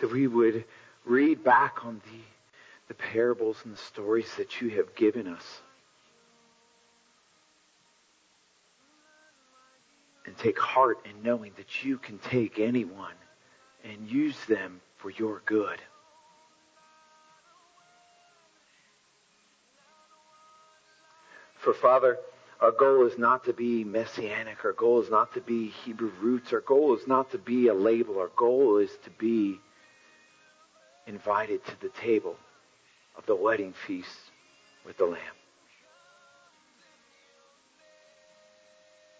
That 0.00 0.12
we 0.12 0.26
would 0.26 0.64
read 1.04 1.42
back 1.42 1.84
on 1.84 2.00
the, 2.04 2.20
the 2.88 2.94
parables 2.94 3.58
and 3.64 3.74
the 3.74 3.78
stories 3.78 4.32
that 4.36 4.60
you 4.60 4.70
have 4.70 4.94
given 4.94 5.26
us. 5.26 5.60
And 10.24 10.36
take 10.38 10.58
heart 10.58 10.98
in 11.04 11.22
knowing 11.22 11.52
that 11.56 11.84
you 11.84 11.98
can 11.98 12.18
take 12.18 12.58
anyone 12.58 13.14
and 13.84 14.08
use 14.08 14.36
them 14.46 14.80
for 14.96 15.10
your 15.10 15.40
good. 15.46 15.80
For 21.58 21.72
Father, 21.72 22.18
our 22.60 22.72
goal 22.72 23.06
is 23.06 23.18
not 23.18 23.44
to 23.44 23.52
be 23.52 23.84
messianic. 23.84 24.64
Our 24.64 24.72
goal 24.72 25.02
is 25.02 25.10
not 25.10 25.34
to 25.34 25.40
be 25.40 25.68
Hebrew 25.68 26.10
roots. 26.20 26.52
Our 26.52 26.60
goal 26.60 26.96
is 26.96 27.06
not 27.06 27.30
to 27.32 27.38
be 27.38 27.68
a 27.68 27.74
label. 27.74 28.18
Our 28.18 28.30
goal 28.36 28.78
is 28.78 28.90
to 29.04 29.10
be 29.10 29.60
invited 31.06 31.64
to 31.66 31.80
the 31.80 31.88
table 31.90 32.36
of 33.16 33.26
the 33.26 33.34
wedding 33.34 33.74
feast 33.86 34.18
with 34.84 34.96
the 34.98 35.04
Lamb. 35.04 35.20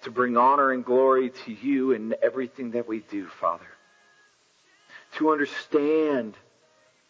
To 0.02 0.10
bring 0.10 0.36
honor 0.36 0.72
and 0.72 0.84
glory 0.84 1.30
to 1.44 1.52
you 1.52 1.92
in 1.92 2.14
everything 2.22 2.72
that 2.72 2.86
we 2.86 3.00
do, 3.00 3.26
Father. 3.26 3.66
To 5.16 5.30
understand 5.30 6.36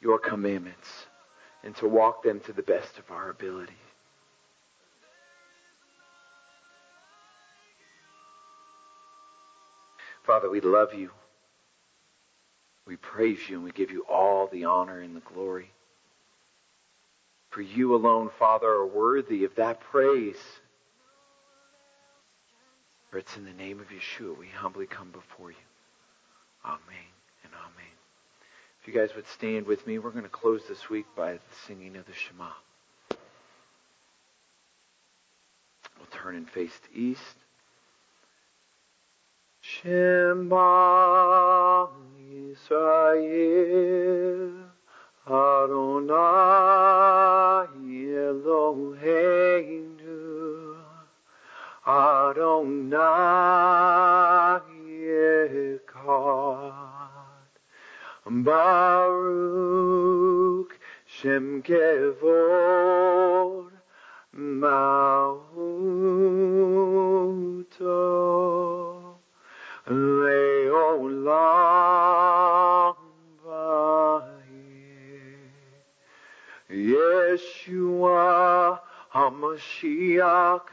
your 0.01 0.19
commandments 0.19 0.89
and 1.63 1.75
to 1.77 1.89
walk 1.89 2.23
them 2.23 2.41
to 2.41 2.53
the 2.53 2.63
best 2.63 2.99
of 2.99 3.11
our 3.11 3.29
ability. 3.29 3.73
Father, 10.25 10.51
we 10.51 10.61
love 10.61 10.95
you. 10.95 11.11
We 12.87 12.97
praise 12.97 13.39
you 13.49 13.57
and 13.57 13.65
we 13.65 13.73
give 13.73 13.91
you 13.91 14.05
all 14.09 14.47
the 14.47 14.65
honor 14.65 15.01
and 15.01 15.15
the 15.15 15.21
glory. 15.21 15.71
For 17.57 17.63
you 17.63 17.95
alone, 17.95 18.29
Father, 18.39 18.69
are 18.69 18.87
worthy 18.87 19.45
of 19.45 19.55
that 19.55 19.81
praise. 19.81 20.37
For 23.11 23.17
it's 23.17 23.35
in 23.35 23.47
the 23.47 23.53
name 23.55 23.81
of 23.81 23.87
Yeshua 23.89 24.37
we 24.37 24.49
humbly 24.49 24.85
come 24.85 25.11
before 25.11 25.53
you. 25.53 25.57
Amen 26.67 27.09
and 27.45 27.55
amen. 27.55 27.95
If 28.83 28.87
you 28.87 28.93
guys 28.93 29.17
would 29.17 29.27
stand 29.29 29.67
with 29.67 29.87
me, 29.87 29.99
we're 29.99 30.11
going 30.11 30.25
to 30.25 30.29
close 30.29 30.65
this 30.69 30.91
week 30.91 31.07
by 31.17 31.33
the 31.33 31.41
singing 31.67 31.97
of 31.97 32.05
the 32.05 32.13
Shema. 32.13 32.51
We'll 35.97 36.09
turn 36.11 36.37
and 36.37 36.51
face 36.51 36.79
east. 36.95 37.37
Shema 39.63 40.67
Yisrael 42.21 43.47
Adonai 45.29 46.17
Eloheinu 48.15 50.15
Adonai 51.85 53.01
Echad 55.83 57.51
Baruch 58.45 59.11
Shem 61.07 61.61
Kevod 61.65 63.73
Malchuto 64.33 65.57
Leolam 69.89 71.27
Yeshua 77.27 78.81
HaMashiach 79.15 80.67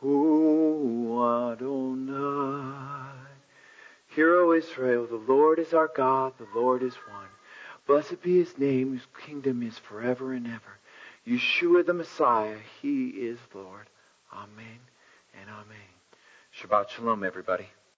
Hu 0.00 1.22
Adonai 1.22 3.10
Israel, 4.12 5.06
the 5.06 5.22
Lord 5.28 5.58
is 5.58 5.72
our 5.72 5.88
God, 5.94 6.32
the 6.38 6.46
Lord 6.58 6.82
is 6.82 6.94
one. 6.94 7.28
Blessed 7.86 8.22
be 8.22 8.38
his 8.38 8.58
name, 8.58 8.92
whose 8.92 9.06
kingdom 9.26 9.62
is 9.62 9.78
forever 9.78 10.32
and 10.32 10.46
ever. 10.46 10.78
Yeshua 11.26 11.84
the 11.84 11.94
Messiah, 11.94 12.56
he 12.80 13.08
is 13.08 13.38
Lord. 13.54 13.88
Amen 14.32 14.80
and 15.40 15.50
amen. 15.50 15.76
Shabbat 16.54 16.90
Shalom, 16.90 17.24
everybody. 17.24 17.68